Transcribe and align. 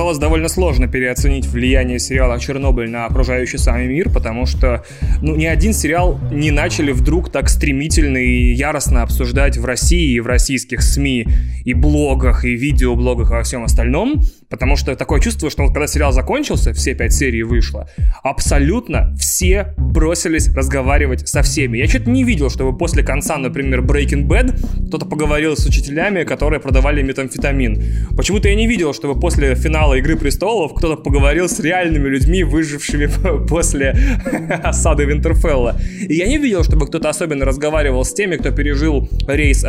оказалось 0.00 0.18
довольно 0.18 0.48
сложно 0.48 0.88
переоценить 0.88 1.46
влияние 1.46 1.98
сериала 1.98 2.40
«Чернобыль» 2.40 2.88
на 2.88 3.04
окружающий 3.04 3.58
сами 3.58 3.84
мир, 3.84 4.08
потому 4.08 4.46
что 4.46 4.82
ну, 5.20 5.36
ни 5.36 5.44
один 5.44 5.74
сериал 5.74 6.18
не 6.32 6.50
начали 6.50 6.92
вдруг 6.92 7.30
так 7.30 7.50
стремительно 7.50 8.16
и 8.16 8.54
яростно 8.54 9.02
обсуждать 9.02 9.58
в 9.58 9.64
России 9.66 10.14
и 10.14 10.20
в 10.20 10.26
российских 10.26 10.80
СМИ 10.80 11.26
и 11.66 11.74
блогах, 11.74 12.46
и 12.46 12.54
видеоблогах, 12.54 13.30
и 13.30 13.34
во 13.34 13.42
всем 13.42 13.62
остальном, 13.62 14.22
потому 14.50 14.76
что 14.76 14.96
такое 14.96 15.20
чувство, 15.20 15.48
что 15.48 15.62
вот 15.62 15.72
когда 15.72 15.86
сериал 15.86 16.12
закончился, 16.12 16.72
все 16.72 16.94
пять 16.94 17.14
серий 17.14 17.44
вышло, 17.44 17.88
абсолютно 18.22 19.14
все 19.18 19.74
бросились 19.78 20.52
разговаривать 20.52 21.28
со 21.28 21.42
всеми. 21.42 21.78
Я 21.78 21.86
что-то 21.86 22.10
не 22.10 22.24
видел, 22.24 22.50
чтобы 22.50 22.76
после 22.76 23.02
конца, 23.04 23.38
например, 23.38 23.80
Breaking 23.80 24.26
Bad 24.26 24.88
кто-то 24.88 25.06
поговорил 25.06 25.56
с 25.56 25.64
учителями, 25.64 26.24
которые 26.24 26.60
продавали 26.60 27.00
метамфетамин. 27.02 28.10
Почему-то 28.16 28.48
я 28.48 28.56
не 28.56 28.66
видел, 28.66 28.92
чтобы 28.92 29.18
после 29.18 29.54
финала 29.54 29.94
Игры 29.94 30.16
Престолов 30.16 30.74
кто-то 30.74 31.00
поговорил 31.00 31.48
с 31.48 31.60
реальными 31.60 32.08
людьми, 32.08 32.42
выжившими 32.42 33.08
после 33.48 33.90
осады 34.64 35.04
Винтерфелла. 35.04 35.76
И 36.00 36.14
я 36.14 36.26
не 36.26 36.38
видел, 36.38 36.64
чтобы 36.64 36.86
кто-то 36.86 37.08
особенно 37.08 37.44
разговаривал 37.44 38.04
с 38.04 38.12
теми, 38.12 38.36
кто 38.36 38.50
пережил 38.50 39.08
рейс 39.28 39.64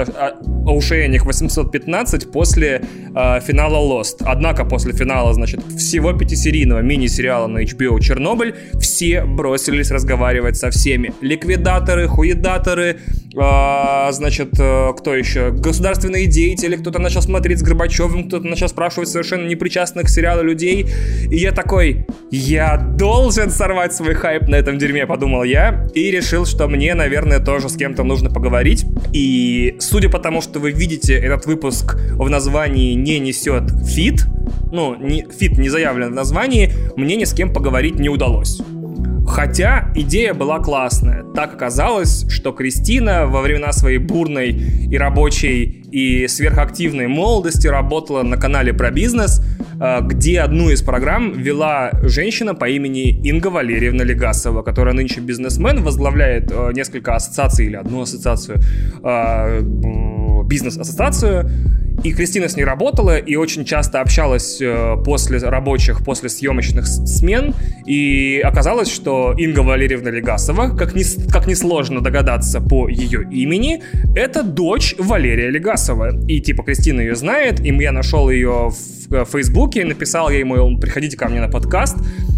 Оушеник 0.66 1.26
815 1.26 2.32
после 2.32 2.82
э, 3.16 3.40
финала 3.42 3.78
Lost. 3.78 4.24
Однако 4.26 4.66
после 4.72 4.94
финала, 4.94 5.34
значит, 5.34 5.60
всего 5.78 6.14
пятисерийного 6.14 6.80
мини-сериала 6.80 7.48
на 7.48 7.62
HBO 7.64 8.00
«Чернобыль» 8.00 8.56
все 8.80 9.26
бросились 9.26 9.92
разговаривать 9.92 10.56
со 10.56 10.70
всеми. 10.70 11.12
Ликвидаторы, 11.20 12.08
хуедаторы, 12.08 12.96
э, 13.36 14.12
значит, 14.14 14.58
э, 14.58 14.94
кто 14.98 15.14
еще? 15.14 15.52
Государственные 15.52 16.28
деятели, 16.28 16.78
кто-то 16.78 17.00
начал 17.00 17.22
смотреть 17.22 17.60
с 17.60 17.64
Горбачевым, 17.64 18.30
кто-то 18.30 18.48
начал 18.48 18.70
спрашивать 18.70 19.10
совершенно 19.10 19.46
непричастных 19.46 20.06
к 20.06 20.10
сериалу 20.10 20.42
людей. 20.42 20.88
И 21.30 21.36
я 21.36 21.52
такой, 21.52 22.06
я 22.32 22.78
должен 22.78 23.50
сорвать 23.50 23.94
свой 23.94 24.14
хайп 24.14 24.48
на 24.48 24.56
этом 24.56 24.78
дерьме, 24.78 25.06
подумал 25.06 25.44
я. 25.44 25.86
И 25.94 26.12
решил, 26.12 26.46
что 26.46 26.70
мне, 26.70 26.96
наверное, 26.96 27.42
тоже 27.42 27.68
с 27.68 27.76
кем-то 27.76 28.04
нужно 28.04 28.30
поговорить. 28.30 28.86
И 29.12 29.76
судя 29.80 30.08
по 30.08 30.20
тому, 30.20 30.42
что 30.42 30.60
вы 30.60 30.72
видите, 30.72 31.14
этот 31.16 31.46
выпуск 31.46 31.98
в 32.14 32.30
названии 32.30 32.94
не 32.94 33.20
несет 33.20 33.64
feat, 33.86 34.26
ну, 34.72 34.96
не, 34.96 35.26
feat 35.32 35.58
не 35.58 35.70
заявлен 35.70 36.12
в 36.12 36.16
названии, 36.16 36.74
мне 36.96 37.16
ни 37.16 37.24
с 37.24 37.34
кем 37.34 37.54
поговорить 37.54 38.00
не 38.00 38.10
удалось. 38.10 38.62
Хотя 39.28 39.92
идея 39.96 40.34
была 40.34 40.60
классная. 40.60 41.24
Так 41.36 41.54
оказалось, 41.54 42.26
что 42.30 42.52
Кристина 42.52 43.28
во 43.28 43.42
времена 43.42 43.72
своей 43.72 43.98
бурной 43.98 44.50
и 44.50 44.98
рабочей 44.98 45.86
и 45.92 46.28
сверхактивной 46.28 47.08
молодости 47.08 47.68
работала 47.68 48.24
на 48.24 48.38
канале 48.38 48.74
про 48.74 48.92
бизнес, 48.92 49.42
э, 49.80 50.00
где 50.02 50.42
одну 50.42 50.70
из 50.70 50.82
программ 50.82 51.34
вела 51.34 51.92
женщина 52.04 52.56
по 52.56 52.68
имени 52.68 53.10
Инга 53.26 53.48
Валерьевна 53.48 54.04
Легасова, 54.04 54.64
которая 54.64 54.94
нынче 54.94 55.22
бизнесмен, 55.22 55.84
возглавляет 55.84 56.52
э, 56.52 56.72
несколько 56.74 57.16
ассоциаций 57.16 57.68
или 57.68 57.76
одну 57.76 58.02
ассоциацию, 58.02 58.60
э, 59.04 59.62
бизнес-ассоциацию, 60.52 61.50
и 62.04 62.14
Кристина 62.14 62.50
с 62.50 62.56
ней 62.56 62.64
работала 62.64 63.18
и 63.18 63.36
очень 63.36 63.64
часто 63.64 64.02
общалась 64.02 64.60
э, 64.60 64.96
после 65.06 65.38
рабочих, 65.38 66.04
после 66.04 66.30
съемочных 66.30 66.88
смен. 66.88 67.54
И 67.86 68.42
оказалось, 68.44 68.92
что 68.92 69.36
Инга 69.38 69.60
Валерьевна 69.60 70.10
Легасова, 70.10 70.76
как, 70.76 70.96
не, 70.96 71.04
как 71.32 71.48
несложно 71.48 72.02
догадаться 72.02 72.60
по 72.60 72.88
ее 72.90 73.28
имени, 73.32 73.84
это 74.16 74.42
дочь 74.42 74.96
Валерия 74.98 75.52
Легасова. 75.52 76.26
И 76.28 76.42
типа 76.42 76.64
Кристина 76.64 77.02
ее 77.02 77.16
знает, 77.16 77.60
и 77.60 77.68
я 77.68 77.92
нашел 77.92 78.32
ее 78.32 78.72
в 78.72 79.01
э, 79.12 79.26
Фейсбуке, 79.26 79.86
написал 79.86 80.30
ей, 80.30 80.44
мол, 80.44 80.80
приходите 80.80 81.18
ко 81.18 81.28
мне 81.30 81.42
на 81.42 81.50
подкаст. 81.50 81.98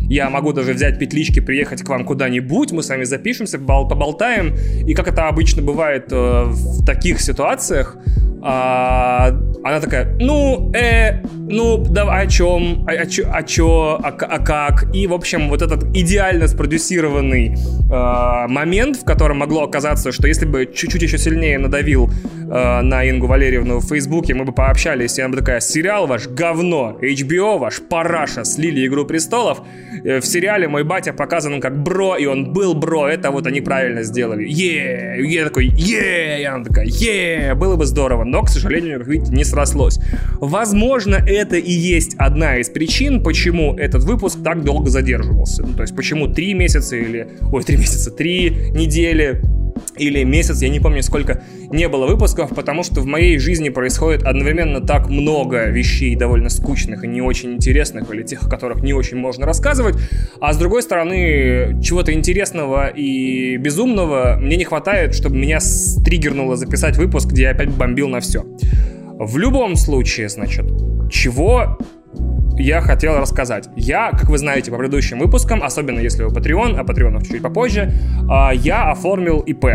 Я 0.10 0.30
могу 0.30 0.54
даже 0.54 0.74
взять 0.74 1.00
петлички, 1.00 1.40
приехать 1.40 1.82
к 1.82 1.90
вам 1.90 2.06
куда-нибудь, 2.06 2.72
мы 2.72 2.84
с 2.84 2.90
вами 2.90 3.06
запишемся, 3.06 3.58
поболтаем. 3.58 4.56
И 4.86 4.94
как 4.94 5.08
это 5.08 5.28
обычно 5.28 5.62
бывает 5.62 6.12
э, 6.12 6.44
в 6.46 6.86
таких 6.86 7.22
ситуациях, 7.22 7.98
а, 8.46 9.30
она 9.64 9.80
такая, 9.80 10.18
ну, 10.20 10.70
э, 10.74 11.24
ну, 11.54 11.78
давай 11.78 12.26
о 12.26 12.30
чем, 12.30 12.86
о, 12.88 12.92
о, 12.92 13.06
чё, 13.06 13.24
о 13.32 13.44
чё, 13.44 14.00
а, 14.04 14.10
а 14.10 14.40
как. 14.40 14.94
И, 14.94 15.08
в 15.08 15.14
общем, 15.14 15.50
вот 15.50 15.62
этот 15.62 15.84
идеально 15.96 16.48
спродюсированный 16.48 17.56
э, 17.56 18.48
момент, 18.48 18.98
в 18.98 19.06
котором 19.06 19.38
могло 19.38 19.64
оказаться, 19.64 20.12
что 20.12 20.28
если 20.28 20.46
бы 20.46 20.66
чуть-чуть 20.66 21.02
еще 21.02 21.18
сильнее 21.18 21.58
надавил 21.60 22.10
э, 22.10 22.82
на 22.82 23.10
Ингу 23.10 23.28
Валерьевну 23.28 23.80
в 23.80 23.88
Фейсбуке, 23.88 24.34
мы 24.34 24.46
бы 24.46 24.52
пообщались, 24.52 25.18
и 25.20 25.22
она 25.22 25.32
бы 25.34 25.40
такая, 25.40 25.60
сериал 25.60 26.08
ваш 26.08 26.28
говно, 26.28 26.98
HBO 27.02 27.58
ваш 27.60 27.82
параша, 27.82 28.44
слили 28.44 28.86
Игру 28.88 29.06
Престолов. 29.06 29.62
Э, 30.04 30.20
в 30.20 30.26
сериале 30.26 30.68
мой 30.68 30.84
батя 30.84 31.14
показан 31.14 31.62
как 31.62 31.82
бро, 31.82 32.18
и 32.18 32.26
он 32.26 32.52
был 32.52 32.74
бро, 32.74 33.08
это 33.08 33.32
вот 33.32 33.48
они 33.48 33.62
правильно 33.62 34.04
сделали. 34.04 34.44
Е, 34.44 35.18
я 35.20 35.44
такой, 35.46 35.68
е, 35.68 36.42
и 36.42 36.44
она 36.44 36.64
такая, 36.64 36.88
е, 36.88 37.54
было 37.54 37.76
бы 37.76 37.86
здорово 37.86 38.24
но, 38.34 38.42
к 38.42 38.50
сожалению, 38.50 39.00
как 39.00 39.08
видите, 39.08 39.32
не 39.32 39.44
срослось. 39.44 40.00
Возможно, 40.40 41.16
это 41.16 41.43
и 41.52 41.72
есть 41.72 42.16
одна 42.16 42.58
из 42.58 42.70
причин, 42.70 43.22
почему 43.22 43.76
этот 43.76 44.04
выпуск 44.04 44.40
так 44.44 44.64
долго 44.64 44.90
задерживался. 44.90 45.64
Ну, 45.64 45.74
то 45.74 45.82
есть, 45.82 45.96
почему 45.96 46.28
три 46.28 46.54
месяца 46.54 46.96
или... 46.96 47.28
Ой, 47.52 47.64
три 47.64 47.78
месяца, 47.78 48.12
три 48.12 48.50
недели 48.72 49.42
или 49.98 50.24
месяц, 50.24 50.62
я 50.62 50.70
не 50.70 50.80
помню, 50.80 51.04
сколько 51.04 51.44
не 51.72 51.88
было 51.88 52.08
выпусков, 52.08 52.50
потому 52.50 52.84
что 52.84 53.02
в 53.02 53.06
моей 53.06 53.38
жизни 53.38 53.70
происходит 53.70 54.24
одновременно 54.24 54.82
так 54.82 55.10
много 55.10 55.66
вещей 55.70 56.16
довольно 56.16 56.50
скучных 56.50 57.04
и 57.04 57.08
не 57.08 57.22
очень 57.22 57.54
интересных, 57.54 58.12
или 58.14 58.24
тех, 58.24 58.44
о 58.44 58.50
которых 58.50 58.82
не 58.82 58.94
очень 58.94 59.18
можно 59.18 59.46
рассказывать, 59.46 59.96
а 60.40 60.54
с 60.54 60.58
другой 60.58 60.82
стороны, 60.82 61.80
чего-то 61.82 62.14
интересного 62.14 62.88
и 62.88 63.58
безумного 63.58 64.38
мне 64.40 64.58
не 64.58 64.64
хватает, 64.64 65.14
чтобы 65.14 65.38
меня 65.38 65.60
триггернуло 66.04 66.56
записать 66.56 66.98
выпуск, 66.98 67.30
где 67.30 67.44
я 67.44 67.52
опять 67.52 67.70
бомбил 67.70 68.08
на 68.08 68.20
все. 68.20 68.46
В 69.20 69.38
любом 69.38 69.76
случае, 69.76 70.28
значит, 70.28 70.66
чего 71.10 71.78
я 72.58 72.82
хотел 72.82 73.18
рассказать. 73.18 73.70
Я, 73.76 74.12
как 74.12 74.30
вы 74.30 74.38
знаете 74.38 74.72
по 74.72 74.78
предыдущим 74.78 75.20
выпускам, 75.20 75.64
особенно 75.64 76.00
если 76.00 76.24
вы 76.24 76.34
Patreon, 76.34 76.76
а 76.78 76.84
Patreon 76.84 77.26
чуть 77.26 77.42
попозже, 77.42 77.92
а, 78.30 78.52
я 78.54 78.92
оформил 78.92 79.40
ИП. 79.40 79.66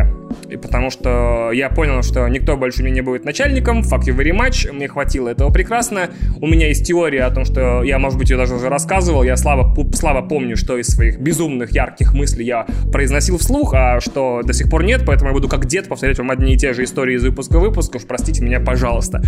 И 0.48 0.56
потому 0.56 0.90
что 0.90 1.50
я 1.52 1.70
понял, 1.70 2.02
что 2.02 2.26
никто 2.28 2.56
больше 2.56 2.82
мне 2.82 2.92
не 2.92 3.00
будет 3.00 3.24
начальником, 3.24 3.80
fuck 3.80 4.02
you 4.02 4.16
very 4.16 4.30
much, 4.30 4.70
мне 4.72 4.88
хватило 4.88 5.28
этого 5.28 5.50
прекрасно. 5.50 6.10
У 6.40 6.46
меня 6.46 6.68
есть 6.68 6.86
теория 6.86 7.24
о 7.24 7.30
том, 7.30 7.44
что 7.44 7.82
я, 7.82 7.98
может 7.98 8.18
быть, 8.18 8.30
ее 8.30 8.36
даже 8.36 8.54
уже 8.54 8.68
рассказывал, 8.68 9.22
я 9.22 9.36
слабо, 9.36 9.74
слабо 9.94 10.26
помню, 10.26 10.56
что 10.56 10.76
из 10.76 10.88
своих 10.88 11.18
безумных, 11.18 11.72
ярких 11.72 12.14
мыслей 12.14 12.44
я 12.44 12.66
произносил 12.92 13.38
вслух, 13.38 13.74
а 13.74 14.00
что 14.00 14.42
до 14.44 14.52
сих 14.52 14.70
пор 14.70 14.84
нет, 14.84 15.02
поэтому 15.06 15.30
я 15.30 15.34
буду 15.34 15.48
как 15.48 15.66
дед 15.66 15.88
повторять 15.88 16.18
вам 16.18 16.30
одни 16.30 16.54
и 16.54 16.56
те 16.56 16.72
же 16.72 16.84
истории 16.84 17.16
из 17.16 17.24
выпуска 17.24 17.58
выпусков, 17.58 18.06
простите 18.06 18.42
меня, 18.42 18.60
пожалуйста. 18.60 19.22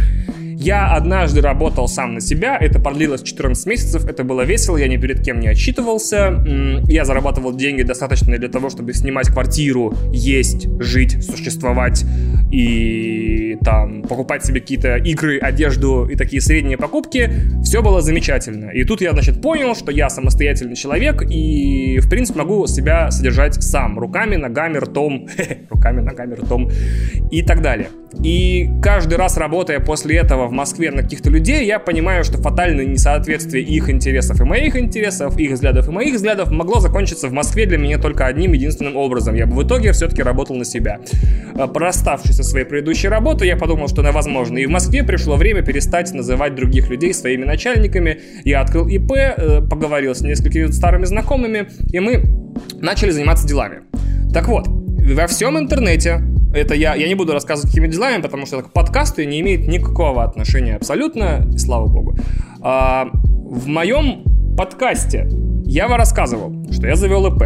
Я 0.62 0.93
однажды 0.93 1.41
работал 1.41 1.89
сам 1.89 2.12
на 2.12 2.21
себя, 2.21 2.59
это 2.59 2.78
продлилось 2.78 3.22
14 3.41 3.67
месяцев, 3.67 4.05
это 4.05 4.23
было 4.23 4.43
весело, 4.43 4.77
я 4.77 4.87
ни 4.87 4.99
перед 4.99 5.23
кем 5.23 5.41
не 5.41 5.49
отчитывался, 5.49 6.45
я 6.89 7.06
зарабатывал 7.06 7.55
деньги 7.55 7.83
достаточно 7.83 8.37
для 8.37 8.49
того, 8.49 8.69
чтобы 8.69 8.93
снимать 8.93 9.28
квартиру, 9.28 9.95
есть, 10.12 10.69
жить, 10.78 11.25
существовать 11.25 12.05
и 12.53 13.56
там 13.65 14.03
покупать 14.03 14.45
себе 14.45 14.61
какие-то 14.61 14.97
игры, 14.97 15.39
одежду 15.39 16.06
и 16.06 16.17
такие 16.17 16.43
средние 16.43 16.77
покупки, 16.77 17.31
все 17.62 17.81
было 17.81 18.03
замечательно. 18.03 18.71
И 18.71 18.84
тут 18.84 19.01
я, 19.01 19.12
значит, 19.12 19.41
понял, 19.41 19.75
что 19.75 19.91
я 19.91 20.11
самостоятельный 20.11 20.77
человек 20.77 21.22
и, 21.22 21.99
в 21.99 22.11
принципе, 22.11 22.41
могу 22.41 22.67
себя 22.67 23.11
содержать 23.11 23.55
сам, 23.62 23.99
руками, 23.99 24.37
ногами, 24.37 24.77
ртом, 24.77 25.28
руками, 25.71 26.01
ногами, 26.03 26.34
ртом 26.34 26.71
и 27.31 27.43
так 27.43 27.63
далее. 27.63 27.89
И 28.22 28.69
каждый 28.83 29.16
раз 29.16 29.36
работая 29.36 29.78
после 29.78 30.16
этого 30.16 30.48
в 30.48 30.53
Москве 30.53 30.91
на 30.91 31.03
каких-то 31.03 31.31
людей, 31.31 31.65
я 31.65 31.78
понимаю, 31.78 32.25
что 32.25 32.39
фатальное 32.39 32.84
несоответствие 32.84 33.29
их 33.36 33.88
интересов 33.88 34.41
и 34.41 34.44
моих 34.44 34.77
интересов, 34.77 35.38
их 35.38 35.53
взглядов 35.53 35.88
и 35.88 35.91
моих 35.91 36.15
взглядов 36.15 36.50
могло 36.50 36.80
закончиться 36.80 37.28
в 37.28 37.32
Москве 37.32 37.66
для 37.66 37.78
меня 37.78 37.98
только 37.98 38.27
одним 38.27 38.53
единственным 38.53 38.97
образом. 38.97 39.34
Я 39.34 39.47
бы 39.47 39.54
в 39.54 39.66
итоге 39.66 39.92
все-таки 39.92 40.22
работал 40.22 40.56
на 40.56 40.65
себя. 40.65 41.00
А, 41.54 41.66
Проставшись 41.66 42.36
со 42.36 42.42
своей 42.42 42.65
предыдущей 42.65 43.09
работы, 43.09 43.47
я 43.47 43.56
подумал, 43.56 43.88
что 43.88 44.03
это 44.03 44.12
возможно. 44.12 44.59
И 44.59 44.66
в 44.66 44.71
Москве 44.71 45.03
пришло 45.03 45.36
время 45.36 45.62
перестать 45.62 46.12
называть 46.12 46.54
других 46.54 46.88
людей 46.91 47.15
своими 47.15 47.44
начальниками. 47.44 48.21
Я 48.44 48.60
открыл 48.60 48.88
ИП, 48.88 49.12
э, 49.12 49.60
поговорил 49.62 50.15
с 50.15 50.21
несколькими 50.21 50.66
старыми 50.71 51.04
знакомыми, 51.04 51.68
и 51.92 52.00
мы 52.00 52.22
начали 52.80 53.10
заниматься 53.10 53.47
делами. 53.47 53.83
Так 54.33 54.48
вот, 54.48 54.66
во 54.66 55.26
всем 55.26 55.59
интернете 55.59 56.21
это 56.52 56.74
я, 56.74 56.94
я 56.94 57.08
не 57.08 57.14
буду 57.14 57.32
рассказывать 57.32 57.70
какими 57.70 57.88
делами, 57.88 58.20
потому 58.20 58.47
что 58.47 58.62
к 58.62 58.72
подкасту 58.72 59.22
не 59.24 59.41
имеет 59.41 59.66
никакого 59.68 60.24
отношения 60.24 60.76
абсолютно, 60.76 61.47
и 61.54 61.58
слава 61.58 61.86
богу. 61.86 62.16
А, 62.60 63.08
в 63.12 63.66
моем 63.66 64.24
подкасте 64.56 65.28
я 65.64 65.88
вам 65.88 65.98
рассказывал, 65.98 66.52
что 66.72 66.86
я 66.86 66.97
завел 66.97 67.26
ИП. 67.26 67.44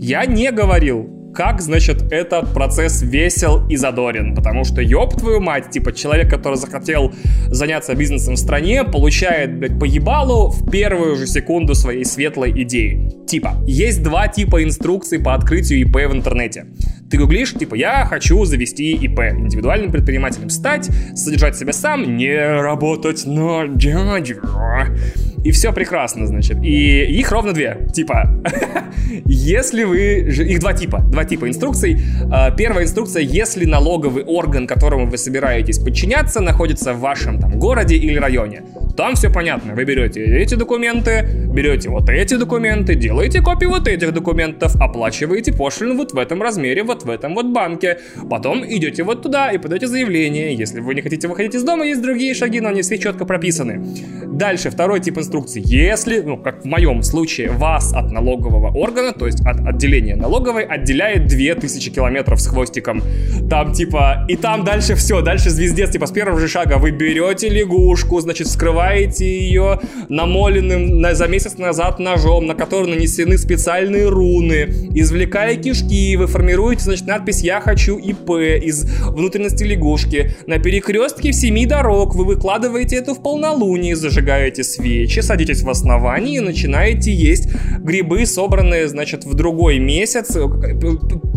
Я 0.00 0.24
не 0.26 0.50
говорил, 0.50 1.18
как, 1.34 1.60
значит, 1.60 2.10
этот 2.10 2.52
процесс 2.52 3.02
весел 3.02 3.64
и 3.68 3.76
задорен. 3.76 4.34
Потому 4.34 4.64
что, 4.64 4.80
ёб 4.80 5.14
твою 5.14 5.40
мать, 5.40 5.70
типа, 5.70 5.92
человек, 5.92 6.28
который 6.28 6.56
захотел 6.56 7.12
заняться 7.46 7.94
бизнесом 7.94 8.34
в 8.34 8.38
стране, 8.38 8.84
получает, 8.84 9.56
блядь, 9.56 9.78
поебалу 9.78 10.48
в 10.48 10.68
первую 10.70 11.16
же 11.16 11.26
секунду 11.26 11.74
своей 11.74 12.04
светлой 12.04 12.50
идеи. 12.62 13.12
Типа, 13.26 13.54
есть 13.66 14.02
два 14.02 14.26
типа 14.26 14.64
инструкций 14.64 15.20
по 15.20 15.34
открытию 15.34 15.80
ИП 15.82 16.10
в 16.10 16.12
интернете. 16.12 16.66
Ты 17.10 17.16
гуглишь, 17.16 17.54
типа, 17.54 17.74
я 17.74 18.04
хочу 18.04 18.44
завести 18.44 18.92
ИП, 18.92 19.20
индивидуальным 19.20 19.90
предпринимателем 19.90 20.50
стать, 20.50 20.90
содержать 21.14 21.56
себя 21.56 21.72
сам, 21.72 22.16
не 22.16 22.36
работать 22.36 23.24
на 23.26 23.66
дядю. 23.66 24.42
И 25.44 25.50
все 25.52 25.72
прекрасно, 25.72 26.26
значит. 26.26 26.62
И 26.62 27.04
их 27.18 27.30
ровно 27.30 27.52
две. 27.52 27.86
Типа, 27.94 28.28
если 29.24 29.84
вы... 29.84 30.28
Их 30.28 30.60
два 30.60 30.72
типа. 30.72 30.98
Два 31.00 31.24
типа 31.24 31.48
инструкций. 31.48 31.98
А, 32.30 32.50
первая 32.50 32.84
инструкция, 32.84 33.22
если 33.22 33.64
налоговый 33.64 34.24
орган, 34.24 34.66
которому 34.66 35.06
вы 35.06 35.16
собираетесь 35.16 35.78
подчиняться, 35.78 36.40
находится 36.40 36.92
в 36.92 37.00
вашем 37.00 37.38
там 37.38 37.58
городе 37.58 37.96
или 37.96 38.18
районе. 38.18 38.62
Там 38.96 39.14
все 39.14 39.30
понятно. 39.30 39.74
Вы 39.74 39.84
берете 39.84 40.24
эти 40.24 40.56
документы, 40.56 41.22
берете 41.54 41.88
вот 41.88 42.08
эти 42.10 42.34
документы, 42.34 42.96
делаете 42.96 43.40
копии 43.40 43.66
вот 43.66 43.86
этих 43.86 44.12
документов, 44.12 44.74
оплачиваете 44.74 45.52
пошлину 45.52 45.96
вот 45.96 46.12
в 46.12 46.18
этом 46.18 46.42
размере, 46.42 46.82
вот 46.82 46.97
в 47.04 47.10
этом 47.10 47.34
вот 47.34 47.46
банке. 47.46 47.98
Потом 48.28 48.64
идете 48.64 49.02
вот 49.02 49.22
туда 49.22 49.50
и 49.50 49.58
подаете 49.58 49.86
заявление. 49.86 50.54
Если 50.54 50.80
вы 50.80 50.94
не 50.94 51.02
хотите 51.02 51.28
выходить 51.28 51.54
из 51.54 51.62
дома, 51.62 51.86
есть 51.86 52.02
другие 52.02 52.34
шаги, 52.34 52.60
но 52.60 52.68
они 52.68 52.82
все 52.82 52.98
четко 52.98 53.24
прописаны. 53.24 53.84
Дальше, 54.26 54.70
второй 54.70 55.00
тип 55.00 55.18
инструкции. 55.18 55.62
Если, 55.64 56.20
ну, 56.20 56.36
как 56.36 56.62
в 56.62 56.64
моем 56.64 57.02
случае, 57.02 57.50
вас 57.50 57.92
от 57.92 58.12
налогового 58.12 58.76
органа, 58.76 59.12
то 59.12 59.26
есть 59.26 59.40
от 59.44 59.66
отделения 59.66 60.16
налоговой, 60.16 60.64
отделяет 60.64 61.26
2000 61.26 61.90
километров 61.90 62.40
с 62.40 62.46
хвостиком. 62.46 63.02
Там, 63.50 63.72
типа, 63.72 64.26
и 64.28 64.36
там 64.36 64.64
дальше 64.64 64.94
все, 64.94 65.22
дальше 65.22 65.50
звездец, 65.50 65.90
типа, 65.90 66.06
с 66.06 66.12
первого 66.12 66.38
же 66.38 66.48
шага 66.48 66.78
вы 66.78 66.90
берете 66.90 67.48
лягушку, 67.48 68.20
значит, 68.20 68.46
вскрываете 68.46 69.24
ее 69.26 69.80
намоленным 70.08 71.00
на, 71.00 71.14
за 71.14 71.26
месяц 71.26 71.58
назад 71.58 71.98
ножом, 71.98 72.46
на 72.46 72.54
который 72.54 72.90
нанесены 72.90 73.38
специальные 73.38 74.08
руны, 74.08 74.68
извлекая 74.94 75.56
кишки, 75.56 76.16
вы 76.16 76.26
формируете, 76.26 76.84
значит, 76.88 77.06
надпись 77.06 77.42
«Я 77.42 77.60
хочу 77.60 77.98
ИП» 77.98 78.30
из 78.30 78.84
внутренности 79.08 79.62
лягушки. 79.64 80.34
На 80.46 80.58
перекрестке 80.58 81.32
в 81.32 81.34
семи 81.34 81.66
дорог 81.66 82.14
вы 82.14 82.24
выкладываете 82.24 82.96
это 82.96 83.14
в 83.14 83.22
полнолуние, 83.22 83.94
зажигаете 83.94 84.64
свечи, 84.64 85.20
садитесь 85.20 85.62
в 85.62 85.68
основании 85.68 86.36
и 86.36 86.40
начинаете 86.40 87.12
есть 87.12 87.48
грибы, 87.80 88.24
собранные, 88.26 88.88
значит, 88.88 89.24
в 89.24 89.34
другой 89.34 89.78
месяц, 89.78 90.36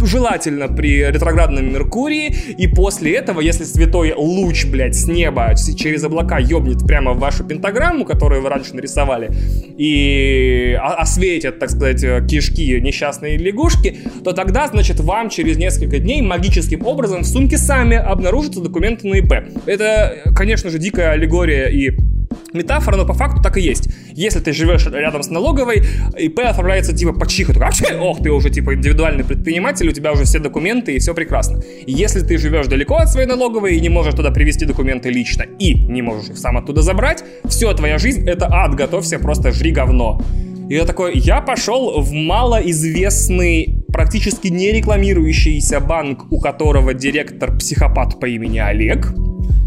желательно 0.03 0.67
при 0.67 1.05
ретроградном 1.05 1.73
Меркурии, 1.73 2.33
и 2.57 2.67
после 2.67 3.15
этого, 3.15 3.41
если 3.41 3.65
святой 3.65 4.13
луч, 4.13 4.65
блядь, 4.65 4.95
с 4.95 5.07
неба 5.07 5.53
через 5.77 6.03
облака 6.03 6.39
ёбнет 6.39 6.85
прямо 6.87 7.13
в 7.13 7.19
вашу 7.19 7.43
пентаграмму, 7.43 8.05
которую 8.05 8.41
вы 8.41 8.49
раньше 8.49 8.73
нарисовали, 8.75 9.31
и 9.77 10.77
осветят, 10.79 11.59
так 11.59 11.69
сказать, 11.69 12.01
кишки 12.27 12.79
несчастной 12.79 13.37
лягушки, 13.37 13.97
то 14.23 14.31
тогда, 14.31 14.67
значит, 14.67 14.99
вам 14.99 15.29
через 15.29 15.40
несколько 15.43 15.99
дней 15.99 16.21
магическим 16.21 16.85
образом 16.85 17.21
в 17.21 17.25
сумке 17.25 17.57
сами 17.57 17.97
обнаружатся 17.97 18.61
документы 18.61 19.07
на 19.07 19.15
ИП. 19.15 19.33
Это, 19.65 20.31
конечно 20.35 20.69
же, 20.69 20.79
дикая 20.79 21.11
аллегория 21.11 21.67
и 21.67 21.91
метафора, 22.53 22.97
но 22.97 23.05
по 23.05 23.13
факту 23.13 23.41
так 23.41 23.57
и 23.57 23.61
есть. 23.61 23.89
Если 24.13 24.39
ты 24.39 24.53
живешь 24.53 24.85
рядом 24.87 25.23
с 25.23 25.29
налоговой, 25.29 25.83
ИП 26.17 26.39
оформляется 26.39 26.95
типа 26.95 27.13
по 27.13 27.27
чиху, 27.27 27.53
такой, 27.53 27.97
ох, 27.99 28.21
ты 28.21 28.31
уже 28.31 28.49
типа 28.49 28.75
индивидуальный 28.75 29.23
предприниматель, 29.23 29.87
у 29.87 29.91
тебя 29.91 30.11
уже 30.11 30.23
все 30.23 30.39
документы 30.39 30.95
и 30.95 30.99
все 30.99 31.13
прекрасно. 31.13 31.61
Если 31.85 32.21
ты 32.21 32.37
живешь 32.37 32.67
далеко 32.67 32.95
от 32.95 33.09
своей 33.09 33.27
налоговой 33.27 33.75
и 33.75 33.81
не 33.81 33.89
можешь 33.89 34.13
туда 34.13 34.31
привезти 34.31 34.65
документы 34.65 35.09
лично 35.09 35.45
и 35.59 35.73
не 35.73 36.01
можешь 36.01 36.29
их 36.29 36.37
сам 36.37 36.57
оттуда 36.57 36.81
забрать, 36.81 37.23
все, 37.45 37.73
твоя 37.73 37.97
жизнь 37.97 38.27
это 38.27 38.47
ад, 38.51 38.75
готовься, 38.75 39.19
просто 39.19 39.51
жри 39.51 39.71
говно. 39.71 40.21
И 40.69 40.75
я 40.75 40.85
такой, 40.85 41.17
я 41.17 41.41
пошел 41.41 42.01
в 42.01 42.13
малоизвестный, 42.13 43.80
практически 43.91 44.47
не 44.47 44.71
рекламирующийся 44.71 45.79
банк, 45.79 46.31
у 46.31 46.39
которого 46.39 46.93
директор 46.93 47.55
психопат 47.57 48.19
по 48.19 48.25
имени 48.25 48.59
Олег. 48.59 49.13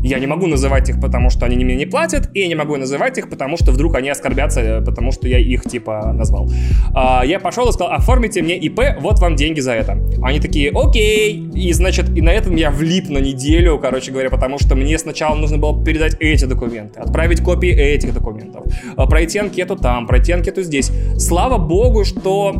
Я 0.03 0.19
не 0.19 0.27
могу 0.27 0.47
называть 0.47 0.91
их, 0.91 1.01
потому 1.01 1.31
что 1.31 1.47
они 1.47 1.65
мне 1.65 1.77
не 1.77 1.87
платят, 1.87 2.29
и 2.35 2.41
я 2.41 2.47
не 2.47 2.55
могу 2.55 2.77
называть 2.77 3.17
их, 3.17 3.31
потому 3.31 3.57
что 3.57 3.73
вдруг 3.73 3.97
они 3.97 4.11
оскорбятся, 4.11 4.61
э, 4.61 4.81
потому 4.83 5.13
что 5.13 5.27
я 5.27 5.39
их, 5.39 5.63
типа, 5.63 6.13
назвал. 6.13 6.51
А, 6.93 7.23
я 7.25 7.41
пошел 7.41 7.67
и 7.71 7.73
сказал, 7.73 7.95
оформите 7.95 8.43
мне 8.43 8.59
ИП, 8.59 8.81
вот 9.01 9.19
вам 9.21 9.35
деньги 9.35 9.61
за 9.61 9.73
это. 9.73 9.97
Они 10.23 10.41
такие, 10.41 10.71
окей. 10.75 11.49
И, 11.55 11.73
значит, 11.73 12.15
и 12.15 12.21
на 12.21 12.29
этом 12.29 12.55
я 12.55 12.71
влип 12.71 13.09
на 13.09 13.17
неделю, 13.17 13.79
короче 13.79 14.13
говоря, 14.13 14.29
потому 14.29 14.59
что 14.59 14.75
мне 14.75 14.99
сначала 14.99 15.37
нужно 15.37 15.57
было 15.57 15.83
передать 15.83 16.17
эти 16.21 16.45
документы, 16.45 17.01
отправить 17.01 17.41
копии 17.41 17.71
этих 17.71 18.13
документов, 18.13 18.63
а, 18.97 19.07
пройти 19.07 19.39
анкету 19.39 19.77
там, 19.77 20.07
пройти 20.07 20.33
анкету 20.33 20.63
здесь. 20.63 20.93
Слава 21.17 21.57
богу, 21.57 22.05
что 22.05 22.53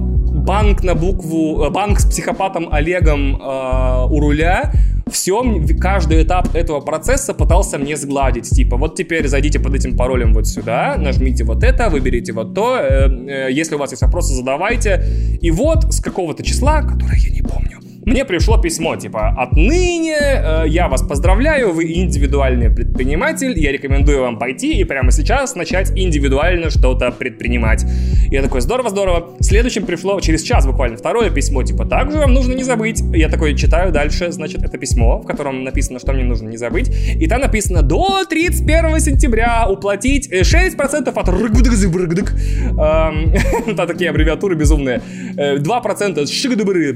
банк 0.45 0.85
на 0.85 0.95
букву, 0.95 1.65
э, 1.65 1.71
банк 1.71 2.01
с 2.01 2.07
психопатом 2.07 2.69
Олегом 2.73 3.37
э, 3.37 4.07
у 4.11 4.21
руля 4.21 4.73
все, 5.11 5.43
каждый 5.81 6.23
этап 6.23 6.55
этого 6.55 6.81
процесса 6.81 7.35
пытался 7.35 7.79
мне 7.79 7.97
сгладить. 7.97 8.49
Типа, 8.51 8.77
вот 8.77 8.97
теперь 8.97 9.29
зайдите 9.29 9.61
под 9.61 9.75
этим 9.75 9.97
паролем 9.97 10.33
вот 10.33 10.47
сюда, 10.47 10.97
нажмите 10.99 11.45
вот 11.45 11.63
это, 11.63 11.89
выберите 11.89 12.33
вот 12.33 12.55
то. 12.55 12.79
Э, 12.79 13.09
э, 13.09 13.53
если 13.53 13.75
у 13.75 13.79
вас 13.79 13.91
есть 13.91 14.03
вопросы, 14.03 14.35
задавайте. 14.35 15.39
И 15.41 15.51
вот 15.51 15.93
с 15.93 16.01
какого-то 16.01 16.43
числа, 16.43 16.83
которое 16.83 17.19
я 17.19 17.31
не 17.31 17.43
помню, 17.43 17.79
мне 18.07 18.25
пришло 18.25 18.59
письмо, 18.59 18.97
типа, 18.97 19.31
отныне 19.31 20.17
э, 20.17 20.65
я 20.67 20.89
вас 20.89 21.03
поздравляю, 21.03 21.73
вы 21.73 21.91
индивидуальный 21.93 22.69
предприниматель, 22.69 23.59
я 23.59 23.73
рекомендую 23.73 24.21
вам 24.21 24.39
пойти 24.39 24.79
и 24.79 24.85
прямо 24.85 25.11
сейчас 25.11 25.55
начать 25.55 25.91
индивидуально 25.97 26.69
что-то 26.71 27.11
предпринимать. 27.13 27.85
Я 28.31 28.43
такой, 28.43 28.61
здорово-здорово. 28.61 29.37
Следующим 29.41 29.87
пришло 29.87 30.21
через 30.21 30.43
час 30.43 30.67
буквально 30.67 30.99
второе 30.99 31.31
письмо, 31.31 31.63
типа, 31.63 31.87
также 31.87 32.19
вам 32.19 32.35
нужно 32.35 32.53
не 32.53 32.63
забыть. 32.63 33.01
Я 33.15 33.29
такой 33.29 33.57
читаю 33.57 33.91
дальше, 33.91 34.31
значит, 34.33 34.63
это 34.63 34.77
письмо, 34.77 35.21
в 35.21 35.27
котором 35.27 35.65
написано, 35.65 35.99
что 35.99 36.13
мне 36.13 36.25
нужно 36.25 36.49
не 36.49 36.59
забыть. 36.59 36.91
И 37.15 37.27
там 37.27 37.41
написано, 37.41 37.83
до 37.83 38.25
31 38.29 39.01
сентября 39.01 39.67
уплатить 39.69 40.31
6% 40.31 41.09
от 41.09 41.29
ргдык 41.29 42.35
Там 42.77 43.87
такие 43.87 44.11
аббревиатуры 44.11 44.57
безумные. 44.57 45.01
2% 45.37 46.27
шигдыбры 46.27 46.93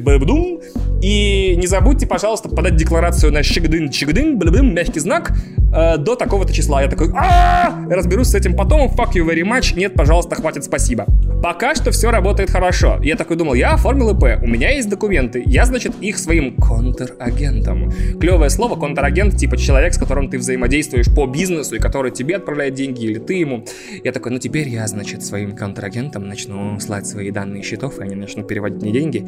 и 1.02 1.54
не 1.56 1.66
забудьте, 1.66 2.06
пожалуйста, 2.06 2.48
подать 2.48 2.76
декларацию 2.76 3.32
на 3.32 3.42
щегдын 3.42 3.92
щегдын 3.92 4.38
блин, 4.38 4.74
мягкий 4.74 5.00
знак 5.00 5.32
э, 5.72 5.96
до 5.98 6.16
такого-то 6.16 6.52
числа. 6.52 6.82
Я 6.82 6.88
такой, 6.88 7.10
а 7.14 7.84
разберусь 7.88 8.28
с 8.28 8.34
этим 8.34 8.56
потом, 8.56 8.88
fuck 8.88 9.12
you 9.14 9.26
very 9.26 9.42
much, 9.42 9.76
нет, 9.76 9.94
пожалуйста, 9.94 10.34
хватит, 10.34 10.64
спасибо. 10.64 11.06
Пока 11.42 11.74
что 11.74 11.92
все 11.92 12.10
работает 12.10 12.50
хорошо. 12.50 12.98
Я 13.02 13.16
такой 13.16 13.36
думал, 13.36 13.54
я 13.54 13.74
оформил 13.74 14.10
ИП, 14.10 14.42
у 14.42 14.46
меня 14.46 14.70
есть 14.70 14.88
документы, 14.88 15.42
я, 15.46 15.66
значит, 15.66 15.94
их 16.00 16.18
своим 16.18 16.56
контрагентом. 16.56 17.92
Клевое 18.20 18.50
слово, 18.50 18.78
контрагент, 18.78 19.36
типа 19.36 19.56
человек, 19.56 19.94
с 19.94 19.98
которым 19.98 20.28
ты 20.30 20.38
взаимодействуешь 20.38 21.14
по 21.14 21.26
бизнесу, 21.26 21.76
и 21.76 21.78
который 21.78 22.10
тебе 22.10 22.36
отправляет 22.36 22.74
деньги, 22.74 23.04
или 23.04 23.18
ты 23.18 23.34
ему. 23.34 23.64
Я 24.02 24.12
такой, 24.12 24.32
ну 24.32 24.38
теперь 24.38 24.68
я, 24.68 24.86
значит, 24.88 25.22
своим 25.22 25.54
контрагентам 25.54 26.26
начну 26.26 26.80
слать 26.80 27.06
свои 27.06 27.30
данные 27.30 27.62
счетов, 27.62 28.00
и 28.00 28.02
они 28.02 28.16
начнут 28.16 28.48
переводить 28.48 28.82
мне 28.82 28.92
деньги. 28.92 29.26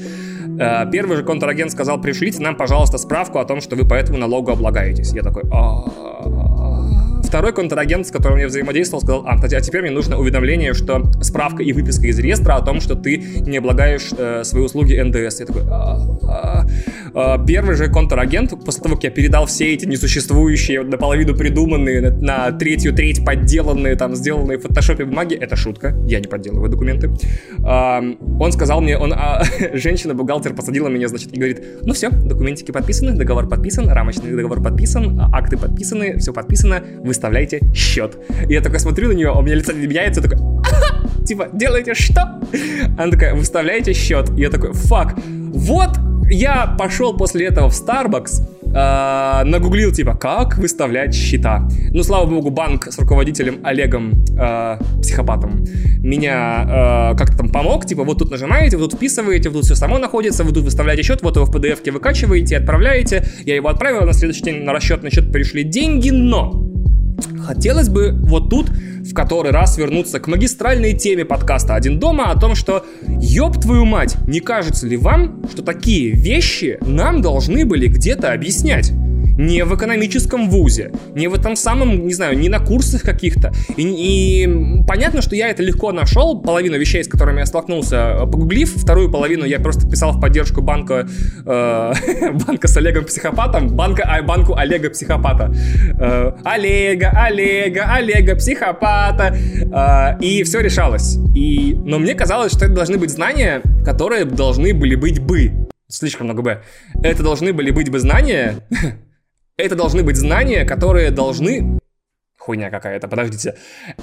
Э, 0.59 0.91
первый 0.91 1.17
же 1.17 1.23
контрагент 1.23 1.60
агент 1.61 1.73
сказал, 1.73 2.00
пришлите 2.00 2.40
нам, 2.43 2.57
пожалуйста, 2.57 2.97
справку 2.97 3.38
о 3.38 3.45
том, 3.45 3.61
что 3.61 3.76
вы 3.76 3.87
по 3.87 3.95
этому 3.95 4.19
налогу 4.19 4.50
облагаетесь. 4.50 5.12
Я 5.12 5.23
такой, 5.23 5.43
Второй 7.31 7.53
контрагент, 7.53 8.09
с 8.09 8.11
которым 8.11 8.39
я 8.39 8.49
взаимодействовал, 8.49 9.03
сказал, 9.03 9.25
а, 9.25 9.39
а 9.41 9.61
теперь 9.61 9.83
мне 9.83 9.93
нужно 9.93 10.19
уведомление, 10.19 10.75
что 10.75 11.13
справка 11.23 11.63
и 11.63 11.73
выписка 11.73 12.09
из 12.09 12.19
реестра 12.19 12.57
о 12.57 12.61
том, 12.61 12.81
что 12.81 12.97
ты 12.97 13.19
не 13.19 13.59
облагаешь 13.59 14.11
э, 14.19 14.43
свои 14.43 14.65
услуги 14.65 15.01
НДС. 15.01 15.39
Я 15.39 15.47
такой, 15.47 15.63
а, 15.71 15.97
а, 16.25 16.67
а. 17.15 17.39
Первый 17.47 17.77
же 17.77 17.87
контрагент, 17.87 18.53
после 18.65 18.83
того, 18.83 18.97
как 18.97 19.05
я 19.05 19.11
передал 19.11 19.47
все 19.47 19.73
эти 19.73 19.87
несуществующие, 19.87 20.83
наполовину 20.83 21.37
придуманные, 21.37 22.01
на, 22.01 22.11
на 22.11 22.51
третью 22.51 22.93
треть 22.93 23.25
подделанные, 23.25 23.95
там, 23.95 24.17
сделанные 24.17 24.59
в 24.59 24.63
фотошопе 24.63 25.05
бумаги, 25.05 25.37
это 25.37 25.55
шутка, 25.55 25.97
я 26.09 26.19
не 26.19 26.27
подделываю 26.27 26.69
документы, 26.69 27.13
а, 27.65 28.03
он 28.41 28.51
сказал 28.51 28.81
мне, 28.81 28.99
он, 28.99 29.13
а, 29.13 29.45
женщина-бухгалтер 29.73 30.53
посадила 30.55 30.89
меня, 30.89 31.07
значит, 31.07 31.33
и 31.33 31.37
говорит, 31.37 31.63
ну 31.83 31.95
все, 31.95 32.11
документики 32.11 32.73
подписаны, 32.73 33.13
договор 33.13 33.49
подписан, 33.49 33.89
рамочный 33.89 34.33
договор 34.33 34.61
подписан, 34.61 35.21
акты 35.33 35.57
подписаны, 35.57 36.19
все 36.19 36.33
подписано, 36.33 36.83
вы 36.99 37.15
выставляйте 37.21 37.61
счет. 37.75 38.17
И 38.49 38.55
я 38.55 38.62
такой 38.62 38.81
смотрю 38.81 39.09
на 39.09 39.12
нее, 39.12 39.31
у 39.31 39.43
меня 39.43 39.55
лицо 39.55 39.73
не 39.73 39.87
меняется, 39.87 40.23
такой, 40.23 40.39
типа, 41.27 41.49
делаете 41.53 41.93
что? 41.95 42.41
Она 42.99 43.11
такая, 43.11 43.35
выставляйте 43.35 43.93
счет. 43.93 44.31
И 44.39 44.41
я 44.41 44.49
такой, 44.50 44.73
фак, 44.73 45.17
вот 45.27 45.91
я 46.31 46.67
пошел 46.79 47.15
после 47.15 47.47
этого 47.47 47.69
в 47.69 47.75
Starbucks, 47.75 48.71
э, 48.73 49.45
нагуглил, 49.45 49.93
типа, 49.93 50.15
как 50.15 50.57
выставлять 50.59 51.15
счета. 51.15 51.69
Ну, 51.91 52.03
слава 52.03 52.25
богу, 52.27 52.50
банк 52.50 52.87
с 52.87 52.99
руководителем 52.99 53.59
Олегом, 53.65 54.12
э, 54.39 54.79
психопатом, 55.03 55.65
меня 55.99 57.12
э, 57.12 57.17
как-то 57.19 57.39
там 57.39 57.50
помог, 57.50 57.85
типа, 57.85 58.05
вот 58.05 58.19
тут 58.19 58.31
нажимаете, 58.31 58.77
вот 58.77 58.91
тут 58.91 58.99
вписываете, 58.99 59.49
вот 59.49 59.59
тут 59.59 59.65
все 59.65 59.75
само 59.75 59.99
находится, 59.99 60.45
вы 60.45 60.53
тут 60.53 60.65
выставляете 60.65 61.03
счет, 61.03 61.23
вот 61.23 61.37
его 61.37 61.47
в 61.47 61.55
PDF-ке 61.55 61.91
выкачиваете, 61.91 62.57
отправляете. 62.57 63.25
Я 63.45 63.57
его 63.57 63.69
отправил, 63.69 64.07
на 64.07 64.12
следующий 64.12 64.43
день 64.43 64.62
на 64.62 64.73
расчетный 64.73 65.11
счет 65.11 65.33
пришли 65.33 65.65
деньги, 65.65 66.11
но 66.11 66.70
хотелось 67.47 67.89
бы 67.89 68.13
вот 68.13 68.51
тут 68.51 68.71
в 68.71 69.15
который 69.15 69.51
раз 69.51 69.77
вернуться 69.79 70.21
к 70.21 70.29
магистральной 70.29 70.93
теме 70.93 71.25
подкаста 71.25 71.75
«Один 71.75 71.99
дома» 71.99 72.31
о 72.31 72.39
том, 72.39 72.55
что, 72.55 72.85
ёб 73.07 73.61
твою 73.61 73.85
мать, 73.85 74.17
не 74.27 74.41
кажется 74.41 74.87
ли 74.87 74.97
вам, 74.97 75.43
что 75.51 75.63
такие 75.63 76.11
вещи 76.13 76.79
нам 76.83 77.23
должны 77.23 77.65
были 77.65 77.87
где-то 77.87 78.33
объяснять? 78.33 78.93
Не 79.41 79.65
в 79.65 79.75
экономическом 79.75 80.51
вузе, 80.51 80.93
не 81.15 81.29
в 81.29 81.35
этом 81.35 81.57
самом, 81.57 82.07
не 82.07 82.13
знаю, 82.13 82.39
не 82.39 82.49
на 82.49 82.61
курсах 82.61 83.03
каких-то. 83.03 83.53
И, 83.77 83.83
и 83.83 84.83
понятно, 84.87 85.23
что 85.23 85.35
я 85.35 85.49
это 85.49 85.63
легко 85.63 85.93
нашел, 85.93 86.41
половину 86.41 86.79
вещей, 86.79 87.03
с 87.03 87.09
которыми 87.09 87.41
я 87.41 87.47
столкнулся, 87.47 88.27
погуглив, 88.27 88.75
вторую 88.77 89.11
половину 89.11 89.45
я 89.45 89.59
просто 89.59 89.89
писал 89.89 90.13
в 90.13 90.21
поддержку 90.21 90.61
банка, 90.61 91.09
э, 91.47 91.93
банка 92.47 92.69
с 92.69 92.77
Олегом 92.77 93.05
Психопатом, 93.05 93.69
банка, 93.69 94.03
а, 94.07 94.23
банку 94.23 94.55
Олега 94.55 94.91
Психопата. 94.91 95.53
Э, 95.99 96.33
Олега, 96.45 97.11
Олега, 97.11 97.95
Олега 97.95 98.37
Психопата. 98.37 99.35
Э, 99.73 100.23
и 100.23 100.43
все 100.43 100.61
решалось. 100.61 101.17
И, 101.35 101.77
но 101.85 101.99
мне 101.99 102.15
казалось, 102.15 102.53
что 102.53 102.67
это 102.67 102.75
должны 102.75 102.99
быть 102.99 103.11
знания, 103.11 103.63
которые 103.85 104.27
должны 104.27 104.75
были 104.75 104.97
быть 104.97 105.19
бы. 105.19 105.53
Слишком 105.89 106.27
много 106.27 106.43
бы. 106.43 106.63
Это 107.03 107.23
должны 107.23 107.53
были 107.53 107.71
быть 107.71 107.91
бы 107.91 107.99
знания, 107.99 108.57
это 109.61 109.76
должны 109.76 110.02
быть 110.02 110.17
знания, 110.17 110.64
которые 110.64 111.11
должны... 111.11 111.79
Хуйня 112.38 112.71
какая-то, 112.71 113.07
подождите. 113.07 113.57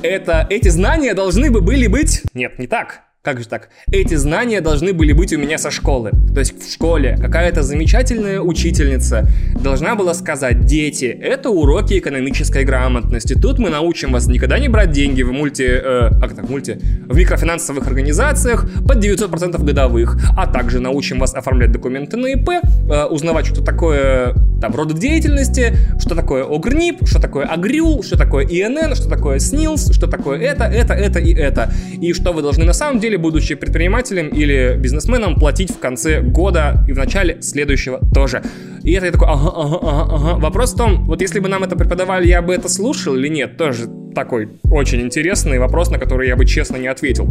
Это, 0.03 0.45
эти 0.49 0.69
знания 0.69 1.13
должны 1.13 1.49
бы 1.49 1.61
были 1.61 1.87
быть... 1.87 2.23
Нет, 2.33 2.59
не 2.59 2.67
так. 2.67 3.06
Как 3.27 3.41
же 3.41 3.49
так? 3.49 3.67
Эти 3.91 4.15
знания 4.15 4.61
должны 4.61 4.93
были 4.93 5.11
быть 5.11 5.33
у 5.33 5.37
меня 5.37 5.57
со 5.57 5.69
школы. 5.69 6.11
То 6.33 6.39
есть 6.39 6.65
в 6.65 6.71
школе 6.71 7.17
какая-то 7.21 7.61
замечательная 7.61 8.39
учительница 8.39 9.27
должна 9.61 9.95
была 9.95 10.13
сказать, 10.13 10.65
дети, 10.65 11.07
это 11.07 11.49
уроки 11.49 11.99
экономической 11.99 12.63
грамотности. 12.63 13.33
Тут 13.33 13.59
мы 13.59 13.69
научим 13.69 14.13
вас 14.13 14.27
никогда 14.27 14.57
не 14.59 14.69
брать 14.69 14.91
деньги 14.91 15.23
в 15.23 15.33
мульти... 15.33 15.65
Э, 15.67 16.09
как 16.21 16.35
так, 16.35 16.49
мульти? 16.49 16.79
В 17.05 17.17
микрофинансовых 17.17 17.85
организациях 17.85 18.65
под 18.87 19.03
900% 19.03 19.61
годовых. 19.61 20.17
А 20.37 20.47
также 20.47 20.79
научим 20.79 21.19
вас 21.19 21.35
оформлять 21.35 21.73
документы 21.73 22.15
на 22.15 22.27
ИП, 22.27 22.49
э, 22.49 23.03
узнавать, 23.07 23.45
что 23.45 23.61
такое 23.61 24.35
там 24.59 24.73
роды 24.75 24.93
деятельности, 24.93 25.73
что 25.99 26.15
такое 26.15 26.43
ОГРНИП, 26.43 27.07
что 27.07 27.21
такое 27.21 27.45
АГРЮЛ, 27.45 28.03
что 28.03 28.17
такое 28.17 28.45
ИНН, 28.45 28.95
что 28.95 29.09
такое 29.09 29.39
СНИЛС, 29.39 29.93
что 29.93 30.07
такое 30.07 30.39
это, 30.39 30.65
это, 30.65 30.93
это 30.93 31.19
и 31.19 31.33
это. 31.33 31.71
И 31.99 32.13
что 32.13 32.31
вы 32.31 32.41
должны 32.41 32.65
на 32.65 32.73
самом 32.73 32.99
деле, 32.99 33.16
будучи 33.17 33.55
предпринимателем 33.55 34.29
или 34.29 34.75
бизнесменом, 34.77 35.35
платить 35.35 35.71
в 35.71 35.79
конце 35.79 36.21
года 36.21 36.83
и 36.87 36.93
в 36.93 36.97
начале 36.97 37.41
следующего 37.41 37.99
тоже. 38.13 38.43
И 38.83 38.91
это 38.93 39.07
я 39.07 39.11
такой, 39.11 39.27
ага, 39.27 39.51
ага, 39.55 39.79
ага, 39.81 40.15
ага. 40.15 40.39
Вопрос 40.39 40.73
в 40.73 40.77
том, 40.77 41.05
вот 41.05 41.21
если 41.21 41.39
бы 41.39 41.49
нам 41.49 41.63
это 41.63 41.75
преподавали, 41.75 42.27
я 42.27 42.41
бы 42.41 42.53
это 42.53 42.69
слушал 42.69 43.15
или 43.15 43.27
нет, 43.27 43.57
тоже 43.57 43.87
такой 44.15 44.49
очень 44.71 45.01
интересный 45.01 45.59
вопрос, 45.59 45.91
на 45.91 45.99
который 45.99 46.27
я 46.27 46.35
бы 46.35 46.45
честно 46.45 46.77
не 46.77 46.87
ответил. 46.87 47.29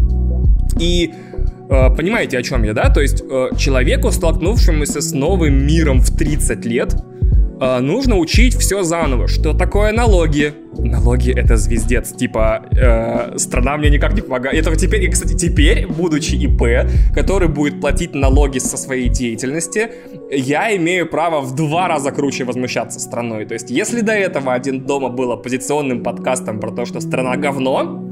И 0.79 1.11
э, 1.69 1.97
понимаете, 1.97 2.39
о 2.39 2.43
чем 2.43 2.63
я, 2.63 2.75
да? 2.75 2.91
То 2.91 3.01
есть 3.01 3.23
э, 3.23 3.49
человеку, 3.57 4.11
столкнувшемуся 4.11 5.01
с 5.01 5.13
новым 5.13 5.67
миром 5.67 6.01
в 6.01 6.17
30 6.17 6.65
лет, 6.67 6.95
э, 7.61 7.81
нужно 7.81 8.17
учить 8.17 8.55
все 8.57 8.83
заново. 8.83 9.29
Что 9.29 9.53
такое 9.53 9.93
налоги? 9.93 10.53
Налоги 10.79 11.33
это 11.33 11.57
звездец. 11.57 12.13
Типа, 12.13 12.67
э, 12.71 13.39
страна 13.39 13.77
мне 13.77 13.91
никак 13.91 14.15
не 14.15 14.21
помогает. 14.21 14.57
Это 14.57 14.77
теперь, 14.77 15.11
кстати, 15.11 15.35
теперь, 15.35 15.87
будучи 15.87 16.35
ИП, 16.35 16.89
который 17.15 17.49
будет 17.49 17.81
платить 17.81 18.15
налоги 18.15 18.59
со 18.59 18.77
своей 18.77 19.09
деятельности, 19.09 19.91
я 20.31 20.77
имею 20.77 21.07
право 21.07 21.41
в 21.41 21.55
два 21.55 21.89
раза 21.89 22.11
круче 22.11 22.45
возмущаться 22.45 23.01
страной. 23.01 23.47
То 23.47 23.55
есть, 23.55 23.71
если 23.71 24.01
до 24.01 24.13
этого 24.13 24.53
один 24.53 24.85
дома 24.85 25.09
был 25.09 25.33
оппозиционным 25.33 26.03
подкастом 26.03 26.61
про 26.61 26.71
то, 26.71 26.85
что 26.85 27.01
страна 27.01 27.37
говно, 27.37 28.06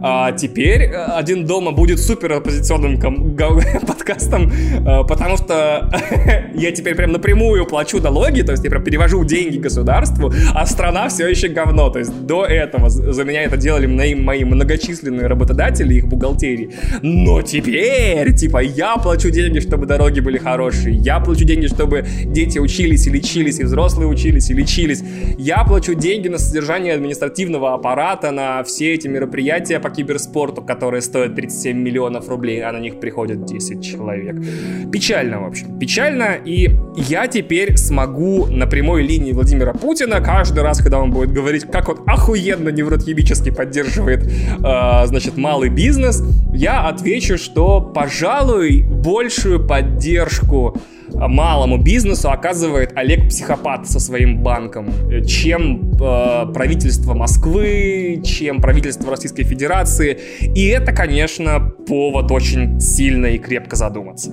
а 0.00 0.32
теперь 0.32 0.82
э, 0.82 1.04
«Один 1.04 1.44
дома» 1.44 1.72
будет 1.72 1.98
супер 1.98 2.32
оппозиционным 2.32 2.98
подкастом, 3.86 4.50
э, 4.50 5.04
потому 5.06 5.36
что 5.36 5.90
я 6.54 6.72
теперь 6.72 6.94
прям 6.94 7.12
напрямую 7.12 7.66
плачу 7.66 8.00
налоги, 8.00 8.42
то 8.42 8.52
есть 8.52 8.64
я 8.64 8.70
прям 8.70 8.84
перевожу 8.84 9.24
деньги 9.24 9.58
государству, 9.58 10.32
а 10.54 10.66
страна 10.66 11.08
все 11.08 11.28
еще 11.28 11.48
говно. 11.48 11.90
То 11.90 11.98
есть 11.98 12.26
до 12.26 12.44
этого 12.44 12.88
за 12.90 13.24
меня 13.24 13.42
это 13.42 13.56
делали 13.56 13.86
мои, 13.86 14.14
мои 14.14 14.44
многочисленные 14.44 15.26
работодатели, 15.26 15.94
их 15.94 16.06
бухгалтерии. 16.06 16.70
Но 17.02 17.42
теперь, 17.42 18.34
типа, 18.34 18.58
я 18.58 18.96
плачу 18.96 19.30
деньги, 19.30 19.58
чтобы 19.58 19.86
дороги 19.86 20.20
были 20.20 20.38
хорошие, 20.38 20.94
я 20.94 21.18
плачу 21.20 21.44
деньги, 21.44 21.66
чтобы 21.66 22.04
дети 22.24 22.58
учились 22.58 23.06
и 23.06 23.10
лечились, 23.10 23.58
и 23.58 23.64
взрослые 23.64 24.08
учились 24.08 24.50
и 24.50 24.54
лечились. 24.54 25.02
Я 25.38 25.64
плачу 25.64 25.94
деньги 25.94 26.28
на 26.28 26.38
содержание 26.38 26.94
административного 26.94 27.74
аппарата, 27.74 28.30
на 28.30 28.62
все 28.62 28.94
эти 28.94 29.08
мероприятия, 29.08 29.80
по 29.88 29.94
киберспорту, 29.94 30.62
которые 30.62 31.00
стоят 31.00 31.34
37 31.34 31.76
миллионов 31.76 32.28
рублей, 32.28 32.62
а 32.62 32.72
на 32.72 32.78
них 32.78 33.00
приходят 33.00 33.44
10 33.44 33.82
человек. 33.82 34.36
Печально, 34.92 35.40
в 35.40 35.46
общем. 35.46 35.78
Печально, 35.78 36.36
и 36.44 36.70
я 36.96 37.26
теперь 37.26 37.76
смогу 37.76 38.46
на 38.46 38.66
прямой 38.66 39.02
линии 39.02 39.32
Владимира 39.32 39.72
Путина 39.72 40.20
каждый 40.20 40.62
раз, 40.62 40.82
когда 40.82 40.98
он 40.98 41.10
будет 41.10 41.32
говорить, 41.32 41.64
как 41.64 41.88
он 41.88 41.98
охуенно 42.06 42.68
невротхимически 42.68 43.50
поддерживает, 43.50 44.24
э, 44.24 45.06
значит, 45.06 45.36
малый 45.36 45.70
бизнес, 45.70 46.22
я 46.52 46.88
отвечу, 46.88 47.38
что, 47.38 47.80
пожалуй, 47.80 48.82
большую 48.82 49.66
поддержку 49.66 50.76
малому 51.14 51.78
бизнесу 51.78 52.30
оказывает 52.30 52.92
Олег 52.94 53.28
Психопат 53.28 53.88
со 53.88 54.00
своим 54.00 54.42
банком, 54.42 54.88
чем 55.26 55.92
э, 55.92 56.52
правительство 56.52 57.14
Москвы, 57.14 58.20
чем 58.24 58.60
правительство 58.60 59.10
Российской 59.10 59.44
Федерации. 59.44 60.18
И 60.54 60.66
это, 60.66 60.92
конечно, 60.92 61.60
повод 61.86 62.30
очень 62.30 62.80
сильно 62.80 63.26
и 63.26 63.38
крепко 63.38 63.76
задуматься. 63.76 64.32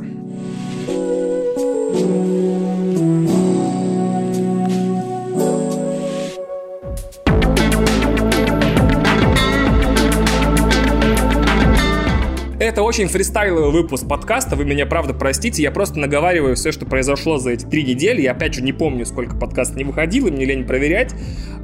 Это 12.57 12.83
очень 12.83 13.09
фристайловый 13.09 13.69
выпуск 13.69 14.07
подкаста, 14.07 14.55
вы 14.55 14.63
меня 14.63 14.85
правда 14.85 15.13
простите, 15.13 15.61
я 15.61 15.71
просто 15.71 15.99
наговариваю 15.99 16.55
все, 16.55 16.71
что 16.71 16.85
произошло 16.85 17.37
за 17.37 17.51
эти 17.51 17.65
три 17.65 17.83
недели, 17.83 18.21
я 18.21 18.31
опять 18.31 18.53
же 18.53 18.61
не 18.61 18.71
помню, 18.71 19.05
сколько 19.05 19.35
подкаст 19.35 19.75
не 19.75 19.83
выходил, 19.83 20.27
и 20.27 20.31
мне 20.31 20.45
лень 20.45 20.65
проверять. 20.65 21.13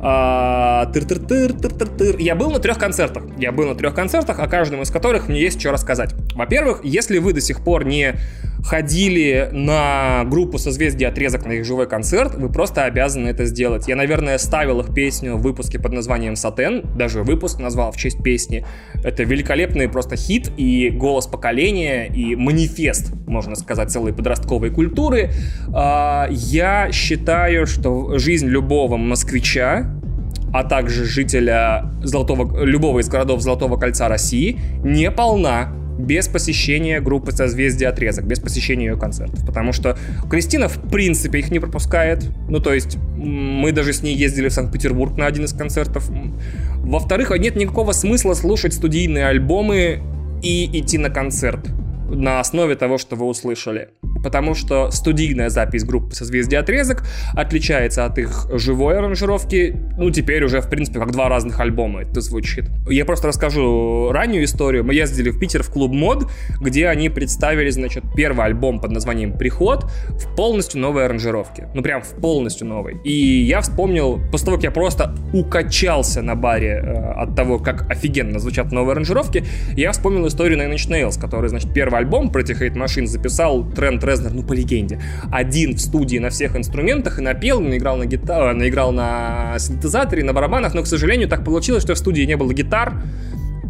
А, 0.03 0.91
тыр-тыр-тыр, 0.91 1.53
тыр-тыр-тыр. 1.53 2.17
Я 2.19 2.35
был 2.35 2.51
на 2.51 2.59
трех 2.59 2.77
концертах, 2.77 3.23
я 3.37 3.51
был 3.51 3.67
на 3.67 3.75
трех 3.75 3.93
концертах, 3.93 4.39
о 4.39 4.47
каждом 4.47 4.81
из 4.81 4.89
которых 4.89 5.29
мне 5.29 5.39
есть 5.39 5.61
что 5.61 5.71
рассказать. 5.71 6.13
Во-первых, 6.33 6.81
если 6.83 7.19
вы 7.19 7.33
до 7.33 7.41
сих 7.41 7.63
пор 7.63 7.85
не 7.85 8.15
ходили 8.63 9.49
на 9.51 10.23
группу 10.25 10.57
созвездия 10.57 11.07
отрезок 11.07 11.45
на 11.45 11.53
их 11.53 11.65
живой 11.65 11.87
концерт, 11.87 12.35
вы 12.35 12.49
просто 12.49 12.85
обязаны 12.85 13.27
это 13.27 13.45
сделать. 13.45 13.87
Я, 13.87 13.95
наверное, 13.95 14.37
ставил 14.37 14.79
их 14.81 14.93
песню 14.93 15.35
в 15.35 15.41
выпуске 15.41 15.79
под 15.79 15.93
названием 15.93 16.35
«Сатен», 16.35 16.83
даже 16.95 17.23
выпуск 17.23 17.59
назвал 17.59 17.91
в 17.91 17.97
честь 17.97 18.21
песни. 18.23 18.65
Это 19.03 19.23
великолепный 19.23 19.87
просто 19.87 20.15
хит 20.15 20.51
и 20.57 20.80
голос 20.89 21.27
поколения, 21.27 22.07
и 22.07 22.35
манифест, 22.35 23.13
можно 23.27 23.55
сказать, 23.55 23.91
целой 23.91 24.13
подростковой 24.13 24.69
культуры. 24.71 25.31
А, 25.73 26.27
я 26.29 26.91
считаю, 26.91 27.67
что 27.67 28.17
жизнь 28.17 28.47
любого 28.47 28.97
москвича, 28.97 29.85
а 30.53 30.63
также 30.63 31.05
жителя 31.05 31.91
Золотого, 32.03 32.63
любого 32.63 32.99
из 32.99 33.07
городов 33.07 33.41
Золотого 33.41 33.77
кольца 33.77 34.07
России 34.07 34.59
не 34.83 35.09
полна 35.09 35.73
без 35.97 36.27
посещения 36.27 36.99
группы 36.99 37.31
созвездия 37.31 37.87
отрезок, 37.87 38.25
без 38.25 38.39
посещения 38.39 38.87
ее 38.87 38.97
концертов. 38.97 39.45
Потому 39.45 39.71
что 39.71 39.97
Кристина, 40.29 40.67
в 40.67 40.89
принципе, 40.89 41.39
их 41.39 41.51
не 41.51 41.59
пропускает. 41.59 42.25
Ну, 42.49 42.59
то 42.59 42.73
есть, 42.73 42.97
мы 43.15 43.71
даже 43.71 43.93
с 43.93 44.01
ней 44.01 44.15
ездили 44.15 44.49
в 44.49 44.53
Санкт-Петербург 44.53 45.17
на 45.17 45.27
один 45.27 45.45
из 45.45 45.53
концертов. 45.53 46.09
Во-вторых, 46.77 47.31
нет 47.37 47.55
никакого 47.55 47.91
смысла 47.91 48.33
слушать 48.33 48.73
студийные 48.73 49.27
альбомы 49.27 50.01
и 50.41 50.79
идти 50.79 50.97
на 50.97 51.09
концерт. 51.09 51.69
на 52.13 52.41
основе 52.41 52.75
того, 52.75 52.97
что 52.97 53.15
вы 53.15 53.25
услышали. 53.25 53.89
Потому 54.23 54.53
что 54.53 54.91
студийная 54.91 55.49
запись 55.49 55.83
группы 55.83 56.15
«Созвездие 56.15 56.59
отрезок» 56.59 57.03
отличается 57.33 58.05
от 58.05 58.17
их 58.17 58.47
живой 58.53 58.97
аранжировки, 58.97 59.75
ну, 59.97 60.09
теперь 60.11 60.43
уже, 60.43 60.61
в 60.61 60.69
принципе, 60.69 60.99
как 60.99 61.11
два 61.11 61.29
разных 61.29 61.59
альбома 61.59 62.01
это 62.01 62.21
звучит. 62.21 62.65
Я 62.87 63.05
просто 63.05 63.27
расскажу 63.27 64.11
раннюю 64.11 64.43
историю. 64.43 64.83
Мы 64.83 64.93
ездили 64.93 65.29
в 65.29 65.39
Питер 65.39 65.63
в 65.63 65.69
клуб 65.69 65.91
мод, 65.91 66.29
где 66.59 66.87
они 66.87 67.09
представили, 67.09 67.69
значит, 67.69 68.03
первый 68.15 68.45
альбом 68.45 68.79
под 68.79 68.91
названием 68.91 69.37
«Приход» 69.37 69.85
в 70.09 70.35
полностью 70.35 70.79
новой 70.81 71.05
аранжировке. 71.05 71.69
Ну, 71.73 71.81
прям 71.81 72.01
в 72.01 72.09
полностью 72.21 72.67
новой. 72.67 72.97
И 73.03 73.41
я 73.43 73.61
вспомнил, 73.61 74.21
после 74.31 74.45
того, 74.45 74.57
как 74.57 74.63
я 74.63 74.71
просто 74.71 75.15
укачался 75.33 76.21
на 76.21 76.35
баре 76.35 76.81
э, 76.83 77.11
от 77.13 77.35
того, 77.35 77.59
как 77.59 77.89
офигенно 77.89 78.39
звучат 78.39 78.71
новые 78.71 78.93
аранжировки, 78.93 79.45
я 79.75 79.91
вспомнил 79.91 80.27
историю 80.27 80.59
Nine 80.59 80.73
Inch 80.75 80.89
Nails, 80.89 81.19
который, 81.19 81.49
значит, 81.49 81.73
первый 81.73 81.99
альбом 81.99 82.29
Pretty 82.29 82.59
Hate 82.59 82.75
Machine 82.75 83.05
записал 83.05 83.69
Трент 83.71 84.03
Резнер, 84.11 84.33
ну, 84.33 84.43
по 84.43 84.53
легенде, 84.53 84.99
один 85.31 85.75
в 85.75 85.79
студии 85.79 86.17
на 86.17 86.29
всех 86.29 86.55
инструментах 86.55 87.19
и 87.19 87.21
напел, 87.21 87.61
наиграл 87.61 87.97
на 87.97 88.05
гитаре, 88.05 88.53
наиграл 88.53 88.91
на 88.91 89.55
синтезаторе, 89.57 90.23
на 90.23 90.33
барабанах, 90.33 90.73
но, 90.73 90.83
к 90.83 90.87
сожалению, 90.87 91.27
так 91.27 91.45
получилось, 91.45 91.83
что 91.83 91.93
в 91.93 91.97
студии 91.97 92.23
не 92.23 92.37
было 92.37 92.53
гитар, 92.53 92.93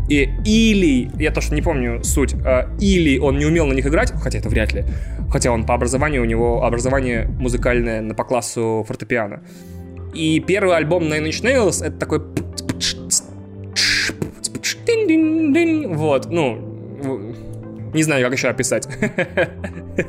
и, 0.10 0.30
или, 0.46 1.10
я 1.22 1.32
тоже 1.32 1.54
не 1.54 1.62
помню 1.62 2.04
суть, 2.04 2.34
э, 2.34 2.68
или 2.80 3.18
он 3.18 3.38
не 3.38 3.46
умел 3.46 3.66
на 3.68 3.74
них 3.74 3.86
играть, 3.86 4.12
хотя 4.22 4.40
это 4.40 4.50
вряд 4.50 4.74
ли, 4.74 4.84
хотя 5.30 5.52
он 5.52 5.66
по 5.66 5.74
образованию, 5.74 6.24
у 6.24 6.26
него 6.26 6.66
образование 6.66 7.28
музыкальное 7.40 8.02
на 8.02 8.14
по 8.14 8.24
классу 8.24 8.84
фортепиано. 8.88 9.42
И 10.14 10.42
первый 10.42 10.76
альбом 10.76 11.04
Nine 11.04 11.30
Inch 11.30 11.44
Nails 11.44 11.86
это 11.86 11.98
такой 11.98 12.20
вот, 15.88 16.30
ну, 16.30 17.36
не 17.94 18.04
знаю, 18.04 18.24
как 18.24 18.34
еще 18.34 18.50
описать. 18.50 18.88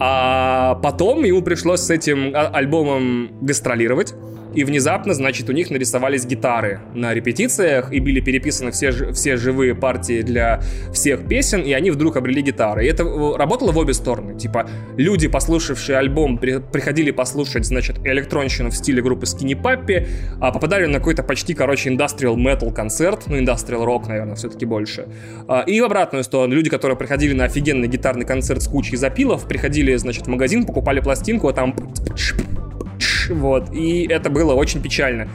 а 0.00 0.74
потом 0.76 1.24
ему 1.24 1.42
пришлось 1.42 1.80
с 1.80 1.90
этим 1.90 2.32
а, 2.34 2.48
альбомом 2.48 3.30
гастролировать. 3.40 4.14
И 4.54 4.64
внезапно, 4.64 5.14
значит, 5.14 5.48
у 5.48 5.52
них 5.52 5.70
нарисовались 5.70 6.26
гитары 6.26 6.80
на 6.94 7.12
репетициях, 7.14 7.92
и 7.92 8.00
были 8.00 8.20
переписаны 8.20 8.70
все, 8.70 9.12
все 9.12 9.36
живые 9.36 9.74
партии 9.74 10.22
для 10.22 10.62
всех 10.92 11.26
песен, 11.26 11.62
и 11.62 11.72
они 11.72 11.90
вдруг 11.90 12.16
обрели 12.16 12.42
гитары. 12.42 12.84
И 12.84 12.88
это 12.88 13.04
работало 13.36 13.72
в 13.72 13.78
обе 13.78 13.94
стороны. 13.94 14.38
Типа, 14.38 14.68
люди, 14.96 15.28
послушавшие 15.28 15.98
альбом, 15.98 16.38
при, 16.38 16.58
приходили 16.60 17.10
послушать, 17.10 17.64
значит, 17.64 17.98
электронщину 18.04 18.70
в 18.70 18.76
стиле 18.76 19.02
группы 19.02 19.26
Skinny 19.26 19.60
Puppy, 19.60 20.06
а 20.40 20.52
попадали 20.52 20.86
на 20.86 20.98
какой-то 20.98 21.22
почти, 21.22 21.54
короче, 21.54 21.90
industrial 21.90 22.36
metal 22.36 22.72
концерт, 22.72 23.24
ну, 23.26 23.36
industrial 23.36 23.84
rock, 23.84 24.08
наверное, 24.08 24.36
все-таки 24.36 24.66
больше. 24.66 25.08
А, 25.48 25.62
и 25.62 25.80
в 25.80 25.84
обратную 25.84 26.24
сторону, 26.24 26.54
люди, 26.54 26.70
которые 26.70 26.96
приходили 26.96 27.32
на 27.32 27.44
офигенный 27.44 27.88
гитарный 27.88 28.24
концерт 28.24 28.62
с 28.62 28.68
кучей 28.68 28.96
запилов, 28.96 29.46
приходили, 29.46 29.94
значит, 29.96 30.26
в 30.26 30.28
магазин, 30.28 30.64
покупали 30.64 31.00
пластинку, 31.00 31.48
а 31.48 31.52
там 31.52 31.74
вот, 33.30 33.72
и 33.72 34.06
это 34.08 34.30
было 34.30 34.54
очень 34.54 34.82
печально. 34.82 35.28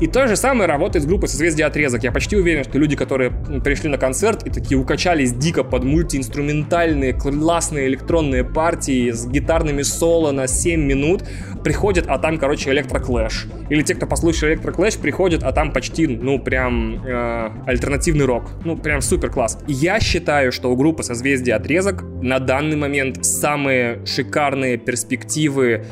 И 0.00 0.06
то 0.06 0.28
же 0.28 0.36
самое 0.36 0.68
работает 0.68 1.04
с 1.04 1.08
группой 1.08 1.28
«Созвездие 1.28 1.66
отрезок». 1.66 2.04
Я 2.04 2.12
почти 2.12 2.36
уверен, 2.36 2.62
что 2.62 2.78
люди, 2.78 2.94
которые 2.94 3.32
пришли 3.64 3.88
на 3.88 3.98
концерт 3.98 4.46
и 4.46 4.50
такие 4.50 4.78
укачались 4.78 5.32
дико 5.32 5.64
под 5.64 5.82
мультиинструментальные, 5.82 7.14
классные 7.14 7.88
электронные 7.88 8.44
партии 8.44 9.10
с 9.10 9.26
гитарными 9.26 9.82
соло 9.82 10.30
на 10.30 10.46
7 10.46 10.80
минут, 10.80 11.24
приходят, 11.64 12.06
а 12.06 12.18
там, 12.18 12.38
короче, 12.38 12.70
электроклэш. 12.70 13.46
Или 13.70 13.82
те, 13.82 13.96
кто 13.96 14.06
послушал 14.06 14.50
электроклэш, 14.50 14.98
приходят, 14.98 15.42
а 15.42 15.50
там 15.50 15.72
почти, 15.72 16.06
ну, 16.06 16.38
прям 16.38 17.04
э, 17.04 17.50
альтернативный 17.66 18.24
рок. 18.24 18.52
Ну, 18.64 18.76
прям 18.76 19.00
супер 19.00 19.30
класс. 19.30 19.58
Я 19.66 19.98
считаю, 19.98 20.52
что 20.52 20.70
у 20.70 20.76
группы 20.76 21.02
«Созвездие 21.02 21.56
отрезок» 21.56 22.04
на 22.22 22.38
данный 22.38 22.76
момент 22.76 23.24
самые 23.24 24.06
шикарные 24.06 24.76
перспективы 24.76 25.86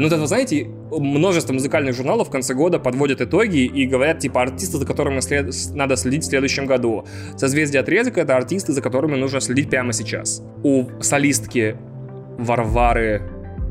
ну, 0.00 0.06
это, 0.06 0.16
вы 0.16 0.26
знаете, 0.26 0.66
множество 0.90 1.52
музыкальных 1.52 1.94
журналов 1.94 2.28
в 2.28 2.30
конце 2.30 2.54
года 2.54 2.78
подводят 2.78 3.20
итоги 3.20 3.64
и 3.64 3.86
говорят, 3.86 4.18
типа, 4.18 4.42
артисты, 4.42 4.78
за 4.78 4.86
которыми 4.86 5.20
след... 5.20 5.48
надо 5.74 5.96
следить 5.96 6.24
в 6.24 6.26
следующем 6.26 6.66
году. 6.66 7.06
Созвездие 7.36 7.80
отрезок— 7.80 8.18
это 8.18 8.36
артисты, 8.36 8.72
за 8.72 8.82
которыми 8.82 9.16
нужно 9.16 9.40
следить 9.40 9.70
прямо 9.70 9.92
сейчас. 9.92 10.42
У 10.62 10.86
солистки 11.00 11.76
Варвары 12.38 13.22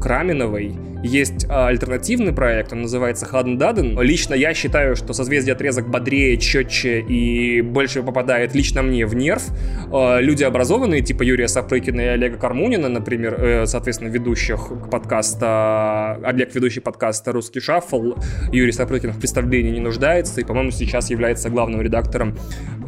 Краминовой 0.01 0.75
есть 1.06 1.46
а, 1.50 1.68
альтернативный 1.68 2.34
проект, 2.34 2.74
он 2.74 2.82
называется 2.82 3.26
Хаден 3.26 3.58
Даден. 3.58 4.00
Лично 4.02 4.34
я 4.34 4.54
считаю, 4.54 4.96
что 4.96 5.14
созвездие 5.14 5.54
отрезок 5.54 5.90
бодрее, 5.90 6.38
четче 6.38 7.00
и 7.00 7.62
больше 7.62 8.04
попадает 8.04 8.56
лично 8.56 8.82
мне 8.82 9.06
в 9.06 9.16
нерв. 9.16 9.44
А, 9.92 10.20
люди 10.20 10.44
образованные, 10.44 11.02
типа 11.02 11.24
Юрия 11.24 11.48
Сапрыкина 11.48 12.02
и 12.02 12.06
Олега 12.06 12.38
Кармунина, 12.38 12.90
например, 12.90 13.36
э, 13.36 13.66
соответственно, 13.66 14.10
ведущих 14.10 14.72
подкаста, 14.92 16.20
Олег, 16.24 16.54
ведущий 16.56 16.80
подкаста 16.80 17.32
«Русский 17.32 17.60
шаффл», 17.60 18.16
Юрий 18.52 18.72
Сапрыкин 18.72 19.12
в 19.12 19.20
представлении 19.20 19.72
не 19.72 19.80
нуждается 19.80 20.41
и, 20.41 20.44
по-моему, 20.44 20.72
сейчас 20.72 21.10
является 21.10 21.50
главным 21.50 21.82
редактором 21.82 22.38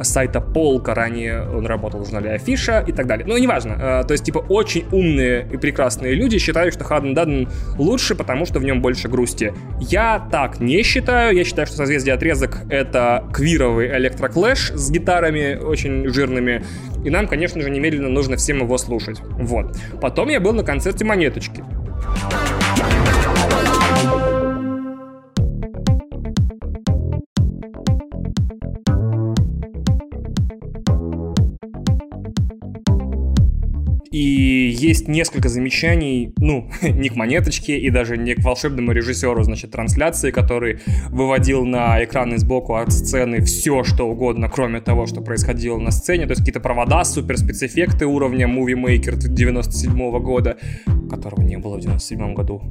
сайта 0.02 0.40
Полка. 0.40 0.94
Ранее 0.94 1.42
он 1.42 1.66
работал 1.66 2.00
в 2.00 2.04
журнале 2.04 2.32
Афиша 2.32 2.84
и 2.86 2.92
так 2.92 3.06
далее. 3.06 3.26
Ну, 3.26 3.36
неважно. 3.36 3.76
А, 3.78 4.04
то 4.04 4.12
есть, 4.12 4.24
типа, 4.24 4.38
очень 4.38 4.84
умные 4.92 5.48
и 5.52 5.56
прекрасные 5.56 6.14
люди 6.14 6.38
считают, 6.38 6.74
что 6.74 6.84
Хаден 6.84 7.14
Даден 7.14 7.48
лучше 7.76 8.07
лучше, 8.08 8.14
потому 8.14 8.46
что 8.46 8.58
в 8.58 8.64
нем 8.64 8.80
больше 8.80 9.08
грусти. 9.08 9.52
Я 9.80 10.26
так 10.30 10.60
не 10.60 10.82
считаю. 10.82 11.36
Я 11.36 11.44
считаю, 11.44 11.66
что 11.66 11.76
созвездие 11.76 12.14
отрезок— 12.14 12.58
это 12.70 13.28
квировый 13.32 13.88
электроклэш 13.98 14.70
с 14.74 14.90
гитарами 14.90 15.56
очень 15.56 16.08
жирными. 16.08 16.64
И 17.04 17.10
нам, 17.10 17.26
конечно 17.26 17.60
же, 17.60 17.70
немедленно 17.70 18.08
нужно 18.08 18.36
всем 18.36 18.58
его 18.58 18.78
слушать. 18.78 19.20
Вот. 19.20 19.76
Потом 20.00 20.28
я 20.28 20.40
был 20.40 20.52
на 20.52 20.64
концерте 20.64 21.04
«Монеточки». 21.04 21.62
И 34.18 34.74
есть 34.76 35.06
несколько 35.06 35.48
замечаний, 35.48 36.32
ну, 36.38 36.68
не 36.82 37.08
к 37.08 37.14
монеточке 37.14 37.78
и 37.78 37.88
даже 37.88 38.16
не 38.16 38.34
к 38.34 38.42
волшебному 38.42 38.90
режиссеру, 38.90 39.44
значит, 39.44 39.70
трансляции, 39.70 40.32
который 40.32 40.80
выводил 41.10 41.64
на 41.64 42.02
экраны 42.02 42.38
сбоку 42.38 42.74
от 42.74 42.92
сцены 42.92 43.42
все, 43.42 43.84
что 43.84 44.08
угодно, 44.08 44.48
кроме 44.48 44.80
того, 44.80 45.06
что 45.06 45.20
происходило 45.20 45.78
на 45.78 45.92
сцене. 45.92 46.26
То 46.26 46.32
есть 46.32 46.40
какие-то 46.40 46.58
провода, 46.58 47.04
супер 47.04 47.38
спецэффекты 47.38 48.06
уровня 48.06 48.48
Movie 48.48 48.74
Maker 48.74 49.16
97 49.18 49.92
-го 49.92 50.18
года, 50.18 50.56
которого 51.08 51.42
не 51.42 51.58
было 51.58 51.76
в 51.76 51.80
97 51.80 52.34
году. 52.34 52.62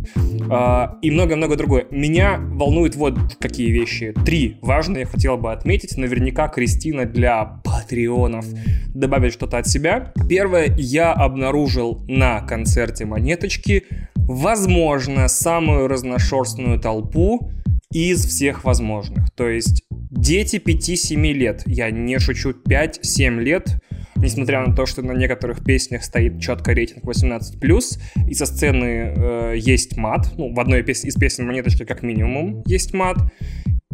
А, 0.50 0.98
и 1.02 1.12
много-много 1.12 1.56
другое. 1.56 1.88
Меня 1.92 2.38
волнуют 2.40 2.96
вот 2.96 3.18
какие 3.40 3.72
вещи. 3.72 4.14
Три 4.26 4.58
важные 4.62 5.02
я 5.02 5.06
хотел 5.06 5.38
бы 5.38 5.52
отметить. 5.52 5.98
Наверняка 5.98 6.48
Кристина 6.48 7.06
для 7.06 7.62
патреонов 7.64 8.46
добавит 8.94 9.34
что-то 9.34 9.58
от 9.58 9.68
себя. 9.68 10.14
Первое, 10.30 10.74
я 10.78 11.14
обнаружил 11.14 12.04
на 12.08 12.42
концерте 12.42 13.06
Монеточки, 13.06 13.84
возможно, 14.16 15.28
самую 15.28 15.88
разношерстную 15.88 16.80
толпу 16.80 17.52
из 17.92 18.26
всех 18.26 18.64
возможных. 18.64 19.32
То 19.32 19.48
есть 19.48 19.84
дети 19.90 20.58
5-7 20.58 21.34
лет, 21.34 21.64
я 21.66 21.90
не 21.92 22.20
шучу, 22.20 22.52
5-7 22.52 23.40
лет, 23.40 23.80
несмотря 24.18 24.66
на 24.66 24.76
то, 24.76 24.86
что 24.86 25.02
на 25.02 25.14
некоторых 25.14 25.64
песнях 25.64 26.04
стоит 26.04 26.40
четко 26.40 26.74
рейтинг 26.74 27.04
18+, 27.04 28.28
и 28.28 28.34
со 28.34 28.46
сцены 28.46 29.14
э, 29.16 29.54
есть 29.58 29.98
мат, 29.98 30.32
ну, 30.38 30.54
в 30.54 30.60
одной 30.60 30.82
из 30.82 31.16
песен 31.16 31.46
Монеточки 31.46 31.86
как 31.86 32.04
минимум 32.04 32.64
есть 32.66 32.94
мат, 32.94 33.18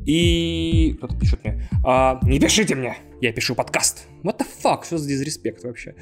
и... 0.06 0.96
Кто-то 0.98 1.18
пишет 1.18 1.44
мне. 1.44 1.70
А, 1.86 2.20
не 2.24 2.40
пишите 2.40 2.76
мне, 2.76 2.98
я 3.22 3.32
пишу 3.32 3.56
подкаст. 3.56 4.08
What 4.24 4.40
the 4.40 4.46
fuck, 4.64 4.86
что 4.86 4.98
за 4.98 5.08
дизреспект 5.08 5.64
вообще? 5.64 5.96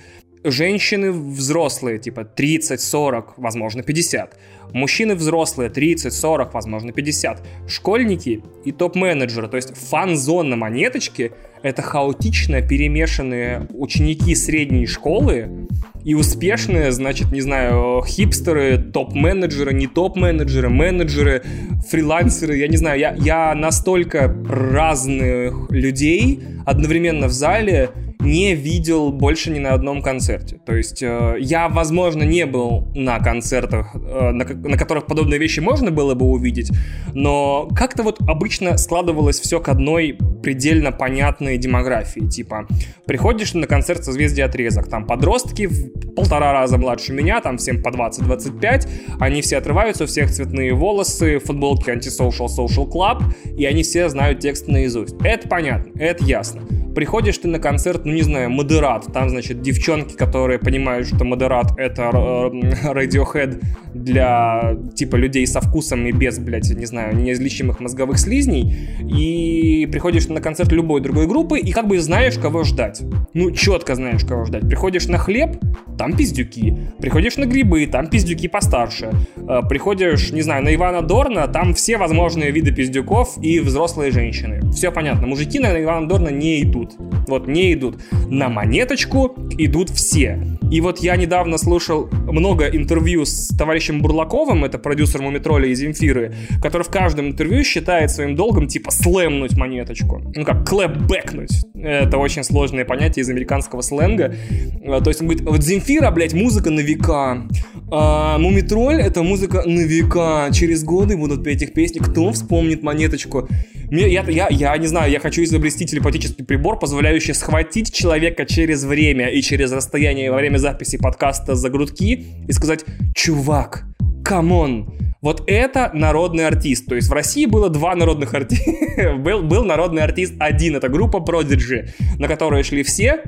Женщины 0.44 1.12
взрослые, 1.12 2.00
типа 2.00 2.22
30-40, 2.22 3.34
возможно 3.38 3.84
50. 3.84 4.40
Мужчины 4.74 5.14
взрослые, 5.14 5.70
30-40, 5.70 6.50
возможно 6.52 6.92
50. 6.92 7.48
Школьники 7.68 8.44
и 8.66 8.72
топ-менеджеры, 8.72 9.48
то 9.50 9.58
есть 9.58 9.76
фан-зона 9.76 10.56
монеточки— 10.56 11.32
это 11.64 11.82
хаотично 11.82 12.62
перемешанные 12.62 13.68
ученики 13.74 14.36
средней 14.36 14.88
школы, 14.88 15.68
и 16.04 16.16
успешные, 16.16 16.92
значит, 16.92 17.32
не 17.32 17.42
знаю, 17.42 18.04
хипстеры, 18.04 18.78
топ-менеджеры, 18.80 19.74
не 19.74 19.88
топ-менеджеры, 19.88 20.70
менеджеры, 20.70 21.44
фрилансеры, 21.90 22.58
я 22.58 22.68
не 22.68 22.78
знаю, 22.78 23.00
я, 23.00 23.16
я 23.20 23.54
настолько 23.54 24.36
разных 24.50 25.70
людей 25.70 26.44
одновременно 26.66 27.28
в 27.28 27.32
зале, 27.32 27.92
не 28.22 28.56
видел 28.56 29.12
больше 29.12 29.52
ни 29.52 29.60
на 29.60 29.74
одном 29.74 30.02
концерте. 30.02 30.60
То 30.66 30.76
есть 30.76 31.02
э, 31.02 31.36
я, 31.40 31.70
возможно, 31.70 32.24
не 32.24 32.46
был 32.46 32.88
на 32.96 33.20
концертах, 33.20 33.96
э, 33.96 34.32
на, 34.32 34.46
на 34.46 34.78
которых 34.78 35.08
подобные 35.08 35.40
вещи 35.40 35.60
можно 35.60 35.92
было 35.92 36.16
бы 36.16 36.26
увидеть, 36.26 36.72
но 37.14 37.68
как-то 37.76 38.04
вот 38.04 38.20
обычно 38.28 38.78
складывалось 38.78 39.40
все 39.40 39.60
к 39.60 39.70
одной 39.70 40.18
предельно 40.42 40.92
понятной 40.92 41.58
демографии. 41.58 42.28
Типа, 42.28 42.68
приходишь 43.06 43.54
на 43.54 43.68
концерт 43.68 44.04
со 44.06 44.12
звезди 44.12 44.42
отрезок, 44.42 44.90
там 44.90 45.06
подростки 45.06 45.68
в 45.68 46.14
полтора 46.16 46.54
раза 46.54 46.78
младше 46.78 47.14
меня, 47.14 47.42
там 47.42 47.58
всем 47.58 47.82
по 47.82 47.90
20-25, 47.90 48.88
они 49.20 49.42
все 49.42 49.58
отрываются, 49.58 50.04
у 50.04 50.08
всех 50.08 50.32
цветные 50.32 50.74
волосы, 50.74 51.40
футболки 51.40 51.90
антисоциал 51.90 52.48
social 52.48 52.90
club, 52.90 53.24
и 53.58 53.66
они 53.66 53.84
все 53.84 54.10
знают 54.10 54.40
текст 54.40 54.68
наизусть. 54.68 55.16
Это 55.24 55.48
понятно, 55.48 55.92
это 56.00 56.24
ясно. 56.24 56.62
Приходишь 56.96 57.38
ты 57.38 57.48
на 57.48 57.60
концерт, 57.60 58.06
ну 58.06 58.12
не 58.12 58.22
знаю, 58.22 58.50
Модерат, 58.50 59.12
там, 59.14 59.30
значит, 59.30 59.62
девчонки, 59.62 60.14
которые 60.16 60.60
понимают, 60.60 61.08
что 61.08 61.24
Модерат 61.24 61.78
это 61.78 62.04
э, 62.04 62.94
Radiohead 62.94 63.64
для, 63.94 64.78
типа, 64.96 65.16
людей 65.16 65.46
со 65.48 65.62
вкусом 65.62 66.06
и 66.06 66.12
без, 66.12 66.40
блядь, 66.40 66.70
не 66.70 66.86
знаю, 66.86 67.16
неизлечимых 67.16 67.80
мозговых 67.80 68.20
слизней, 68.20 68.74
и 69.02 69.86
приходишь 69.92 70.28
на 70.28 70.42
концерт 70.42 70.72
любой 70.72 71.02
другой 71.02 71.28
группы, 71.28 71.60
и 71.60 71.72
как 71.72 71.88
бы 71.88 72.00
знаешь, 72.00 72.38
кого 72.38 72.64
ждать. 72.64 73.02
Ну, 73.34 73.52
четко 73.52 73.96
знаешь, 73.96 74.24
кого 74.26 74.46
ждать. 74.46 74.68
Приходишь 74.68 75.08
на 75.08 75.18
хлеб, 75.18 75.58
там 75.98 76.16
пиздюки. 76.16 76.76
Приходишь 77.00 77.38
на 77.38 77.46
грибы, 77.46 77.86
там 77.86 78.08
пиздюки 78.08 78.48
постарше. 78.48 79.12
Э, 79.38 79.62
приходишь, 79.68 80.32
не 80.32 80.42
знаю, 80.42 80.64
на 80.64 80.74
Ивана 80.74 81.02
Дорна, 81.02 81.48
там 81.48 81.74
все 81.74 81.98
возможные 81.98 82.52
виды 82.52 82.74
пиздюков 82.74 83.38
и 83.42 83.60
взрослые 83.60 84.12
женщины. 84.12 84.62
Все 84.72 84.92
понятно. 84.92 85.28
Мужики 85.28 85.60
на 85.60 85.80
Ивана 85.82 86.08
Дорна 86.08 86.30
не 86.30 86.64
идут. 86.64 86.81
Вот 87.28 87.48
не 87.48 87.74
идут. 87.74 88.02
На 88.28 88.50
монеточку 88.50 89.36
идут 89.58 89.90
все. 89.90 90.40
И 90.72 90.80
вот 90.80 91.00
я 91.00 91.18
недавно 91.18 91.58
слушал 91.58 92.10
много 92.12 92.66
интервью 92.68 93.26
с 93.26 93.50
товарищем 93.58 94.02
Бурлаковым, 94.02 94.64
это 94.64 94.80
продюсер 94.80 95.22
Мумитроля 95.22 95.68
и 95.68 95.76
Земфиры, 95.76 96.34
который 96.62 96.84
в 96.84 96.90
каждом 96.90 97.28
интервью 97.28 97.64
считает 97.64 98.10
своим 98.10 98.36
долгом 98.36 98.68
типа 98.68 98.90
слэмнуть 98.92 99.58
монеточку. 99.58 100.22
Ну 100.34 100.46
как, 100.46 100.68
клэпбэкнуть. 100.68 101.66
Это 101.76 102.18
очень 102.18 102.44
сложное 102.44 102.86
понятие 102.86 103.24
из 103.24 103.30
американского 103.30 103.82
сленга. 103.82 104.34
Э, 104.82 105.02
то 105.02 105.10
есть 105.10 105.22
он 105.22 105.28
говорит, 105.28 105.46
вот 105.46 105.62
Земфира, 105.62 106.10
блядь, 106.12 106.34
музыка 106.34 106.70
на 106.70 106.80
века. 106.80 107.44
А 107.92 108.38
Мумитроль— 108.38 109.02
это 109.02 109.24
музыка 109.24 109.64
на 109.66 109.82
века. 109.82 110.50
Через 110.54 110.84
годы 110.84 111.18
будут 111.18 111.44
петь 111.44 111.62
их 111.62 111.74
песни. 111.74 112.00
Кто 112.00 112.32
вспомнит 112.32 112.84
Монеточку? 112.84 113.50
Мне, 113.92 114.08
я, 114.08 114.24
я, 114.30 114.48
я 114.50 114.78
не 114.78 114.88
знаю, 114.88 115.12
я 115.12 115.20
хочу 115.20 115.44
изобрести 115.44 115.86
телепатический 115.86 116.46
прибор, 116.46 116.71
позволяющий 116.80 117.34
схватить 117.34 117.94
человека 117.94 118.46
через 118.46 118.84
время 118.84 119.30
и 119.30 119.42
через 119.42 119.72
расстояние 119.72 120.32
во 120.32 120.38
время 120.38 120.58
записи 120.58 120.98
подкаста 120.98 121.56
за 121.56 121.70
грудки 121.70 122.26
и 122.48 122.52
сказать 122.52 122.86
«Чувак, 123.16 123.84
come 124.24 124.64
on, 124.64 124.94
вот 125.22 125.44
это 125.46 125.92
народный 125.94 126.48
артист. 126.48 126.88
То 126.88 126.96
есть 126.96 127.08
в 127.08 127.14
России 127.14 127.46
было 127.46 127.70
два 127.70 127.96
народных 127.96 128.34
артиста. 128.34 129.16
был, 129.18 129.44
был 129.44 129.64
народный 129.64 130.02
артист 130.02 130.34
один, 130.40 130.76
это 130.76 130.90
группа 130.90 131.18
Prodigy, 131.18 131.90
на 132.18 132.28
которую 132.28 132.64
шли 132.64 132.82
все, 132.84 133.22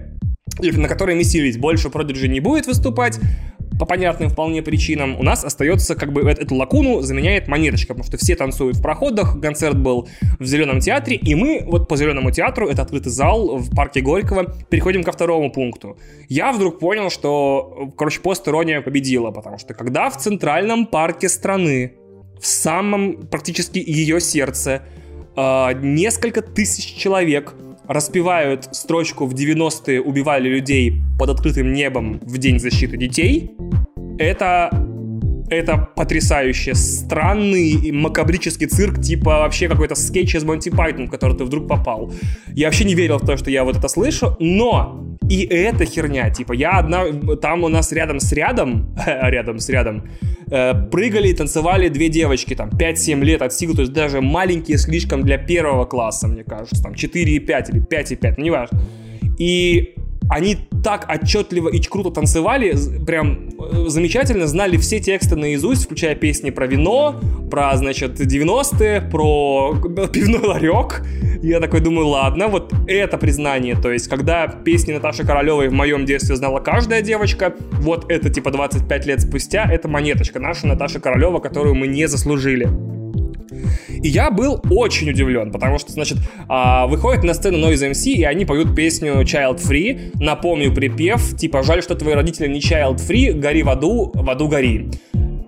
на 0.60 0.88
которой 0.88 1.16
месились. 1.16 1.58
Больше 1.58 1.90
Prodigy 1.90 2.28
не 2.28 2.40
будет 2.40 2.66
выступать, 2.66 3.20
по 3.80 3.86
понятным 3.86 4.30
вполне 4.30 4.62
причинам, 4.62 5.20
у 5.20 5.24
нас 5.24 5.44
остается 5.44 5.96
как 5.96 6.12
бы 6.14 6.22
эту 6.22 6.56
лакуну 6.56 7.02
заменяет 7.02 7.48
монеточка, 7.48 7.94
потому 7.94 8.08
что 8.08 8.18
все 8.18 8.36
танцуют 8.36 8.78
в 8.78 8.82
проходах, 8.82 9.40
концерт 9.42 9.78
был 9.78 10.08
в 10.40 10.46
Зеленом 10.46 10.80
театре, 10.80 11.18
и 11.18 11.36
мы 11.36 11.64
вот 11.66 11.88
по 11.88 11.98
Зеленому 11.98 12.32
театру, 12.32 12.68
это 12.68 12.82
открытый 12.82 13.12
зал 13.12 13.58
в 13.58 13.76
парке 13.76 14.02
Горького, 14.02 14.54
переходим 14.70 15.04
ко 15.04 15.12
второму 15.12 15.52
пункту. 15.52 15.98
Я 16.30 16.52
вдруг 16.52 16.80
понял, 16.80 17.10
что, 17.10 17.92
короче, 17.98 18.20
пост-ирония 18.22 18.82
победила, 18.82 19.32
потому 19.32 19.58
что 19.58 19.74
когда 19.74 20.10
в 20.10 20.18
центральном 20.18 20.86
парке 20.86 21.30
страны, 21.30 21.94
в 22.40 22.46
самом 22.46 23.28
практически 23.28 23.80
ее 23.80 24.20
сердце, 24.20 24.84
э, 25.36 25.74
несколько 25.82 26.42
тысяч 26.42 26.96
человек 26.96 27.54
распевают 27.88 28.69
строчку 28.72 29.26
«В 29.26 29.34
90-е 29.34 30.02
убивали 30.02 30.50
людей 30.50 31.02
под 31.17 31.30
открытым 31.30 31.74
небом 31.74 32.19
в 32.22 32.38
День 32.38 32.60
защиты 32.60 32.98
детей», 32.98 33.52
это 34.19 34.83
это 35.54 35.89
потрясающе 35.96 36.76
странный 36.76 37.92
макабрический 37.92 38.68
цирк, 38.68 39.02
типа 39.02 39.39
вообще 39.39 39.68
какой-то 39.68 39.96
скетч 39.96 40.36
из 40.36 40.44
Монти 40.44 40.70
Пайтон, 40.70 41.08
в 41.08 41.12
который 41.12 41.38
ты 41.38 41.44
вдруг 41.44 41.68
попал. 41.68 42.12
Я 42.54 42.68
вообще 42.68 42.84
не 42.86 42.96
верил 42.96 43.18
в 43.18 43.26
то, 43.26 43.38
что 43.38 43.50
я 43.50 43.63
вот 43.63 43.78
это 43.78 43.88
слышу, 43.88 44.36
но 44.39 45.18
и 45.30 45.44
эта 45.46 45.86
херня, 45.86 46.30
типа 46.30 46.54
я 46.54 46.80
одна, 46.80 47.06
там 47.42 47.63
у 47.63 47.70
нас 47.70 47.92
рядом 47.92 48.20
с 48.20 48.32
рядом, 48.34 48.96
рядом 49.06 49.60
с 49.60 49.70
рядом, 49.70 50.10
э, 50.52 50.74
прыгали 50.92 51.30
и 51.30 51.34
танцевали 51.34 51.89
две 51.89 52.10
девочки, 52.10 52.56
там 52.56 52.70
5-7 52.70 53.24
лет 53.24 53.42
от 53.42 53.54
силы, 53.54 53.76
то 53.76 53.82
есть 53.82 53.94
даже 53.94 54.22
маленькие 54.22 54.78
слишком 54.78 55.24
для 55.24 55.38
первого 55.38 55.86
класса, 55.86 56.28
мне 56.28 56.44
кажется, 56.44 56.82
там 56.84 56.94
4,5 56.94 57.24
или 57.24 57.39
5,5, 57.39 58.34
ну 58.38 58.44
неважно. 58.44 58.82
И 59.39 59.96
они 60.30 60.58
так 60.84 61.10
отчетливо 61.10 61.70
и 61.70 61.80
круто 61.82 62.12
танцевали, 62.12 62.76
прям 63.06 63.50
э, 63.60 63.86
замечательно, 63.88 64.48
знали 64.48 64.78
все 64.78 65.00
тексты 65.00 65.36
наизусть, 65.36 65.86
включая 65.86 66.16
песни 66.16 66.50
про 66.50 66.68
вино, 66.68 67.20
про, 67.50 67.76
значит, 67.78 68.20
90-е, 68.20 69.02
про 69.02 69.76
пивной 70.14 70.46
ларек. 70.46 71.04
Я 71.42 71.60
такой 71.60 71.82
думаю, 71.82 72.08
ладно, 72.08 72.48
вот 72.48 72.74
это 72.88 73.18
признание, 73.18 73.76
то 73.76 73.92
есть, 73.92 74.08
когда 74.08 74.48
песни 74.48 74.94
Наташи 74.94 75.26
Королевой 75.26 75.68
в 75.70 75.74
моем 75.74 76.06
детстве 76.06 76.36
знала 76.36 76.60
каждая 76.60 77.02
девочка, 77.02 77.54
вот 77.74 78.10
это, 78.10 78.30
типа, 78.30 78.52
25 78.52 79.06
лет 79.06 79.22
спустя, 79.22 79.66
это 79.70 79.88
монеточка 79.88 80.40
наша 80.40 80.68
Наташа 80.68 81.00
Королева, 81.00 81.40
которую 81.40 81.76
мы 81.76 81.88
не 81.88 82.08
заслужили. 82.08 82.70
И 84.04 84.10
я 84.10 84.30
был 84.30 84.62
очень 84.70 85.10
удивлен, 85.10 85.50
потому 85.50 85.80
что, 85.80 85.94
значит, 85.94 86.18
а, 86.50 86.88
выходит 86.88 87.24
на 87.24 87.34
сцену 87.34 87.58
Noise 87.58 87.92
MC, 87.92 88.12
и 88.12 88.24
они 88.24 88.44
поют 88.44 88.76
песню 88.76 89.22
Child 89.22 89.62
Free. 89.66 90.12
Напомню 90.22 90.74
припев, 90.74 91.38
типа, 91.38 91.63
жаль, 91.63 91.82
что 91.82 91.96
твои 91.96 92.13
родители 92.13 92.50
не 92.50 92.60
Child 92.60 92.98
Free, 92.98 93.32
гори 93.32 93.63
в 93.63 93.70
аду, 93.70 94.12
в 94.13 94.30
аду 94.30 94.50
гори. 94.50 94.89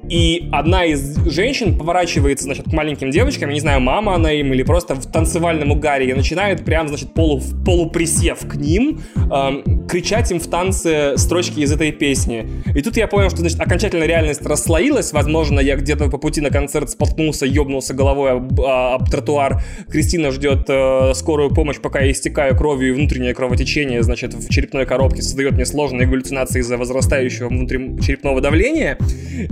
И 0.10 0.50
одна 0.52 0.86
из 0.86 1.16
женщин 1.26 1.78
поворачивается, 1.78 2.46
значит, 2.46 2.66
к 2.66 2.74
маленьким 2.74 3.10
девочкам, 3.10 3.50
я 3.50 3.56
не 3.56 3.60
знаю, 3.60 3.82
мама 3.82 4.16
она 4.16 4.32
им 4.32 4.54
или 4.54 4.64
просто 4.64 4.96
в 4.96 5.12
танцевальном 5.12 5.72
угаре, 5.72 6.10
и 6.10 6.14
начинает 6.14 6.64
прям, 6.64 6.88
значит, 6.88 7.14
полу, 7.14 7.42
полуприсев 7.66 8.48
к 8.48 8.56
ним, 8.56 9.02
эм, 9.16 9.88
кричать 9.88 10.32
им 10.32 10.40
в 10.40 10.48
танце 10.48 11.18
строчки 11.18 11.60
из 11.60 11.72
этой 11.72 11.92
песни. 11.92 12.48
И 12.76 12.82
тут 12.82 12.98
я 12.98 13.08
понял, 13.08 13.30
что, 13.30 13.40
значит, 13.40 13.60
окончательно 13.60 14.04
реальность 14.04 14.46
расслоилась, 14.46 15.12
возможно, 15.12 15.60
я 15.60 15.76
где-то 15.76 16.10
по 16.10 16.18
пути 16.18 16.42
на 16.42 16.52
концерт 16.52 16.90
споткнулся, 16.92 17.46
ёбнулся 17.46 17.94
головой 17.94 18.34
об, 18.34 18.62
а, 18.62 18.96
об 18.96 19.10
тротуар. 19.10 19.64
Кристина 19.90 20.32
ждет 20.32 20.66
э, 20.68 21.14
скорую 21.16 21.50
помощь, 21.50 21.80
пока 21.80 22.02
я 22.02 22.12
истекаю 22.12 22.56
кровью, 22.56 22.90
и 22.90 22.92
внутреннее 22.92 23.34
кровотечение, 23.34 24.04
значит, 24.04 24.34
в 24.34 24.50
черепной 24.50 24.86
коробке 24.86 25.22
создает 25.22 25.54
мне 25.54 25.66
сложные 25.66 26.08
галлюцинации 26.08 26.60
из-за 26.60 26.78
возрастающего 26.78 27.48
внутричерепного 27.48 28.42
давления, 28.42 28.98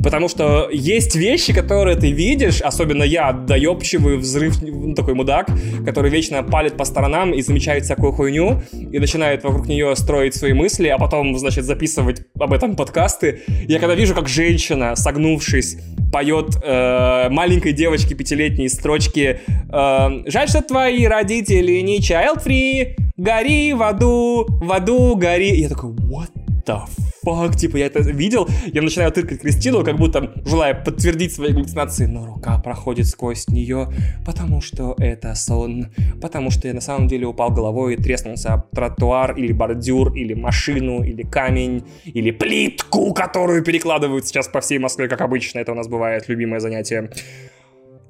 потому 0.04 0.28
что 0.28 0.43
что 0.44 0.70
есть 0.72 1.16
вещи, 1.16 1.54
которые 1.54 1.96
ты 1.96 2.12
видишь, 2.12 2.62
особенно 2.62 3.04
я, 3.04 3.32
доебчивый 3.32 4.18
взрыв, 4.18 4.62
ну, 4.62 4.94
такой 4.94 5.14
мудак, 5.14 5.48
который 5.86 6.12
вечно 6.12 6.44
палит 6.44 6.76
по 6.76 6.86
сторонам 6.86 7.34
и 7.34 7.42
замечает 7.42 7.86
всякую 7.86 8.12
хуйню, 8.12 8.62
и 8.74 9.00
начинает 9.00 9.44
вокруг 9.44 9.68
нее 9.68 9.96
строить 9.96 10.36
свои 10.36 10.54
мысли, 10.54 10.88
а 10.88 10.98
потом, 10.98 11.38
значит, 11.38 11.64
записывать 11.64 12.22
об 12.40 12.54
этом 12.54 12.76
подкасты. 12.76 13.42
Я 13.68 13.80
когда 13.80 13.96
вижу, 13.96 14.16
как 14.16 14.28
женщина, 14.28 14.96
согнувшись, 14.96 15.78
поет 16.12 16.58
э, 16.62 17.30
маленькой 17.30 17.72
девочке 17.72 18.16
пятилетней 18.16 18.70
строчки 18.70 19.40
э, 19.50 20.10
«Жаль, 20.26 20.50
что 20.50 20.62
твои 20.62 21.06
родители 21.06 21.80
не 21.82 22.00
child-free, 22.00 22.96
гори 23.18 23.74
в 23.74 23.82
аду, 23.82 24.46
в 24.48 24.72
аду 24.72 25.16
гори». 25.16 25.56
я 25.62 25.70
такой 25.70 25.92
«What 25.92 26.43
the 26.66 26.82
fuck, 27.26 27.56
типа, 27.56 27.78
я 27.78 27.88
это 27.88 28.00
видел, 28.00 28.48
я 28.66 28.82
начинаю 28.82 29.12
тыркать 29.12 29.42
Кристину, 29.42 29.84
как 29.84 29.98
будто 29.98 30.34
желая 30.46 30.74
подтвердить 30.74 31.34
свои 31.34 31.54
галлюцинации, 31.54 32.06
но 32.06 32.26
рука 32.26 32.60
проходит 32.60 33.08
сквозь 33.08 33.48
нее, 33.48 33.90
потому 34.26 34.62
что 34.62 34.96
это 34.98 35.34
сон, 35.36 35.88
потому 36.22 36.52
что 36.52 36.68
я 36.68 36.74
на 36.74 36.82
самом 36.82 37.08
деле 37.08 37.26
упал 37.26 37.52
головой 37.52 37.96
и 37.96 37.98
треснулся 37.98 38.54
об 38.54 38.70
тротуар, 38.72 39.36
или 39.38 39.54
бордюр, 39.54 40.14
или 40.14 40.34
машину, 40.34 41.04
или 41.04 41.24
камень, 41.24 41.84
или 42.06 42.32
плитку, 42.32 43.14
которую 43.14 43.64
перекладывают 43.64 44.28
сейчас 44.28 44.48
по 44.48 44.62
всей 44.62 44.80
Москве, 44.80 45.08
как 45.08 45.22
обычно, 45.22 45.60
это 45.60 45.72
у 45.72 45.76
нас 45.76 45.88
бывает 45.88 46.28
любимое 46.28 46.60
занятие. 46.60 47.10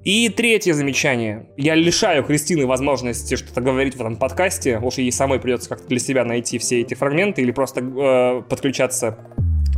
И 0.03 0.27
третье 0.29 0.73
замечание. 0.73 1.45
Я 1.55 1.75
лишаю 1.75 2.23
Кристины 2.23 2.65
возможности 2.65 3.35
что-то 3.35 3.61
говорить 3.61 3.95
в 3.95 4.01
этом 4.01 4.17
подкасте. 4.17 4.79
Уж 4.79 4.97
ей 4.97 5.11
самой 5.11 5.39
придется 5.39 5.69
как-то 5.69 5.87
для 5.87 5.99
себя 5.99 6.25
найти 6.25 6.57
все 6.57 6.81
эти 6.81 6.93
фрагменты 6.93 7.41
или 7.41 7.51
просто 7.51 7.79
э, 7.79 8.41
подключаться 8.49 9.17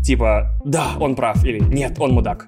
типа 0.04 0.52
«да, 0.64 0.96
он 1.00 1.16
прав» 1.16 1.44
или 1.44 1.60
«нет, 1.60 1.96
он 2.00 2.12
мудак». 2.12 2.46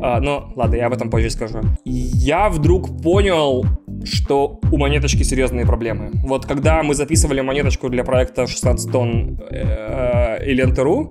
А, 0.00 0.20
но 0.20 0.52
ладно, 0.56 0.76
я 0.76 0.86
об 0.86 0.92
этом 0.92 1.10
позже 1.10 1.30
скажу. 1.30 1.60
Я 1.84 2.50
вдруг 2.50 3.02
понял, 3.02 3.64
что 4.04 4.60
у 4.70 4.76
монеточки 4.76 5.22
серьезные 5.22 5.64
проблемы. 5.64 6.10
Вот 6.26 6.44
когда 6.44 6.82
мы 6.82 6.94
записывали 6.94 7.40
монеточку 7.40 7.88
для 7.88 8.04
проекта 8.04 8.46
16 8.46 8.92
тонн 8.92 9.40
э, 9.50 10.44
или 10.46 10.62
НТРУ, 10.62 11.10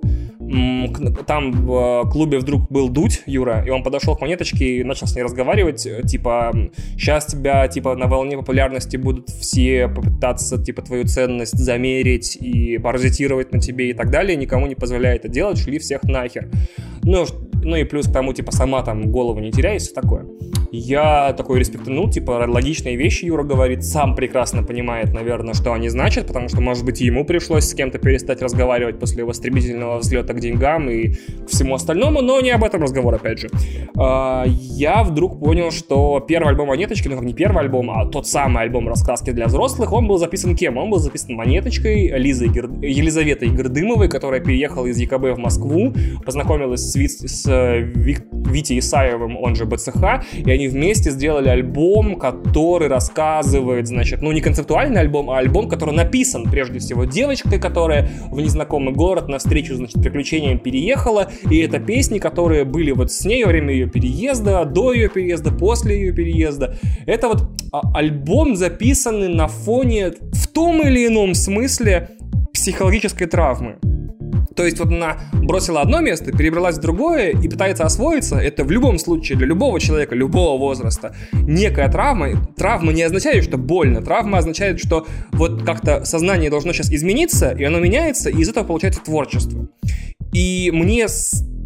там 1.26 1.52
в 1.52 2.04
э, 2.06 2.10
клубе 2.10 2.38
вдруг 2.38 2.70
был 2.70 2.88
Дудь, 2.88 3.22
Юра, 3.26 3.64
и 3.66 3.70
он 3.70 3.82
подошел 3.82 4.16
к 4.16 4.20
монеточке 4.20 4.78
и 4.78 4.84
начал 4.84 5.06
с 5.06 5.14
ней 5.14 5.22
разговаривать, 5.22 5.86
типа, 6.06 6.52
сейчас 6.96 7.26
тебя, 7.26 7.66
типа, 7.68 7.94
на 7.96 8.06
волне 8.06 8.36
популярности 8.36 8.96
будут 8.96 9.28
все 9.28 9.88
попытаться, 9.88 10.62
типа, 10.62 10.82
твою 10.82 11.04
ценность 11.04 11.58
замерить 11.58 12.36
и 12.36 12.78
паразитировать 12.78 13.52
на 13.52 13.60
тебе 13.60 13.90
и 13.90 13.92
так 13.92 14.10
далее, 14.10 14.36
никому 14.36 14.66
не 14.66 14.74
позволяет 14.74 15.24
это 15.24 15.28
делать, 15.28 15.58
шли 15.58 15.78
всех 15.78 16.02
нахер. 16.04 16.48
Ну, 17.02 17.26
ну 17.62 17.76
и 17.76 17.84
плюс 17.84 18.06
к 18.06 18.12
тому, 18.12 18.32
типа, 18.32 18.52
сама 18.52 18.82
там 18.82 19.10
голову 19.10 19.40
не 19.40 19.52
теряй 19.52 19.76
и 19.76 19.78
все 19.78 19.92
такое. 19.92 20.26
Я 20.70 21.32
такой 21.32 21.60
респектанул, 21.60 22.10
типа, 22.10 22.44
логичные 22.46 22.96
вещи 22.96 23.24
Юра 23.24 23.42
говорит, 23.42 23.84
сам 23.84 24.14
прекрасно 24.14 24.62
понимает, 24.62 25.14
наверное, 25.14 25.54
что 25.54 25.72
они 25.72 25.88
значат, 25.88 26.26
потому 26.26 26.48
что, 26.48 26.60
может 26.60 26.84
быть, 26.84 27.00
ему 27.00 27.24
пришлось 27.24 27.64
с 27.64 27.74
кем-то 27.74 27.98
перестать 27.98 28.42
разговаривать 28.42 28.98
после 28.98 29.20
его 29.20 29.32
стремительного 29.32 29.98
взлета 29.98 30.34
к 30.34 30.40
деньгам 30.40 30.90
и 30.90 31.14
к 31.14 31.48
всему 31.48 31.74
остальному, 31.74 32.20
но 32.20 32.40
не 32.40 32.50
об 32.50 32.64
этом 32.64 32.82
разговор, 32.82 33.14
опять 33.14 33.38
же. 33.38 33.48
А, 33.96 34.44
я 34.46 35.02
вдруг 35.04 35.40
понял, 35.40 35.70
что 35.70 36.20
первый 36.20 36.50
альбом 36.50 36.68
Монеточки, 36.68 37.08
ну 37.08 37.16
как 37.16 37.24
не 37.24 37.34
первый 37.34 37.62
альбом, 37.62 37.90
а 37.90 38.06
тот 38.06 38.26
самый 38.26 38.62
альбом 38.64 38.88
раскраски 38.88 39.30
для 39.30 39.46
взрослых, 39.46 39.92
он 39.92 40.06
был 40.06 40.18
записан 40.18 40.54
кем? 40.54 40.76
Он 40.76 40.90
был 40.90 40.98
записан 40.98 41.34
Монеточкой, 41.34 42.08
Лизой 42.18 42.48
Гер... 42.48 42.68
Елизаветой 42.82 43.48
Гордымовой, 43.48 44.08
которая 44.08 44.40
переехала 44.40 44.86
из 44.86 44.98
ЕКБ 44.98 45.36
в 45.36 45.38
Москву, 45.38 45.94
познакомилась 46.24 46.82
с, 46.82 46.94
Вит... 46.94 47.10
с 47.10 47.46
э, 47.50 47.80
Вик... 47.80 48.26
Витей 48.32 48.78
Исаевым, 48.78 49.36
он 49.36 49.54
же 49.54 49.64
БЦХ, 49.64 50.24
и 50.32 50.50
они 50.58 50.66
вместе 50.66 51.10
сделали 51.12 51.48
альбом, 51.48 52.16
который 52.16 52.88
рассказывает, 52.88 53.86
значит, 53.86 54.22
ну 54.22 54.32
не 54.32 54.40
концептуальный 54.40 55.00
альбом, 55.00 55.30
а 55.30 55.38
альбом, 55.38 55.68
который 55.68 55.94
написан 55.94 56.50
прежде 56.50 56.80
всего 56.80 57.04
девочкой, 57.04 57.60
которая 57.60 58.10
в 58.28 58.40
незнакомый 58.40 58.92
город 58.92 59.28
навстречу, 59.28 59.76
значит, 59.76 60.02
приключениям 60.02 60.58
переехала, 60.58 61.30
и 61.48 61.58
это 61.58 61.78
песни, 61.78 62.18
которые 62.18 62.64
были 62.64 62.90
вот 62.90 63.12
с 63.12 63.24
ней 63.24 63.44
во 63.44 63.50
время 63.50 63.72
ее 63.72 63.88
переезда, 63.88 64.64
до 64.64 64.92
ее 64.92 65.08
переезда, 65.08 65.52
после 65.52 66.00
ее 66.00 66.12
переезда. 66.12 66.76
Это 67.06 67.28
вот 67.28 67.44
а, 67.72 67.82
альбом, 67.94 68.56
записанный 68.56 69.28
на 69.28 69.46
фоне 69.46 70.10
в 70.32 70.48
том 70.48 70.82
или 70.82 71.06
ином 71.06 71.34
смысле 71.34 72.10
психологической 72.52 73.28
травмы. 73.28 73.78
То 74.58 74.64
есть 74.64 74.80
вот 74.80 74.88
она 74.88 75.18
бросила 75.34 75.80
одно 75.82 76.00
место, 76.00 76.32
перебралась 76.32 76.78
в 76.78 76.80
другое 76.80 77.30
и 77.30 77.48
пытается 77.48 77.84
освоиться. 77.84 78.38
Это 78.38 78.64
в 78.64 78.72
любом 78.72 78.98
случае 78.98 79.38
для 79.38 79.46
любого 79.46 79.78
человека, 79.78 80.16
любого 80.16 80.58
возраста 80.58 81.14
некая 81.32 81.88
травма. 81.88 82.30
Травма 82.56 82.92
не 82.92 83.04
означает, 83.04 83.44
что 83.44 83.56
больно. 83.56 84.02
Травма 84.02 84.38
означает, 84.38 84.80
что 84.80 85.06
вот 85.30 85.62
как-то 85.62 86.04
сознание 86.04 86.50
должно 86.50 86.72
сейчас 86.72 86.90
измениться, 86.90 87.52
и 87.52 87.62
оно 87.62 87.78
меняется, 87.78 88.30
и 88.30 88.38
из 88.38 88.48
этого 88.48 88.64
получается 88.64 89.00
творчество. 89.00 89.68
И 90.32 90.70
мне 90.72 91.08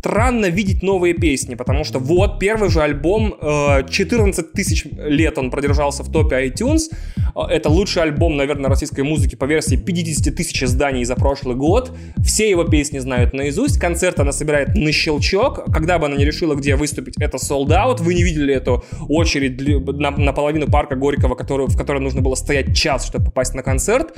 странно 0.03 0.46
видеть 0.46 0.83
новые 0.83 1.14
песни, 1.14 1.55
потому 1.55 1.85
что 1.85 2.01
вот 2.01 2.40
первый 2.40 2.68
же 2.70 2.81
альбом, 2.81 3.37
14 3.40 4.44
э, 4.44 4.48
тысяч 4.53 4.85
лет 4.85 5.38
он 5.38 5.53
продержался 5.53 6.03
в 6.03 6.11
топе 6.11 6.44
iTunes, 6.48 6.90
э, 6.90 7.40
это 7.48 7.68
лучший 7.68 8.03
альбом, 8.03 8.37
наверное, 8.37 8.68
российской 8.68 9.03
музыки 9.03 9.37
по 9.37 9.44
версии 9.44 9.77
50 9.77 10.35
тысяч 10.35 10.61
изданий 10.61 11.05
за 11.05 11.14
прошлый 11.14 11.55
год, 11.55 11.92
все 12.25 12.51
его 12.51 12.64
песни 12.64 12.98
знают 12.98 13.33
наизусть, 13.33 13.79
концерт 13.79 14.18
она 14.18 14.33
собирает 14.33 14.75
на 14.75 14.90
щелчок, 14.90 15.66
когда 15.72 16.01
бы 16.01 16.07
она 16.07 16.16
не 16.16 16.25
решила, 16.25 16.57
где 16.57 16.75
выступить, 16.75 17.14
это 17.20 17.37
sold 17.37 17.68
out, 17.68 18.03
вы 18.03 18.14
не 18.14 18.25
видели 18.25 18.53
эту 18.53 18.85
очередь 19.09 19.61
на, 20.01 20.11
на 20.11 20.33
половину 20.33 20.66
парка 20.66 20.96
Горького, 20.96 21.37
который, 21.37 21.68
в 21.68 21.77
которой 21.77 22.03
нужно 22.03 22.22
было 22.22 22.35
стоять 22.35 22.77
час, 22.77 23.07
чтобы 23.07 23.27
попасть 23.27 23.55
на 23.55 23.62
концерт, 23.62 24.12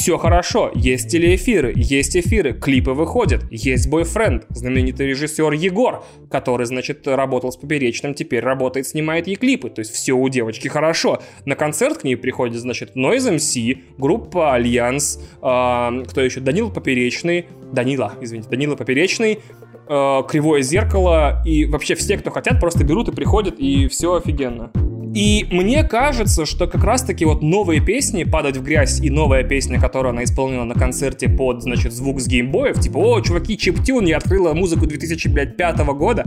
все 0.00 0.16
хорошо, 0.16 0.70
есть 0.74 1.10
телеэфиры, 1.10 1.74
есть 1.76 2.16
эфиры, 2.16 2.54
клипы 2.54 2.92
выходят, 2.92 3.44
есть 3.50 3.90
бойфренд, 3.90 4.46
знаменитый 4.48 5.08
режиссер 5.08 5.52
Егор, 5.52 6.02
который, 6.30 6.64
значит, 6.64 7.06
работал 7.06 7.52
с 7.52 7.58
Поперечным, 7.58 8.14
теперь 8.14 8.40
работает, 8.42 8.86
снимает 8.86 9.26
ей 9.26 9.36
клипы, 9.36 9.68
то 9.68 9.80
есть 9.80 9.92
все 9.92 10.14
у 10.14 10.26
девочки 10.30 10.68
хорошо. 10.68 11.20
На 11.44 11.54
концерт 11.54 11.98
к 11.98 12.04
ней 12.04 12.16
приходит, 12.16 12.60
значит, 12.62 12.96
Noise 12.96 13.36
MC, 13.36 13.78
группа 13.98 14.54
Альянс, 14.54 15.20
э, 15.42 16.04
кто 16.08 16.22
еще, 16.22 16.40
Данил 16.40 16.70
Поперечный, 16.70 17.44
Данила, 17.70 18.14
извините, 18.22 18.48
Данила 18.48 18.76
Поперечный, 18.76 19.40
э, 19.86 20.22
Кривое 20.26 20.62
Зеркало, 20.62 21.42
и 21.44 21.66
вообще 21.66 21.94
все, 21.94 22.16
кто 22.16 22.30
хотят, 22.30 22.58
просто 22.58 22.84
берут 22.84 23.10
и 23.10 23.12
приходят, 23.12 23.58
и 23.58 23.86
все 23.88 24.14
офигенно. 24.14 24.72
И 25.14 25.46
мне 25.50 25.82
кажется, 25.82 26.46
что 26.46 26.66
как 26.66 26.84
раз-таки 26.84 27.24
вот 27.24 27.42
новые 27.42 27.80
песни 27.80 28.24
«Падать 28.24 28.56
в 28.56 28.62
грязь» 28.62 29.00
и 29.00 29.10
новая 29.10 29.42
песня, 29.42 29.80
которую 29.80 30.10
она 30.10 30.24
исполнила 30.24 30.64
на 30.64 30.74
концерте 30.74 31.28
под, 31.28 31.62
значит, 31.62 31.92
звук 31.92 32.20
с 32.20 32.28
геймбоев, 32.28 32.78
типа 32.78 32.98
«О, 32.98 33.20
чуваки, 33.20 33.58
чиптюн, 33.58 34.06
я 34.06 34.18
открыла 34.18 34.54
музыку 34.54 34.86
2005 34.86 35.78
года», 35.94 36.24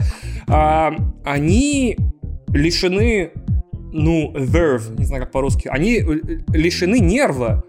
а, 0.48 0.94
они 1.24 1.98
лишены, 2.50 3.32
ну, 3.94 4.34
verve, 4.36 4.98
не 4.98 5.06
знаю, 5.06 5.24
как 5.24 5.32
по-русски, 5.32 5.70
они 5.70 6.02
лишены 6.50 7.00
нерва. 7.00 7.64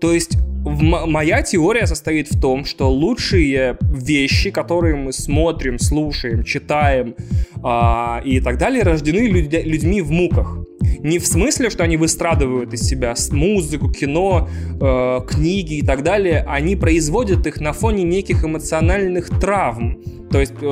То 0.00 0.12
есть 0.12 0.36
моя 0.66 1.42
теория 1.42 1.86
состоит 1.86 2.28
в 2.30 2.40
том, 2.40 2.64
что 2.64 2.90
лучшие 2.90 3.78
вещи, 3.80 4.50
которые 4.50 4.96
мы 4.96 5.12
смотрим, 5.12 5.78
слушаем, 5.78 6.42
читаем 6.42 7.14
э, 7.62 8.24
и 8.24 8.40
так 8.40 8.58
далее, 8.58 8.82
рождены 8.82 9.28
людь 9.28 9.52
людьми 9.52 10.02
в 10.02 10.10
муках. 10.10 10.58
Не 11.00 11.18
в 11.18 11.26
смысле, 11.26 11.70
что 11.70 11.84
они 11.84 11.96
выстрадывают 11.96 12.72
из 12.74 12.82
себя 12.82 13.14
музыку, 13.30 13.90
кино, 13.90 14.48
э, 14.80 15.20
книги 15.28 15.74
и 15.78 15.82
так 15.82 16.02
далее, 16.02 16.44
они 16.48 16.74
производят 16.74 17.46
их 17.46 17.60
на 17.60 17.72
фоне 17.72 18.02
неких 18.02 18.44
эмоциональных 18.44 19.28
травм. 19.40 20.02
То 20.30 20.40
есть, 20.40 20.54
э, 20.60 20.66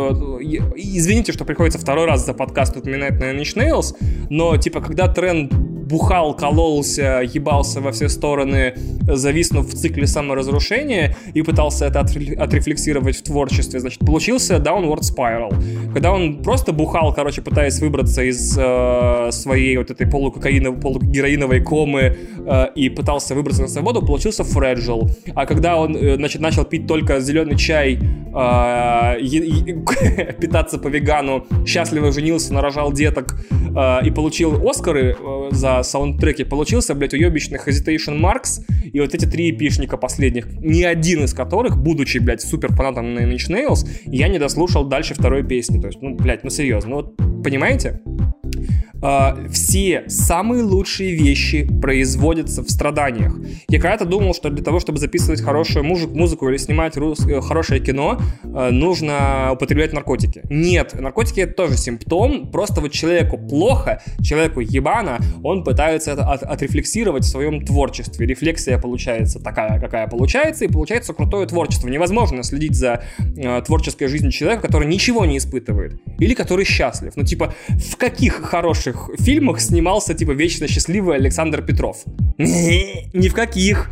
извините, 0.77 1.33
что 1.33 1.45
приходится 1.45 1.79
второй 1.79 2.07
раз 2.07 2.27
за 2.27 2.35
подкаст 2.35 2.77
упоминать 2.77 3.21
на 3.21 3.33
Nine 3.33 3.55
Nails, 3.55 3.95
но 4.29 4.57
типа 4.57 4.81
когда 4.81 5.07
тренд 5.09 5.53
бухал, 5.85 6.35
кололся, 6.35 7.23
ебался 7.23 7.81
во 7.81 7.93
все 7.93 8.09
стороны, 8.09 8.75
зависнув 9.07 9.67
в 9.67 9.75
цикле 9.75 10.07
саморазрушения 10.07 11.17
и 11.35 11.43
пытался 11.43 11.87
это 11.87 12.01
отрефлексировать 12.01 13.17
в 13.17 13.23
творчестве, 13.23 13.81
значит, 13.81 14.01
получился 14.01 14.57
Downward 14.57 15.01
Spiral. 15.01 15.55
Когда 15.93 16.13
он 16.13 16.43
просто 16.43 16.73
бухал, 16.73 17.13
короче, 17.15 17.43
пытаясь 17.43 17.81
выбраться 17.81 18.23
из 18.23 18.57
э, 18.59 19.29
своей 19.33 19.77
вот 19.77 19.91
этой 19.91 20.07
полукокаиновой, 20.07 20.81
полугероиновой 20.81 21.61
комы 21.61 22.17
э, 22.47 22.67
и 22.75 22.89
пытался 22.89 23.35
выбраться 23.35 23.63
на 23.63 23.69
свободу, 23.69 24.01
получился 24.01 24.43
Fragile. 24.43 25.11
А 25.35 25.47
когда 25.47 25.77
он, 25.77 25.97
э, 25.97 26.17
значит, 26.17 26.41
начал 26.41 26.65
пить 26.65 26.87
только 26.87 27.21
зеленый 27.21 27.57
чай, 27.57 27.99
э, 27.99 29.19
питаться 30.41 30.79
по 30.79 30.89
вегану, 30.89 31.47
счастливо 31.67 32.13
женился, 32.13 32.55
нарожал 32.55 32.93
деток 32.93 33.37
э, 33.51 34.07
и 34.07 34.11
получил 34.11 34.69
Оскары 34.69 35.17
э, 35.19 35.49
за 35.51 35.74
саундтреки 35.83 36.45
получился, 36.45 36.95
блядь, 36.95 37.15
уебищный 37.15 37.59
Hesitation 37.59 38.21
Marks 38.21 38.63
и 38.93 39.01
вот 39.01 39.15
эти 39.15 39.27
три 39.27 39.51
эпишника 39.51 39.97
последних, 39.97 40.47
ни 40.61 40.83
один 40.83 41.25
из 41.25 41.35
которых, 41.35 41.77
будучи, 41.77 42.19
блядь, 42.19 42.43
супер 42.43 42.73
фанатом 42.73 43.07
Nine 43.07 43.35
Inch 43.35 43.51
Nails, 43.51 43.89
я 44.07 44.29
не 44.29 44.39
дослушал 44.39 44.85
дальше 44.85 45.15
второй 45.15 45.43
песни. 45.43 45.81
То 45.81 45.89
есть, 45.89 46.01
ну, 46.01 46.15
блядь, 46.15 46.45
ну 46.45 46.51
серьезно, 46.51 46.91
ну 46.91 46.97
вот, 46.97 47.17
понимаете? 47.43 48.01
Э, 49.05 49.49
все 49.51 50.05
самые 50.09 50.63
лучшие 50.63 51.15
вещи 51.15 51.69
производятся 51.81 52.63
в 52.63 52.71
страданиях. 52.71 53.37
Я 53.69 53.81
когда-то 53.81 54.05
думал, 54.05 54.35
что 54.35 54.51
для 54.51 54.65
того, 54.65 54.81
чтобы 54.81 54.99
записывать 54.99 55.41
хорошую 55.43 55.85
музыку, 55.85 56.15
музыку 56.15 56.49
или 56.49 56.57
снимать 56.57 56.97
рус... 56.97 57.21
Э, 57.27 57.41
хорошее 57.41 57.81
кино, 57.81 58.19
э, 58.43 58.71
нужно 58.71 59.51
употреблять 59.53 59.93
наркотики. 59.93 60.43
Нет, 60.49 60.99
наркотики 60.99 61.41
это 61.41 61.55
тоже 61.55 61.77
симптом, 61.77 62.51
просто 62.51 62.81
вот 62.81 62.93
человеку 62.93 63.39
плохо, 63.39 64.03
человеку 64.23 64.61
ебано, 64.61 65.19
он 65.43 65.65
пытается 65.65 66.13
это 66.13 66.25
от, 66.31 66.43
отрефлексировать 66.43 67.25
в 67.25 67.29
своем 67.29 67.65
творчестве. 67.65 68.27
Рефлексия 68.27 68.79
получается 68.79 69.41
такая, 69.41 69.79
какая 69.81 70.09
получается, 70.09 70.65
и 70.65 70.69
получается 70.69 71.13
крутое 71.13 71.47
творчество. 71.47 71.89
Невозможно 71.89 72.43
следить 72.43 72.75
за 72.75 73.05
э, 73.19 73.63
творческой 73.63 74.07
жизнью 74.09 74.33
человека, 74.33 74.63
который 74.63 74.89
ничего 74.89 75.25
не 75.27 75.39
испытывает. 75.39 76.01
Или 76.19 76.35
который 76.35 76.65
счастлив. 76.65 77.13
Ну, 77.17 77.25
типа, 77.25 77.55
в 77.69 77.97
каких 77.97 78.43
хороших 78.43 78.94
хороших 78.95 79.25
фильмах 79.25 79.61
снимался, 79.61 80.15
типа, 80.15 80.33
вечно 80.33 80.69
счастливый 80.69 81.17
Александр 81.17 81.63
Петров. 81.63 82.05
Ни 82.39 83.29
в 83.29 83.35
каких. 83.35 83.91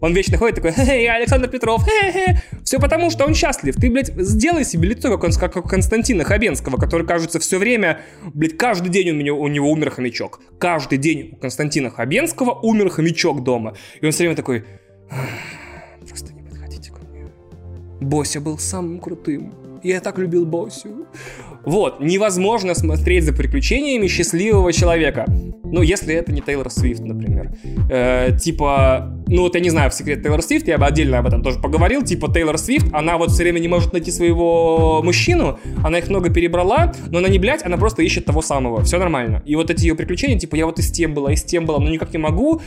Он 0.00 0.12
вечно 0.14 0.36
ходит 0.36 0.56
такой, 0.56 0.72
хе 0.72 1.04
я 1.04 1.14
Александр 1.14 1.48
Петров, 1.48 1.84
хе-хе. 1.84 2.42
Все 2.64 2.80
потому, 2.80 3.08
что 3.08 3.24
он 3.24 3.34
счастлив. 3.34 3.76
Ты, 3.76 3.88
блядь, 3.88 4.12
сделай 4.16 4.64
себе 4.64 4.88
лицо, 4.88 5.08
как, 5.12 5.22
он, 5.22 5.32
как 5.32 5.56
у 5.56 5.62
Константина 5.62 6.24
Хабенского, 6.24 6.76
который, 6.76 7.06
кажется, 7.06 7.38
все 7.38 7.58
время, 7.58 8.00
блядь, 8.34 8.56
каждый 8.56 8.88
день 8.88 9.10
у, 9.10 9.14
меня, 9.14 9.32
у 9.32 9.46
него 9.46 9.70
умер 9.70 9.90
хомячок. 9.90 10.40
Каждый 10.58 10.98
день 10.98 11.30
у 11.32 11.36
Константина 11.36 11.90
Хабенского 11.90 12.50
умер 12.50 12.90
хомячок 12.90 13.44
дома. 13.44 13.76
И 14.00 14.06
он 14.06 14.10
все 14.10 14.24
время 14.24 14.34
такой, 14.34 14.64
просто 16.08 16.32
не 16.32 16.42
подходите 16.42 16.90
ко 16.90 16.98
мне. 17.02 17.28
Бося 18.00 18.40
был 18.40 18.58
самым 18.58 18.98
крутым. 18.98 19.54
я 19.84 20.00
так 20.00 20.18
любил 20.18 20.46
Босю. 20.46 21.06
Вот, 21.64 22.00
невозможно 22.00 22.74
смотреть 22.74 23.24
за 23.24 23.32
приключениями 23.32 24.08
счастливого 24.08 24.72
человека. 24.72 25.26
Ну, 25.64 25.80
если 25.80 26.14
это 26.14 26.32
не 26.32 26.42
Тейлор 26.42 26.70
Свифт, 26.70 27.00
например. 27.00 27.50
Э, 27.90 28.36
типа, 28.38 29.10
ну 29.26 29.42
вот 29.42 29.54
я 29.54 29.60
не 29.60 29.70
знаю, 29.70 29.90
в 29.90 29.94
секрет 29.94 30.22
Тейлор 30.22 30.42
Свифт, 30.42 30.68
я 30.68 30.76
бы 30.76 30.84
отдельно 30.84 31.18
об 31.18 31.26
этом 31.26 31.42
тоже 31.42 31.58
поговорил. 31.58 32.02
Типа 32.02 32.30
Тейлор 32.30 32.58
Свифт, 32.58 32.88
она 32.92 33.16
вот 33.16 33.30
все 33.30 33.44
время 33.44 33.58
не 33.58 33.68
может 33.68 33.92
найти 33.94 34.10
своего 34.10 35.00
мужчину, 35.02 35.58
она 35.82 35.98
их 35.98 36.08
много 36.10 36.28
перебрала, 36.28 36.92
но 37.10 37.18
она 37.18 37.28
не 37.28 37.38
блядь, 37.38 37.64
она 37.64 37.78
просто 37.78 38.02
ищет 38.02 38.26
того 38.26 38.42
самого. 38.42 38.82
Все 38.82 38.98
нормально. 38.98 39.42
И 39.46 39.56
вот 39.56 39.70
эти 39.70 39.82
ее 39.82 39.94
приключения, 39.94 40.38
типа, 40.38 40.56
я 40.56 40.66
вот 40.66 40.78
и 40.78 40.82
с 40.82 40.90
тем 40.90 41.14
была, 41.14 41.32
и 41.32 41.36
с 41.36 41.42
тем 41.42 41.64
была, 41.64 41.78
но 41.78 41.88
никак 41.88 42.12
не 42.12 42.18
могу, 42.18 42.60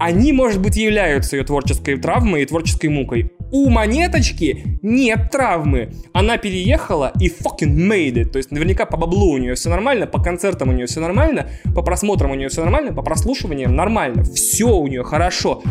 они, 0.00 0.32
может 0.32 0.62
быть, 0.62 0.76
являются 0.76 1.36
ее 1.36 1.44
творческой 1.44 1.98
травмой 1.98 2.42
и 2.42 2.46
творческой 2.46 2.88
мукой. 2.88 3.32
У 3.52 3.68
монеточки 3.68 4.78
нет 4.80 5.30
травмы. 5.30 5.92
Она 6.14 6.38
переехала 6.38 7.12
и 7.20 7.28
fucking 7.28 7.76
made 7.76 8.14
it. 8.14 8.24
То 8.30 8.38
есть 8.38 8.50
наверняка 8.50 8.86
по 8.86 8.96
баблу 8.96 9.32
у 9.32 9.36
нее 9.36 9.54
все 9.56 9.68
нормально, 9.68 10.06
по 10.06 10.22
концертам 10.22 10.70
у 10.70 10.72
нее 10.72 10.86
все 10.86 11.00
нормально, 11.00 11.50
по 11.74 11.82
просмотрам 11.82 12.30
у 12.30 12.34
нее 12.34 12.48
все 12.48 12.62
нормально, 12.62 12.94
по 12.94 13.02
прослушиваниям 13.02 13.76
нормально. 13.76 14.24
Все 14.24 14.74
у 14.74 14.86
нее 14.86 15.04
хорошо. 15.04 15.62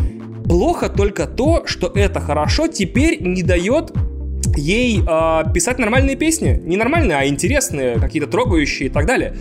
Плохо 0.44 0.88
только 0.88 1.26
то, 1.26 1.66
что 1.66 1.88
это 1.92 2.20
хорошо 2.20 2.68
теперь 2.68 3.20
не 3.20 3.42
дает 3.42 3.92
ей 4.56 5.00
э, 5.00 5.42
писать 5.52 5.78
нормальные 5.78 6.16
песни. 6.16 6.60
Не 6.64 6.76
нормальные, 6.76 7.16
а 7.18 7.26
интересные, 7.26 7.98
какие-то 7.98 8.28
трогающие 8.28 8.88
и 8.88 8.92
так 8.92 9.06
далее. 9.06 9.34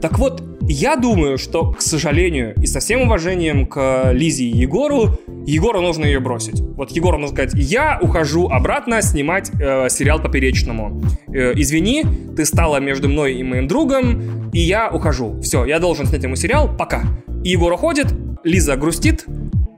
Так 0.00 0.18
вот, 0.18 0.42
я 0.68 0.96
думаю, 0.96 1.38
что, 1.38 1.72
к 1.72 1.80
сожалению, 1.80 2.54
и 2.60 2.66
со 2.66 2.80
всем 2.80 3.02
уважением 3.02 3.66
к 3.66 4.10
Лизе 4.12 4.44
и 4.44 4.56
Егору, 4.56 5.18
Егору 5.46 5.80
нужно 5.80 6.04
ее 6.04 6.18
бросить. 6.18 6.60
Вот 6.60 6.90
Егору 6.90 7.18
нужно 7.18 7.34
сказать, 7.34 7.52
я 7.54 7.98
ухожу 8.02 8.48
обратно 8.48 9.00
снимать 9.00 9.50
э, 9.60 9.88
сериал 9.88 10.20
«Поперечному». 10.20 11.00
Э, 11.28 11.52
извини, 11.54 12.04
ты 12.36 12.44
стала 12.44 12.78
между 12.78 13.08
мной 13.08 13.34
и 13.34 13.42
моим 13.44 13.68
другом, 13.68 14.50
и 14.52 14.58
я 14.58 14.90
ухожу. 14.90 15.40
Все, 15.40 15.64
я 15.64 15.78
должен 15.78 16.06
снять 16.06 16.24
ему 16.24 16.34
сериал, 16.36 16.76
пока. 16.76 17.04
И 17.44 17.50
Егор 17.50 17.72
уходит, 17.72 18.12
Лиза 18.42 18.76
грустит, 18.76 19.24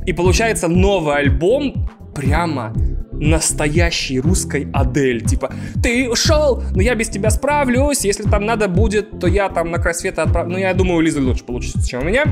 и 0.06 0.12
получается 0.14 0.68
новый 0.68 1.16
альбом 1.16 1.90
прямо 2.14 2.74
настоящей 3.20 4.20
русской 4.20 4.68
Адель. 4.72 5.24
Типа, 5.24 5.52
ты 5.82 6.08
ушел, 6.08 6.62
но 6.74 6.82
я 6.82 6.94
без 6.94 7.08
тебя 7.08 7.30
справлюсь. 7.30 8.04
Если 8.04 8.24
там 8.24 8.46
надо 8.46 8.68
будет, 8.68 9.18
то 9.18 9.26
я 9.26 9.48
там 9.48 9.70
на 9.70 9.78
край 9.78 9.94
света 9.94 10.22
отправлю. 10.22 10.52
Ну, 10.52 10.58
я 10.58 10.74
думаю, 10.74 10.98
у 10.98 11.00
Лизы 11.00 11.20
лучше 11.20 11.44
получится, 11.44 11.86
чем 11.86 12.02
у 12.02 12.04
меня. 12.04 12.24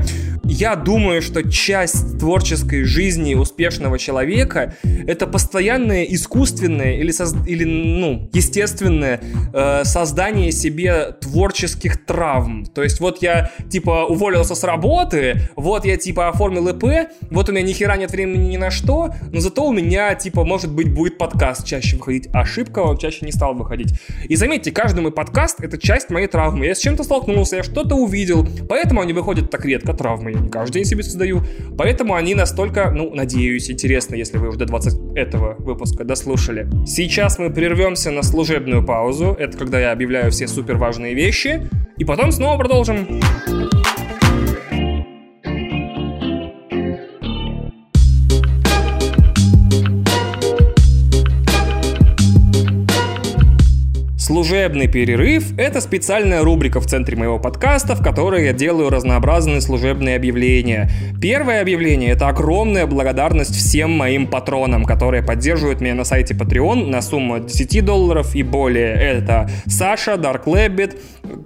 Я 0.43 0.75
думаю, 0.75 1.21
что 1.21 1.43
часть 1.49 2.19
творческой 2.19 2.83
жизни 2.83 3.35
успешного 3.35 3.99
человека— 3.99 4.75
это 5.07 5.27
постоянное 5.27 6.03
искусственное 6.03 6.97
или, 6.97 7.11
соз... 7.11 7.35
или 7.45 7.63
ну, 7.63 8.29
естественное 8.33 9.21
э, 9.53 9.83
создание 9.83 10.51
себе 10.51 11.11
творческих 11.19 12.05
травм. 12.05 12.65
То 12.65 12.83
есть 12.83 12.99
вот 12.99 13.21
я, 13.21 13.51
типа, 13.69 14.05
уволился 14.05 14.55
с 14.55 14.63
работы, 14.63 15.49
вот 15.55 15.85
я, 15.85 15.97
типа, 15.97 16.29
оформил 16.29 16.67
ИП, 16.69 17.09
вот 17.29 17.49
у 17.49 17.51
меня 17.51 17.61
ни 17.63 17.73
хера 17.73 17.97
нет 17.97 18.11
времени 18.11 18.51
ни 18.51 18.57
на 18.57 18.71
что, 18.71 19.13
но 19.31 19.39
зато 19.39 19.65
у 19.65 19.73
меня, 19.73 20.15
типа, 20.15 20.45
может 20.45 20.71
быть, 20.77 20.93
будет 20.93 21.17
подкаст 21.17 21.65
чаще 21.65 21.97
выходить. 21.97 22.29
Ошибка, 22.33 22.79
он 22.81 22.97
чаще 22.97 23.25
не 23.25 23.31
стал 23.31 23.55
выходить. 23.55 23.99
И 24.29 24.35
заметьте, 24.35 24.71
каждый 24.71 24.99
мой 24.99 25.11
подкаст— 25.11 25.59
это 25.61 25.79
часть 25.79 26.11
моей 26.11 26.27
травмы. 26.27 26.67
Я 26.67 26.75
с 26.75 26.79
чем-то 26.79 27.03
столкнулся, 27.03 27.55
я 27.55 27.63
что-то 27.63 27.95
увидел, 27.95 28.47
поэтому 28.69 29.01
они 29.01 29.11
выходят 29.11 29.49
так 29.49 29.65
редко, 29.65 29.93
травмы 29.93 30.31
я 30.31 30.39
не 30.39 30.49
каждый 30.49 30.75
день 30.75 30.85
себе 30.85 31.01
создаю. 31.01 31.41
Поэтому 31.75 32.13
они 32.13 32.35
настолько, 32.35 32.91
ну, 32.91 33.11
надеюсь, 33.11 33.71
интересны, 33.71 34.13
если 34.13 34.37
вы 34.37 34.49
уже 34.49 34.59
до 34.59 34.65
20 34.65 35.15
этого 35.15 35.55
выпуска 35.57 36.03
дослушали. 36.03 36.69
Сейчас 36.85 37.39
мы 37.39 37.49
прервемся 37.49 38.11
на 38.11 38.21
служебную 38.21 38.85
паузу. 38.85 39.35
Это 39.39 39.57
когда 39.57 39.79
я 39.79 39.91
объявляю 39.91 40.29
все 40.29 40.47
супер 40.47 40.77
важные 40.77 41.15
вещи. 41.15 41.67
И 41.97 42.05
потом 42.05 42.31
снова 42.31 42.59
продолжим. 42.59 43.19
Служебный 54.67 54.89
перерыв– 54.89 55.53
это 55.57 55.79
специальная 55.79 56.43
рубрика 56.43 56.81
в 56.81 56.87
центре 56.87 57.15
моего 57.15 57.39
подкаста, 57.39 57.95
в 57.95 58.03
которой 58.03 58.43
я 58.43 58.51
делаю 58.51 58.89
разнообразные 58.89 59.61
служебные 59.61 60.17
объявления. 60.17 60.91
Первое 61.21 61.61
объявление– 61.61 62.09
это 62.11 62.27
огромная 62.27 62.85
благодарность 62.85 63.55
всем 63.55 63.91
моим 63.91 64.27
патронам, 64.27 64.83
которые 64.83 65.23
поддерживают 65.23 65.79
меня 65.79 65.95
на 65.95 66.03
сайте 66.03 66.33
Patreon 66.33 66.89
на 66.89 67.01
сумму 67.01 67.39
10 67.39 67.85
долларов 67.85 68.35
и 68.35 68.43
более. 68.43 68.93
Это 68.93 69.49
Саша, 69.67 70.15
Dark 70.15 70.43
Rabbit, 70.43 70.99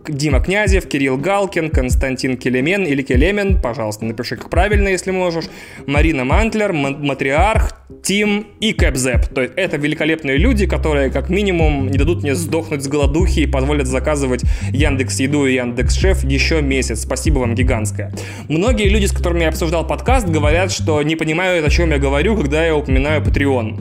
Дима 0.07 0.39
Князев, 0.39 0.87
Кирилл 0.87 1.17
Галкин, 1.17 1.69
Константин 1.69 2.37
Келемен 2.37 2.83
или 2.85 3.01
Келемен, 3.01 3.61
пожалуйста, 3.61 4.05
напиши 4.05 4.35
как 4.35 4.49
правильно, 4.49 4.87
если 4.87 5.11
можешь, 5.11 5.45
Марина 5.85 6.25
Мантлер, 6.25 6.73
Матриарх, 6.73 7.71
Тим 8.03 8.47
и 8.59 8.73
Кэпзеп. 8.73 9.27
То 9.27 9.41
есть 9.41 9.53
это 9.55 9.77
великолепные 9.77 10.37
люди, 10.37 10.65
которые 10.65 11.11
как 11.11 11.29
минимум 11.29 11.87
не 11.87 11.97
дадут 11.97 12.23
мне 12.23 12.35
сдохнуть 12.35 12.83
с 12.83 12.87
голодухи 12.87 13.41
и 13.41 13.47
позволят 13.47 13.87
заказывать 13.87 14.43
Яндекс 14.71 15.19
Еду 15.19 15.45
и 15.45 15.53
Яндекс 15.53 15.95
Шеф 15.95 16.23
еще 16.23 16.61
месяц. 16.61 17.01
Спасибо 17.01 17.39
вам 17.39 17.53
гигантское. 17.53 18.11
Многие 18.47 18.89
люди, 18.89 19.05
с 19.05 19.11
которыми 19.11 19.41
я 19.41 19.49
обсуждал 19.49 19.85
подкаст, 19.85 20.27
говорят, 20.27 20.71
что 20.71 21.01
не 21.03 21.15
понимают, 21.15 21.65
о 21.65 21.69
чем 21.69 21.91
я 21.91 21.97
говорю, 21.97 22.35
когда 22.37 22.65
я 22.65 22.75
упоминаю 22.75 23.21
Patreon. 23.21 23.79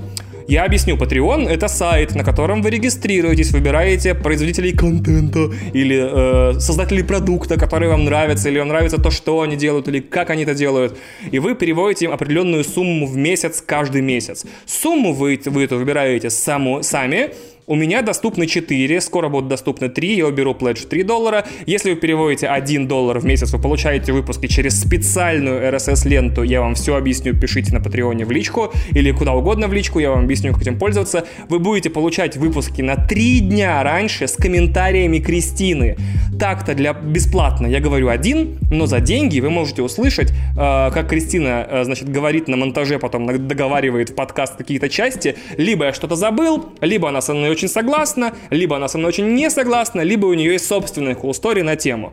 Я 0.49 0.65
объясню, 0.65 0.97
Patreon— 0.97 1.49
это 1.49 1.69
сайт, 1.69 2.15
на 2.15 2.25
котором 2.25 2.63
вы 2.63 2.71
регистрируетесь, 2.71 3.53
выбираете 3.53 4.15
производителей 4.15 4.73
контента 4.73 5.51
или 5.73 6.55
э, 6.57 6.61
создателей 6.61 7.05
продукта, 7.05 7.59
который 7.59 7.89
вам 7.89 8.05
нравится, 8.05 8.49
или 8.49 8.59
вам 8.59 8.69
нравится 8.69 8.99
то, 8.99 9.11
что 9.11 9.41
они 9.43 9.57
делают, 9.57 9.89
или 9.89 10.01
как 10.01 10.31
они 10.31 10.43
это 10.43 10.55
делают. 10.55 10.97
И 11.31 11.39
вы 11.39 11.55
переводите 11.55 12.07
им 12.07 12.13
определенную 12.13 12.65
сумму 12.65 13.07
в 13.07 13.17
месяц 13.17 13.63
каждый 13.65 14.03
месяц. 14.03 14.45
Сумму 14.67 15.13
вы, 15.13 15.41
вы 15.45 15.65
это 15.65 15.77
выбираете 15.77 16.31
саму, 16.31 16.83
сами, 16.83 17.31
у 17.71 17.77
меня 17.77 18.03
доступны 18.03 18.49
4, 18.49 19.01
скоро 19.01 19.29
будут 19.29 19.49
доступны 19.49 19.89
3, 19.89 20.17
я 20.17 20.27
уберу 20.27 20.55
пледж 20.55 20.83
3 20.87 21.05
доллара. 21.05 21.45
Если 21.67 21.91
вы 21.91 21.97
переводите 21.97 22.49
1 22.49 22.89
доллар 22.89 23.21
в 23.21 23.25
месяц, 23.25 23.53
вы 23.53 23.61
получаете 23.61 24.13
выпуски 24.13 24.49
через 24.49 24.81
специальную 24.81 25.63
RSS-ленту. 25.73 26.43
Я 26.43 26.63
вам 26.63 26.75
все 26.75 26.97
объясню, 26.97 27.33
пишите 27.33 27.73
на 27.73 27.81
Патреоне 27.81 28.25
в 28.25 28.33
личку 28.33 28.73
или 28.91 29.13
куда 29.13 29.35
угодно 29.35 29.69
в 29.69 29.73
личку, 29.73 30.01
я 30.01 30.11
вам 30.11 30.25
объясню, 30.25 30.53
как 30.53 30.63
этим 30.63 30.81
пользоваться. 30.81 31.27
Вы 31.49 31.61
будете 31.61 31.91
получать 31.91 32.37
выпуски 32.37 32.83
на 32.83 32.97
3 32.97 33.39
дня 33.39 33.81
раньше 33.85 34.27
с 34.27 34.35
комментариями 34.35 35.21
Кристины. 35.21 35.97
Так-то 36.41 36.75
для 36.75 36.93
бесплатно 36.93 37.69
я 37.69 37.79
говорю 37.79 38.09
один, 38.09 38.59
но 38.73 38.87
за 38.87 38.99
деньги 38.99 39.39
вы 39.39 39.51
можете 39.51 39.83
услышать, 39.83 40.31
э, 40.31 40.91
как 40.91 41.09
Кристина, 41.09 41.67
э, 41.71 41.85
значит, 41.85 42.09
говорит 42.09 42.49
на 42.49 42.57
монтаже, 42.57 42.99
потом 42.99 43.47
договаривает 43.47 44.11
в 44.11 44.15
подкаст 44.17 44.57
какие-то 44.57 44.89
части. 44.89 45.37
Либо 45.57 45.85
я 45.85 45.93
что-то 45.93 46.17
забыл, 46.17 46.71
либо 46.81 47.09
она 47.09 47.21
со 47.21 47.35
мной 47.35 47.51
очень 47.51 47.60
согласна, 47.69 48.33
либо 48.51 48.77
она 48.77 48.89
со 48.89 48.99
мной 48.99 49.09
очень 49.09 49.35
не 49.35 49.51
согласна, 49.51 50.01
либо 50.01 50.27
у 50.27 50.35
нее 50.35 50.53
есть 50.53 50.67
собственная 50.67 51.15
cool 51.15 51.63
на 51.63 51.77
тему. 51.77 52.13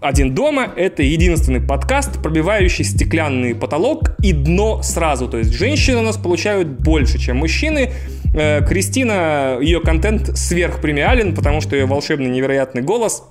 «Один 0.00 0.34
дома»— 0.34 0.70
это 0.76 1.02
единственный 1.02 1.62
подкаст, 1.62 2.22
пробивающий 2.22 2.84
стеклянный 2.84 3.54
потолок 3.54 4.10
и 4.22 4.34
дно 4.34 4.82
сразу. 4.82 5.28
То 5.28 5.38
есть 5.38 5.54
женщины 5.54 5.96
у 5.96 6.02
нас 6.02 6.18
получают 6.18 6.68
больше, 6.68 7.18
чем 7.18 7.38
мужчины. 7.38 7.90
Э, 8.34 8.60
Кристина, 8.66 9.56
ее 9.62 9.80
контент 9.80 10.36
сверхпремиален, 10.36 11.34
потому 11.34 11.62
что 11.62 11.74
ее 11.74 11.86
волшебный 11.86 12.28
невероятный 12.28 12.82
голос 12.82 13.22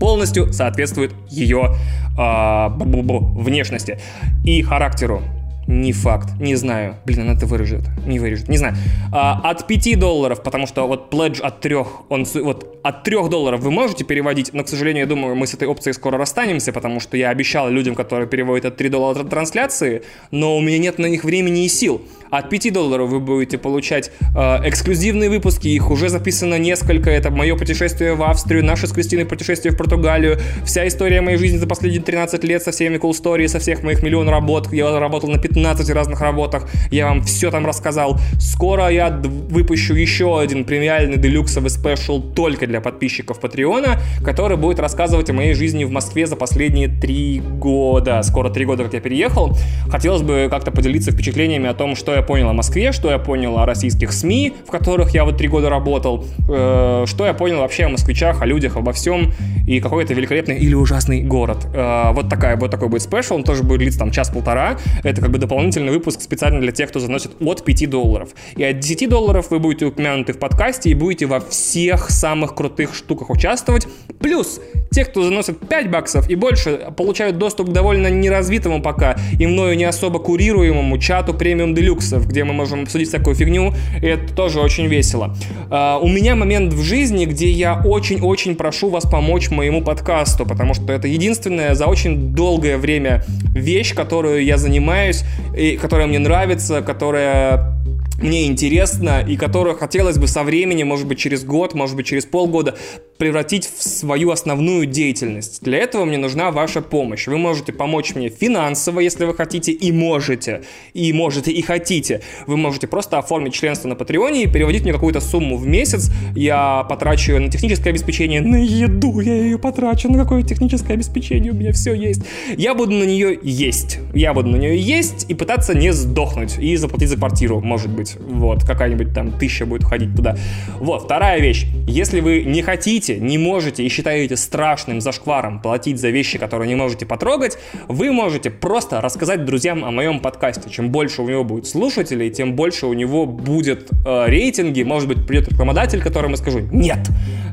полностью 0.00 0.52
соответствует 0.52 1.12
ее 1.28 1.76
э, 2.18 2.68
внешности 2.68 4.00
и 4.44 4.62
характеру. 4.62 5.22
Не 5.68 5.92
факт, 5.92 6.28
не 6.40 6.56
знаю. 6.56 6.96
Блин, 7.04 7.20
она 7.20 7.34
это 7.34 7.44
вырежет, 7.44 7.82
не 8.06 8.18
вырежет, 8.18 8.48
не 8.48 8.56
знаю. 8.56 8.74
А, 9.12 9.38
от 9.50 9.66
5 9.66 9.98
долларов, 9.98 10.42
потому 10.42 10.66
что 10.66 10.88
вот 10.88 11.10
пледж 11.10 11.42
от 11.42 11.60
3, 11.60 11.76
он 12.08 12.24
вот 12.42 12.80
от 12.82 13.04
3 13.04 13.28
долларов 13.28 13.60
вы 13.60 13.70
можете 13.70 14.02
переводить, 14.02 14.54
но, 14.54 14.64
к 14.64 14.68
сожалению, 14.68 15.02
я 15.02 15.06
думаю, 15.06 15.34
мы 15.34 15.46
с 15.46 15.52
этой 15.52 15.68
опцией 15.68 15.92
скоро 15.92 16.16
расстанемся, 16.16 16.72
потому 16.72 17.00
что 17.00 17.18
я 17.18 17.28
обещал 17.28 17.68
людям, 17.68 17.94
которые 17.94 18.26
переводят 18.26 18.64
от 18.64 18.76
3 18.78 18.88
доллара 18.88 19.24
трансляции, 19.24 20.04
но 20.30 20.56
у 20.56 20.62
меня 20.62 20.78
нет 20.78 20.98
на 20.98 21.04
них 21.04 21.22
времени 21.22 21.66
и 21.66 21.68
сил. 21.68 22.00
От 22.30 22.48
5 22.48 22.72
долларов 22.72 23.10
вы 23.10 23.20
будете 23.20 23.58
получать 23.58 24.10
э, 24.20 24.38
эксклюзивные 24.68 25.28
выпуски, 25.28 25.68
их 25.68 25.90
уже 25.90 26.08
записано 26.08 26.58
несколько. 26.58 27.10
Это 27.10 27.30
мое 27.30 27.56
путешествие 27.56 28.14
в 28.14 28.22
Австрию, 28.22 28.64
наше 28.64 28.86
с 28.86 28.92
Кристиной 28.92 29.24
путешествие 29.26 29.72
в 29.72 29.78
Португалию, 29.78 30.38
вся 30.64 30.86
история 30.86 31.20
моей 31.20 31.36
жизни 31.36 31.58
за 31.58 31.66
последние 31.66 32.02
13 32.02 32.42
лет 32.44 32.62
со 32.62 32.70
всеми 32.70 32.96
cool 32.96 33.10
story, 33.10 33.48
со 33.48 33.58
всех 33.58 33.82
моих 33.82 34.02
миллион 34.02 34.28
работ. 34.28 34.72
Я 34.72 34.98
работал 34.98 35.30
на 35.30 35.38
15 35.38 35.57
15 35.58 35.90
разных 35.90 36.20
работах, 36.20 36.68
я 36.92 37.06
вам 37.06 37.22
все 37.22 37.50
там 37.50 37.66
рассказал. 37.66 38.18
Скоро 38.38 38.88
я 38.88 39.10
выпущу 39.10 39.94
еще 39.94 40.40
один 40.40 40.64
премиальный 40.64 41.16
делюксовый 41.16 41.70
спешл 41.70 42.20
только 42.20 42.68
для 42.68 42.80
подписчиков 42.80 43.40
Патреона, 43.40 44.00
который 44.24 44.56
будет 44.56 44.78
рассказывать 44.78 45.30
о 45.30 45.32
моей 45.32 45.54
жизни 45.54 45.82
в 45.82 45.90
Москве 45.90 46.26
за 46.26 46.36
последние 46.36 46.88
три 46.88 47.40
года. 47.40 48.22
Скоро 48.22 48.50
три 48.50 48.64
года, 48.66 48.84
как 48.84 48.94
я 48.94 49.00
переехал. 49.00 49.56
Хотелось 49.88 50.22
бы 50.22 50.46
как-то 50.48 50.70
поделиться 50.70 51.10
впечатлениями 51.10 51.68
о 51.68 51.74
том, 51.74 51.96
что 51.96 52.14
я 52.14 52.22
понял 52.22 52.48
о 52.50 52.52
Москве, 52.52 52.92
что 52.92 53.10
я 53.10 53.18
понял 53.18 53.58
о 53.58 53.66
российских 53.66 54.12
СМИ, 54.12 54.52
в 54.66 54.70
которых 54.70 55.10
я 55.10 55.24
вот 55.24 55.38
три 55.38 55.48
года 55.48 55.68
работал, 55.70 56.24
э, 56.48 57.04
что 57.06 57.26
я 57.26 57.34
понял 57.34 57.58
вообще 57.58 57.86
о 57.86 57.88
москвичах, 57.88 58.42
о 58.42 58.46
людях, 58.46 58.76
обо 58.76 58.92
всем, 58.92 59.32
и 59.66 59.80
какой 59.80 60.04
это 60.04 60.14
великолепный 60.14 60.56
или 60.58 60.74
ужасный 60.74 61.22
город. 61.22 61.66
Э, 61.74 62.12
вот, 62.12 62.28
такая, 62.28 62.56
вот 62.56 62.70
такой 62.70 62.88
будет 62.88 63.02
спешл, 63.02 63.34
он 63.34 63.42
тоже 63.42 63.64
будет 63.64 63.78
длиться 63.80 63.98
там 63.98 64.12
час-полтора. 64.12 64.78
Это 65.02 65.20
как 65.20 65.30
бы 65.30 65.38
дополнительный 65.48 65.90
выпуск 65.90 66.20
специально 66.20 66.60
для 66.60 66.72
тех, 66.72 66.90
кто 66.90 67.00
заносит 67.00 67.32
от 67.40 67.64
5 67.64 67.88
долларов. 67.88 68.30
И 68.56 68.62
от 68.62 68.80
10 68.80 69.08
долларов 69.08 69.50
вы 69.50 69.58
будете 69.58 69.86
упомянуты 69.86 70.34
в 70.34 70.38
подкасте 70.38 70.90
и 70.90 70.94
будете 70.94 71.24
во 71.24 71.40
всех 71.40 72.10
самых 72.10 72.54
крутых 72.54 72.94
штуках 72.94 73.30
участвовать. 73.30 73.88
Плюс 74.20 74.60
те, 74.90 75.04
кто 75.04 75.22
заносит 75.22 75.58
5 75.66 75.90
баксов 75.90 76.28
и 76.28 76.34
больше, 76.34 76.92
получают 76.96 77.38
доступ 77.38 77.70
к 77.70 77.72
довольно 77.72 78.08
неразвитому 78.08 78.82
пока 78.82 79.16
и 79.38 79.46
мною 79.46 79.76
не 79.76 79.84
особо 79.84 80.18
курируемому 80.18 80.98
чату 80.98 81.32
премиум 81.32 81.74
делюксов, 81.74 82.26
где 82.26 82.44
мы 82.44 82.52
можем 82.52 82.82
обсудить 82.82 83.08
всякую 83.08 83.34
фигню, 83.34 83.72
и 84.02 84.06
это 84.06 84.34
тоже 84.34 84.60
очень 84.60 84.86
весело. 84.86 85.34
Uh, 85.70 85.98
у 86.00 86.08
меня 86.08 86.34
момент 86.34 86.72
в 86.72 86.82
жизни, 86.82 87.26
где 87.26 87.50
я 87.50 87.80
очень-очень 87.84 88.56
прошу 88.56 88.90
вас 88.90 89.04
помочь 89.04 89.50
моему 89.50 89.82
подкасту, 89.82 90.44
потому 90.44 90.74
что 90.74 90.92
это 90.92 91.08
единственная 91.08 91.74
за 91.74 91.86
очень 91.86 92.34
долгое 92.34 92.76
время 92.76 93.24
вещь, 93.54 93.94
которую 93.94 94.44
я 94.44 94.56
занимаюсь, 94.56 95.24
и 95.54 95.76
которая 95.76 96.06
мне 96.06 96.18
нравится, 96.18 96.82
которая 96.82 97.74
мне 98.18 98.46
интересно 98.46 99.24
и 99.26 99.36
которую 99.36 99.76
хотелось 99.76 100.18
бы 100.18 100.26
со 100.26 100.42
временем, 100.42 100.88
может 100.88 101.06
быть, 101.06 101.18
через 101.18 101.44
год, 101.44 101.74
может 101.74 101.96
быть, 101.96 102.06
через 102.06 102.24
полгода 102.24 102.76
превратить 103.18 103.66
в 103.66 103.82
свою 103.82 104.30
основную 104.30 104.86
деятельность. 104.86 105.62
Для 105.62 105.78
этого 105.78 106.04
мне 106.04 106.18
нужна 106.18 106.50
ваша 106.50 106.80
помощь. 106.80 107.26
Вы 107.26 107.36
можете 107.36 107.72
помочь 107.72 108.14
мне 108.14 108.28
финансово, 108.28 109.00
если 109.00 109.24
вы 109.24 109.34
хотите 109.34 109.72
и 109.72 109.92
можете, 109.92 110.62
и 110.94 111.12
можете 111.12 111.50
и 111.50 111.60
хотите. 111.62 112.22
Вы 112.46 112.56
можете 112.56 112.86
просто 112.86 113.18
оформить 113.18 113.54
членство 113.54 113.88
на 113.88 113.96
Патреоне 113.96 114.44
и 114.44 114.46
переводить 114.46 114.82
мне 114.82 114.92
какую-то 114.92 115.20
сумму 115.20 115.56
в 115.56 115.66
месяц. 115.66 116.10
Я 116.34 116.84
потрачу 116.88 117.32
ее 117.32 117.40
на 117.40 117.50
техническое 117.50 117.90
обеспечение, 117.90 118.40
на 118.40 118.56
еду 118.56 119.20
я 119.20 119.34
ее 119.34 119.58
потрачу, 119.58 120.08
на 120.10 120.22
какое 120.22 120.42
техническое 120.42 120.94
обеспечение 120.94 121.52
у 121.52 121.56
меня 121.56 121.72
все 121.72 121.92
есть. 121.92 122.22
Я 122.56 122.74
буду 122.74 122.92
на 122.92 123.04
нее 123.04 123.38
есть. 123.42 123.98
Я 124.14 124.32
буду 124.32 124.48
на 124.48 124.56
нее 124.56 124.78
есть 124.78 125.26
и 125.28 125.34
пытаться 125.34 125.76
не 125.76 125.92
сдохнуть 125.92 126.58
и 126.58 126.76
заплатить 126.76 127.08
за 127.08 127.16
квартиру, 127.16 127.60
может 127.60 127.90
быть. 127.90 128.07
Вот, 128.18 128.64
какая-нибудь 128.64 129.12
там 129.12 129.32
тысяча 129.32 129.66
будет 129.66 129.84
уходить 129.84 130.14
туда. 130.14 130.36
Вот, 130.78 131.04
вторая 131.04 131.40
вещь. 131.40 131.66
Если 131.86 132.20
вы 132.20 132.44
не 132.44 132.62
хотите, 132.62 133.18
не 133.18 133.38
можете 133.38 133.84
и 133.84 133.88
считаете 133.88 134.36
страшным 134.36 135.00
зашкваром 135.00 135.60
платить 135.60 135.98
за 136.00 136.10
вещи, 136.10 136.38
которые 136.38 136.68
не 136.68 136.74
можете 136.74 137.06
потрогать, 137.06 137.58
вы 137.88 138.12
можете 138.12 138.50
просто 138.50 139.00
рассказать 139.00 139.44
друзьям 139.44 139.84
о 139.84 139.90
моем 139.90 140.20
подкасте. 140.20 140.70
Чем 140.70 140.90
больше 140.90 141.22
у 141.22 141.28
него 141.28 141.44
будет 141.44 141.66
слушателей, 141.66 142.30
тем 142.30 142.54
больше 142.54 142.86
у 142.86 142.92
него 142.92 143.26
будет 143.26 143.88
э, 144.06 144.26
рейтинги. 144.26 144.82
Может 144.82 145.08
быть, 145.08 145.26
придет 145.26 145.48
рекламодатель, 145.48 146.00
которому 146.02 146.36
скажу 146.36 146.60
«нет», 146.72 147.08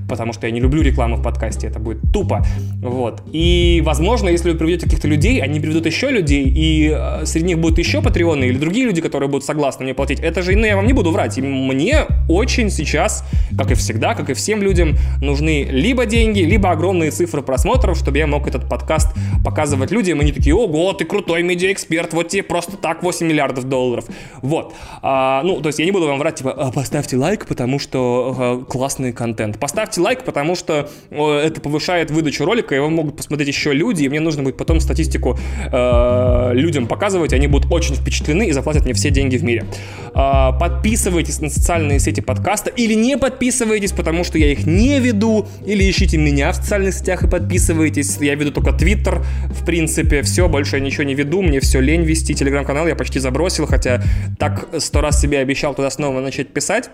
потому 0.07 0.33
что 0.33 0.47
я 0.47 0.53
не 0.53 0.59
люблю 0.59 0.81
рекламу 0.81 1.15
в 1.15 1.23
подкасте, 1.23 1.67
это 1.67 1.79
будет 1.79 1.99
тупо. 2.13 2.45
Вот. 2.81 3.23
И, 3.31 3.81
возможно, 3.83 4.29
если 4.29 4.51
вы 4.51 4.57
приведете 4.57 4.85
каких-то 4.85 5.07
людей, 5.07 5.41
они 5.41 5.59
приведут 5.59 5.85
еще 5.85 6.09
людей, 6.11 6.45
и 6.45 6.93
э, 6.95 7.25
среди 7.25 7.47
них 7.47 7.59
будут 7.59 7.79
еще 7.79 8.01
патреоны 8.01 8.45
или 8.45 8.57
другие 8.57 8.85
люди, 8.85 9.01
которые 9.01 9.29
будут 9.29 9.45
согласны 9.45 9.83
мне 9.85 9.93
платить. 9.93 10.19
Это 10.19 10.41
же, 10.45 10.55
ну, 10.55 10.65
я 10.65 10.75
вам 10.75 10.85
не 10.85 10.93
буду 10.93 11.11
врать. 11.11 11.37
Мне 11.37 12.05
очень 12.29 12.69
сейчас, 12.69 13.23
как 13.57 13.71
и 13.71 13.75
всегда, 13.75 14.13
как 14.15 14.29
и 14.29 14.33
всем 14.33 14.61
людям, 14.61 14.97
нужны 15.21 15.63
либо 15.63 16.05
деньги, 16.05 16.41
либо 16.41 16.71
огромные 16.71 17.11
цифры 17.11 17.41
просмотров, 17.41 17.97
чтобы 17.97 18.17
я 18.17 18.27
мог 18.27 18.47
этот 18.47 18.69
подкаст 18.69 19.09
показывать 19.43 19.91
людям. 19.91 20.19
И 20.19 20.21
они 20.21 20.31
такие, 20.31 20.55
ого, 20.55 20.93
ты 20.93 21.05
крутой 21.05 21.43
медиаэксперт, 21.43 22.13
вот 22.13 22.29
тебе 22.29 22.43
просто 22.43 22.77
так 22.77 23.03
8 23.03 23.27
миллиардов 23.27 23.63
долларов. 23.65 24.05
Вот. 24.41 24.73
А, 25.01 25.41
ну, 25.43 25.61
то 25.61 25.67
есть 25.67 25.79
я 25.79 25.85
не 25.85 25.91
буду 25.91 26.07
вам 26.07 26.19
врать, 26.19 26.35
типа, 26.35 26.51
«А, 26.51 26.71
поставьте 26.71 27.17
лайк, 27.17 27.45
потому 27.45 27.79
что 27.79 28.35
а, 28.37 28.63
классный 28.65 29.13
контент. 29.13 29.59
Поставьте 29.59 29.95
ставьте 29.95 30.01
лайк, 30.01 30.23
потому 30.23 30.55
что 30.55 30.89
это 31.11 31.61
повышает 31.61 32.11
выдачу 32.11 32.45
ролика, 32.45 32.75
его 32.75 32.89
могут 32.89 33.17
посмотреть 33.17 33.49
еще 33.49 33.73
люди, 33.73 34.03
и 34.03 34.09
мне 34.09 34.19
нужно 34.19 34.43
будет 34.43 34.57
потом 34.57 34.79
статистику 34.79 35.37
э, 35.71 36.51
людям 36.53 36.87
показывать, 36.87 37.33
они 37.33 37.47
будут 37.47 37.71
очень 37.71 37.95
впечатлены 37.95 38.47
и 38.47 38.51
заплатят 38.51 38.85
мне 38.85 38.93
все 38.93 39.09
деньги 39.09 39.37
в 39.37 39.43
мире. 39.43 39.65
Э, 40.13 40.34
подписывайтесь 40.59 41.41
на 41.41 41.49
социальные 41.49 41.99
сети 41.99 42.21
подкаста 42.21 42.69
или 42.69 42.93
не 42.93 43.17
подписывайтесь, 43.17 43.91
потому 43.91 44.23
что 44.23 44.37
я 44.37 44.51
их 44.51 44.65
не 44.65 44.99
веду, 44.99 45.47
или 45.65 45.89
ищите 45.89 46.17
меня 46.17 46.51
в 46.51 46.55
социальных 46.55 46.93
сетях 46.93 47.23
и 47.23 47.27
подписывайтесь. 47.27 48.17
Я 48.19 48.35
веду 48.35 48.51
только 48.51 48.71
Твиттер, 48.71 49.23
в 49.49 49.65
принципе, 49.65 50.21
все, 50.21 50.47
больше 50.47 50.77
я 50.77 50.83
ничего 50.83 51.03
не 51.03 51.13
веду, 51.13 51.41
мне 51.41 51.59
все 51.59 51.79
лень 51.79 52.03
вести, 52.03 52.33
телеграм-канал 52.33 52.87
я 52.87 52.95
почти 52.95 53.19
забросил, 53.19 53.65
хотя 53.65 54.03
так 54.39 54.67
сто 54.79 55.01
раз 55.01 55.21
себе 55.21 55.39
обещал 55.39 55.73
туда 55.73 55.89
снова 55.89 56.21
начать 56.21 56.49
писать. 56.49 56.89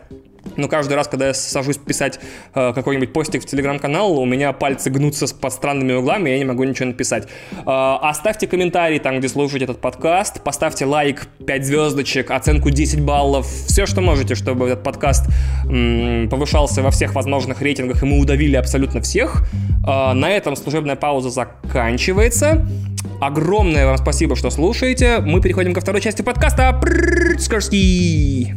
Но 0.58 0.68
каждый 0.68 0.94
раз, 0.94 1.08
когда 1.08 1.28
я 1.28 1.34
сажусь 1.34 1.78
писать 1.78 2.20
э, 2.54 2.74
какой-нибудь 2.74 3.14
постик 3.14 3.44
в 3.44 3.46
телеграм-канал, 3.46 4.18
у 4.18 4.26
меня 4.26 4.54
пальцы 4.54 4.90
гнутся 4.90 5.34
под 5.34 5.54
странными 5.54 5.94
углами, 5.94 6.30
и 6.30 6.34
я 6.34 6.40
не 6.40 6.46
могу 6.46 6.64
ничего 6.64 6.88
написать. 6.88 7.28
Э, 7.52 7.98
оставьте 8.02 8.48
комментарий 8.48 9.00
там, 9.00 9.20
где 9.20 9.30
слушаете 9.30 9.66
этот 9.66 9.80
подкаст, 9.80 10.44
поставьте 10.44 10.86
лайк, 10.86 11.28
5 11.46 11.66
звездочек, 11.66 12.32
оценку 12.32 12.70
10 12.70 13.02
баллов, 13.02 13.48
все, 13.48 13.86
что 13.86 14.02
можете, 14.02 14.36
чтобы 14.36 14.68
этот 14.68 14.84
подкаст 14.84 15.26
м, 15.66 16.28
повышался 16.30 16.82
во 16.82 16.92
всех 16.92 17.14
возможных 17.14 17.62
рейтингах, 17.62 18.04
и 18.04 18.06
мы 18.06 18.20
удавили 18.20 18.56
абсолютно 18.56 19.02
всех. 19.02 19.44
Э, 19.88 20.14
на 20.14 20.30
этом 20.30 20.56
служебная 20.56 20.96
пауза 20.96 21.30
заканчивается. 21.30 22.68
Огромное 23.20 23.86
вам 23.86 23.98
спасибо, 23.98 24.36
что 24.36 24.50
слушаете. 24.50 25.20
Мы 25.20 25.42
переходим 25.42 25.74
ко 25.74 25.82
второй 25.82 26.02
части 26.02 26.24
подкаста. 26.24 26.82
Скорский. 27.38 28.54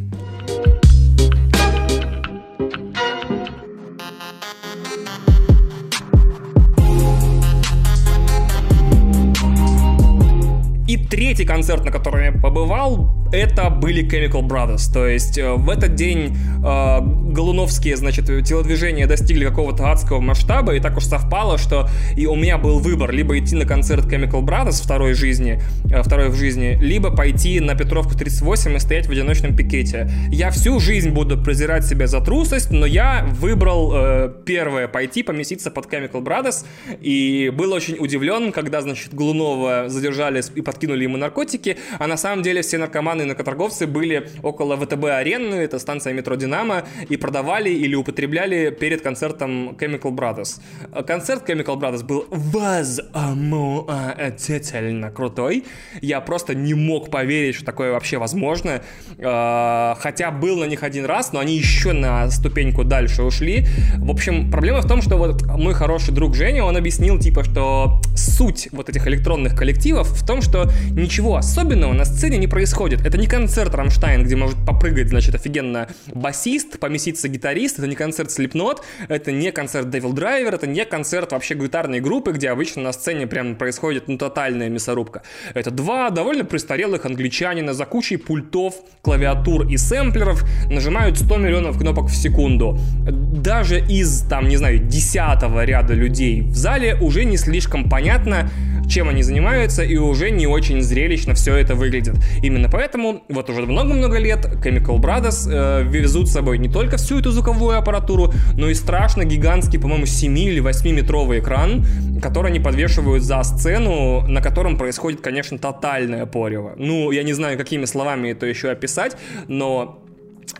И 10.94 10.96
третий 10.96 11.44
концерт, 11.44 11.84
на 11.84 11.90
котором 11.90 12.22
я 12.22 12.30
побывал, 12.30 13.23
это 13.32 13.70
были 13.70 14.04
Chemical 14.04 14.42
Brothers. 14.42 14.92
То 14.92 15.06
есть 15.06 15.38
э, 15.38 15.52
в 15.52 15.68
этот 15.70 15.94
день 15.94 16.36
э, 16.64 17.00
Голуновские, 17.34 17.96
значит, 17.96 18.26
телодвижения 18.26 19.06
достигли 19.06 19.44
какого-то 19.44 19.90
адского 19.90 20.20
масштаба, 20.20 20.74
и 20.74 20.80
так 20.80 20.96
уж 20.96 21.04
совпало, 21.04 21.58
что 21.58 21.88
и 22.16 22.26
у 22.26 22.36
меня 22.36 22.58
был 22.58 22.78
выбор 22.78 23.10
либо 23.10 23.36
идти 23.38 23.56
на 23.56 23.66
концерт 23.66 24.06
Chemical 24.06 24.42
Brothers 24.42 24.82
второй 24.82 25.14
жизни, 25.14 25.60
э, 25.90 26.02
второй 26.02 26.28
в 26.28 26.36
жизни, 26.36 26.78
либо 26.80 27.10
пойти 27.14 27.58
на 27.60 27.74
Петровку 27.74 28.16
38 28.16 28.76
и 28.76 28.78
стоять 28.78 29.06
в 29.06 29.10
одиночном 29.10 29.56
пикете. 29.56 30.08
Я 30.30 30.50
всю 30.50 30.78
жизнь 30.78 31.10
буду 31.10 31.36
презирать 31.42 31.84
себя 31.84 32.06
за 32.06 32.20
трусость, 32.20 32.70
но 32.70 32.86
я 32.86 33.26
выбрал 33.40 33.92
э, 33.94 34.32
первое 34.46 34.86
пойти 34.86 35.22
поместиться 35.22 35.70
под 35.70 35.92
Chemical 35.92 36.22
Brothers, 36.22 36.64
и 37.00 37.50
был 37.52 37.72
очень 37.72 37.96
удивлен, 37.98 38.52
когда, 38.52 38.80
значит, 38.80 39.12
Голунова 39.12 39.88
задержали 39.88 40.42
и 40.54 40.60
подкинули 40.60 41.02
ему 41.02 41.16
наркотики, 41.16 41.76
а 41.98 42.06
на 42.06 42.16
самом 42.16 42.42
деле 42.42 42.62
все 42.62 42.78
наркоманы 42.78 43.23
и 43.24 43.26
наркоторговцы 43.26 43.86
были 43.86 44.28
около 44.42 44.76
ВТБ-арены, 44.76 45.54
это 45.56 45.78
станция 45.78 46.12
метро 46.12 46.34
«Динамо», 46.36 46.84
и 47.08 47.16
продавали 47.16 47.70
или 47.70 47.94
употребляли 47.94 48.68
перед 48.70 49.00
концертом 49.02 49.70
Chemical 49.70 50.12
Brothers. 50.12 50.60
Концерт 51.06 51.48
Chemical 51.48 51.78
Brothers 51.78 52.04
был 52.04 52.26
возмутительно 52.30 55.10
крутой. 55.10 55.64
Я 56.00 56.20
просто 56.20 56.54
не 56.54 56.74
мог 56.74 57.10
поверить, 57.10 57.56
что 57.56 57.64
такое 57.64 57.90
вообще 57.92 58.18
возможно. 58.18 58.82
А, 59.18 59.96
хотя 59.98 60.30
был 60.30 60.58
на 60.58 60.64
них 60.64 60.82
один 60.82 61.06
раз, 61.06 61.32
но 61.32 61.40
они 61.40 61.56
еще 61.56 61.92
на 61.92 62.28
ступеньку 62.30 62.84
дальше 62.84 63.22
ушли. 63.22 63.66
В 63.96 64.10
общем, 64.10 64.50
проблема 64.50 64.82
в 64.82 64.86
том, 64.86 65.00
что 65.02 65.16
вот 65.16 65.46
мой 65.46 65.74
хороший 65.74 66.12
друг 66.12 66.34
Женя, 66.34 66.64
он 66.64 66.76
объяснил, 66.76 67.18
типа, 67.18 67.44
что 67.44 68.00
суть 68.14 68.68
вот 68.72 68.88
этих 68.88 69.06
электронных 69.06 69.56
коллективов 69.56 70.08
в 70.08 70.26
том, 70.26 70.42
что 70.42 70.68
ничего 70.90 71.36
особенного 71.36 71.92
на 71.92 72.04
сцене 72.04 72.38
не 72.38 72.46
происходит. 72.46 73.03
Это 73.04 73.18
не 73.18 73.26
концерт 73.26 73.74
Рамштайн, 73.74 74.24
где 74.24 74.34
может 74.34 74.56
попрыгать, 74.64 75.10
значит, 75.10 75.34
офигенно 75.34 75.88
басист, 76.14 76.78
поместиться 76.78 77.28
гитарист, 77.28 77.78
это 77.78 77.86
не 77.86 77.96
концерт 77.96 78.30
Slipknot, 78.30 78.78
это 79.08 79.30
не 79.30 79.52
концерт 79.52 79.88
Devil 79.88 80.14
Driver, 80.14 80.54
это 80.54 80.66
не 80.66 80.86
концерт 80.86 81.32
вообще 81.32 81.54
гитарной 81.54 82.00
группы, 82.00 82.32
где 82.32 82.48
обычно 82.48 82.82
на 82.82 82.92
сцене 82.92 83.26
прям 83.26 83.56
происходит, 83.56 84.08
ну, 84.08 84.16
тотальная 84.16 84.70
мясорубка. 84.70 85.20
Это 85.52 85.70
два 85.70 86.08
довольно 86.08 86.46
престарелых 86.46 87.04
англичанина 87.04 87.74
за 87.74 87.84
кучей 87.84 88.16
пультов, 88.16 88.76
клавиатур 89.02 89.68
и 89.68 89.76
сэмплеров 89.76 90.42
нажимают 90.70 91.18
100 91.18 91.36
миллионов 91.36 91.78
кнопок 91.78 92.06
в 92.06 92.16
секунду. 92.16 92.78
Даже 93.06 93.80
из, 93.80 94.22
там, 94.22 94.48
не 94.48 94.56
знаю, 94.56 94.78
десятого 94.78 95.64
ряда 95.64 95.92
людей 95.92 96.40
в 96.40 96.56
зале 96.56 96.96
уже 97.02 97.24
не 97.24 97.36
слишком 97.36 97.90
понятно, 97.90 98.50
чем 98.88 99.08
они 99.08 99.22
занимаются, 99.22 99.82
и 99.82 99.96
уже 99.96 100.30
не 100.30 100.46
очень 100.46 100.82
зрелищно 100.82 101.34
все 101.34 101.56
это 101.56 101.74
выглядит. 101.74 102.16
Именно 102.42 102.68
поэтому 102.68 102.93
вот 102.94 103.50
уже 103.50 103.62
много-много 103.62 104.18
лет 104.18 104.44
Chemical 104.44 104.98
Brothers 104.98 105.48
э, 105.50 105.82
везут 105.84 106.28
с 106.28 106.32
собой 106.32 106.58
не 106.58 106.68
только 106.68 106.96
всю 106.96 107.18
эту 107.18 107.30
звуковую 107.30 107.78
аппаратуру, 107.78 108.32
но 108.56 108.68
и 108.68 108.74
страшно 108.74 109.24
гигантский, 109.24 109.78
по-моему, 109.78 110.06
7 110.06 110.38
или 110.38 110.62
8-метровый 110.62 111.40
экран, 111.40 111.84
который 112.22 112.50
они 112.50 112.60
подвешивают 112.60 113.22
за 113.22 113.42
сцену, 113.42 114.26
на 114.26 114.40
котором 114.40 114.76
происходит, 114.76 115.20
конечно, 115.20 115.58
тотальное 115.58 116.26
порево. 116.26 116.74
Ну, 116.76 117.10
я 117.10 117.22
не 117.22 117.32
знаю, 117.32 117.58
какими 117.58 117.84
словами 117.84 118.28
это 118.28 118.46
еще 118.46 118.70
описать, 118.70 119.16
но, 119.48 120.02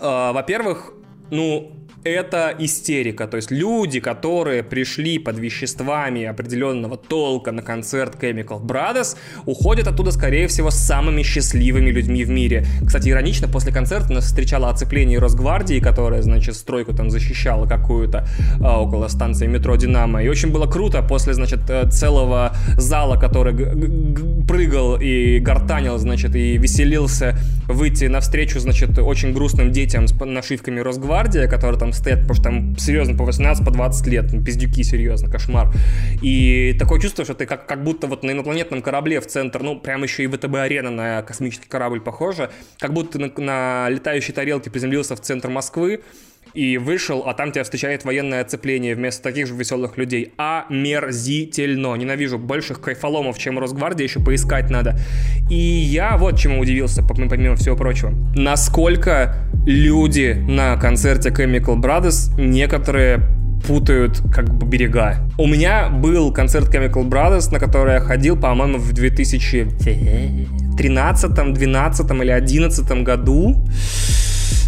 э, 0.00 0.32
во-первых, 0.32 0.94
ну, 1.30 1.72
это 2.04 2.54
истерика. 2.58 3.26
То 3.26 3.36
есть 3.36 3.50
люди, 3.50 3.98
которые 3.98 4.62
пришли 4.62 5.18
под 5.18 5.38
веществами 5.38 6.24
определенного 6.24 6.96
толка 6.96 7.50
на 7.50 7.62
концерт 7.62 8.22
Chemical 8.22 8.62
Brothers, 8.62 9.16
уходят 9.46 9.88
оттуда, 9.88 10.10
скорее 10.12 10.46
всего, 10.46 10.70
с 10.70 10.76
самыми 10.76 11.22
счастливыми 11.22 11.90
людьми 11.90 12.24
в 12.24 12.30
мире. 12.30 12.66
Кстати, 12.86 13.08
иронично, 13.08 13.48
после 13.48 13.72
концерта 13.72 14.12
нас 14.12 14.24
встречало 14.24 14.68
оцепление 14.68 15.18
Росгвардии, 15.18 15.80
которая, 15.80 16.22
значит, 16.22 16.56
стройку 16.56 16.94
там 16.94 17.10
защищала 17.10 17.66
какую-то 17.66 18.26
а, 18.60 18.80
около 18.80 19.08
станции 19.08 19.46
метро 19.46 19.76
Динамо. 19.76 20.22
И 20.22 20.28
очень 20.28 20.52
было 20.52 20.66
круто 20.66 21.02
после, 21.02 21.32
значит, 21.32 21.60
э, 21.70 21.88
целого 21.90 22.54
зала, 22.76 23.16
который 23.16 23.54
прыгал 24.46 24.96
и 25.00 25.38
гортанил, 25.38 25.96
значит, 25.98 26.36
и 26.36 26.58
веселился 26.58 27.36
выйти 27.66 28.04
навстречу, 28.04 28.60
значит, 28.60 28.98
очень 28.98 29.32
грустным 29.32 29.72
детям 29.72 30.06
с 30.06 30.12
нашивками 30.12 30.80
Росгвардия, 30.80 31.48
которые 31.48 31.78
там 31.78 31.93
стоят, 31.94 32.20
потому 32.20 32.34
что 32.34 32.44
там 32.44 32.76
серьезно 32.78 33.16
по 33.16 33.24
18, 33.24 33.64
по 33.64 33.70
20 33.70 34.06
лет, 34.06 34.32
ну, 34.32 34.42
пиздюки, 34.42 34.82
серьезно, 34.82 35.30
кошмар. 35.30 35.72
И 36.22 36.76
такое 36.78 37.00
чувство, 37.00 37.24
что 37.24 37.34
ты 37.34 37.46
как, 37.46 37.66
как 37.66 37.82
будто 37.82 38.06
вот 38.06 38.22
на 38.22 38.32
инопланетном 38.32 38.82
корабле 38.82 39.20
в 39.20 39.26
центр, 39.26 39.62
ну, 39.62 39.78
прям 39.78 40.02
еще 40.02 40.24
и 40.24 40.26
ВТБ-арена 40.26 40.90
на 40.90 41.22
космический 41.22 41.68
корабль 41.68 42.00
похожа, 42.00 42.50
как 42.78 42.92
будто 42.92 43.18
на, 43.18 43.30
на 43.36 43.88
летающей 43.88 44.32
тарелке 44.32 44.70
приземлился 44.70 45.16
в 45.16 45.20
центр 45.20 45.48
Москвы, 45.48 46.02
и 46.54 46.78
вышел, 46.78 47.24
а 47.26 47.34
там 47.34 47.52
тебя 47.52 47.64
встречает 47.64 48.04
военное 48.04 48.40
оцепление 48.40 48.94
вместо 48.94 49.22
таких 49.22 49.46
же 49.46 49.54
веселых 49.54 49.98
людей. 49.98 50.32
Омерзительно. 50.36 51.96
Ненавижу 51.96 52.38
больших 52.38 52.80
кайфоломов, 52.80 53.36
чем 53.38 53.58
Росгвардия, 53.58 54.06
еще 54.06 54.20
поискать 54.20 54.70
надо. 54.70 54.96
И 55.50 55.56
я 55.56 56.16
вот 56.16 56.38
чему 56.38 56.60
удивился, 56.60 57.02
помимо 57.02 57.56
всего 57.56 57.76
прочего. 57.76 58.14
Насколько 58.36 59.34
люди 59.66 60.36
на 60.48 60.76
концерте 60.76 61.30
Chemical 61.30 61.80
Brothers 61.80 62.40
некоторые 62.40 63.20
путают 63.66 64.22
как 64.32 64.54
бы 64.54 64.64
берега. 64.66 65.16
У 65.38 65.46
меня 65.46 65.88
был 65.88 66.32
концерт 66.32 66.72
Chemical 66.72 67.08
Brothers, 67.08 67.50
на 67.50 67.58
который 67.58 67.94
я 67.94 68.00
ходил, 68.00 68.38
по-моему, 68.38 68.78
в 68.78 68.92
2013, 68.92 71.54
12 71.54 72.10
или 72.10 72.30
11 72.30 73.02
году 73.02 73.64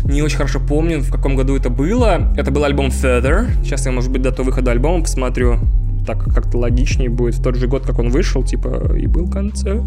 не 0.04 0.22
очень 0.22 0.36
хорошо 0.36 0.60
помню, 0.60 1.00
в 1.00 1.10
каком 1.10 1.36
году 1.36 1.56
это 1.56 1.70
было. 1.70 2.32
Это 2.36 2.50
был 2.50 2.64
альбом 2.64 2.88
Feather. 2.88 3.48
Сейчас 3.62 3.86
я, 3.86 3.92
может 3.92 4.10
быть, 4.10 4.22
дату 4.22 4.44
выхода 4.44 4.70
альбома 4.70 5.02
посмотрю. 5.02 5.58
Так 6.06 6.24
как-то 6.24 6.58
логичнее 6.58 7.10
будет. 7.10 7.34
В 7.34 7.42
тот 7.42 7.56
же 7.56 7.66
год, 7.66 7.84
как 7.84 7.98
он 7.98 8.10
вышел, 8.10 8.44
типа, 8.44 8.94
и 8.96 9.06
был 9.06 9.28
концерт. 9.28 9.82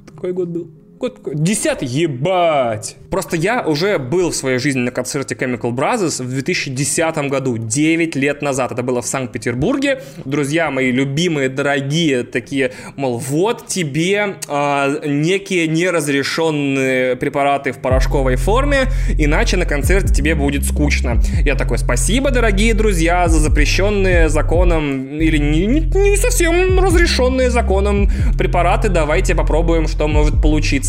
Такой 0.05 0.33
год 0.33 0.49
был. 0.49 0.67
Год, 0.99 1.19
десятый, 1.31 1.87
ебать! 1.87 2.95
Просто 3.11 3.37
я 3.37 3.61
уже 3.61 3.99
был 3.99 4.31
в 4.31 4.35
своей 4.35 4.57
жизни 4.57 4.79
на 4.79 4.89
концерте 4.89 5.35
Chemical 5.35 5.71
Brothers 5.71 6.23
в 6.23 6.27
2010 6.27 7.17
году, 7.29 7.57
9 7.59 8.15
лет 8.15 8.41
назад. 8.41 8.71
Это 8.71 8.81
было 8.81 9.03
в 9.03 9.05
Санкт-Петербурге. 9.05 10.01
Друзья 10.25 10.71
мои 10.71 10.91
любимые, 10.91 11.49
дорогие, 11.49 12.23
такие, 12.23 12.71
мол, 12.95 13.19
вот 13.19 13.67
тебе 13.67 14.37
э, 14.47 15.07
некие 15.07 15.67
неразрешенные 15.67 17.15
препараты 17.15 17.73
в 17.73 17.77
порошковой 17.77 18.35
форме, 18.35 18.85
иначе 19.19 19.55
на 19.55 19.67
концерте 19.67 20.11
тебе 20.11 20.33
будет 20.33 20.65
скучно. 20.65 21.21
Я 21.43 21.53
такой, 21.53 21.77
спасибо, 21.77 22.31
дорогие 22.31 22.73
друзья, 22.73 23.27
за 23.27 23.39
запрещенные 23.39 24.29
законом 24.29 25.19
или 25.19 25.37
не, 25.37 25.67
не, 25.67 25.81
не 25.81 26.17
совсем 26.17 26.79
разрешенные 26.79 27.51
законом 27.51 28.09
препараты. 28.35 28.89
Давайте 28.89 29.35
попробуем, 29.35 29.87
что 29.87 30.07
может 30.07 30.41
получиться. 30.41 30.86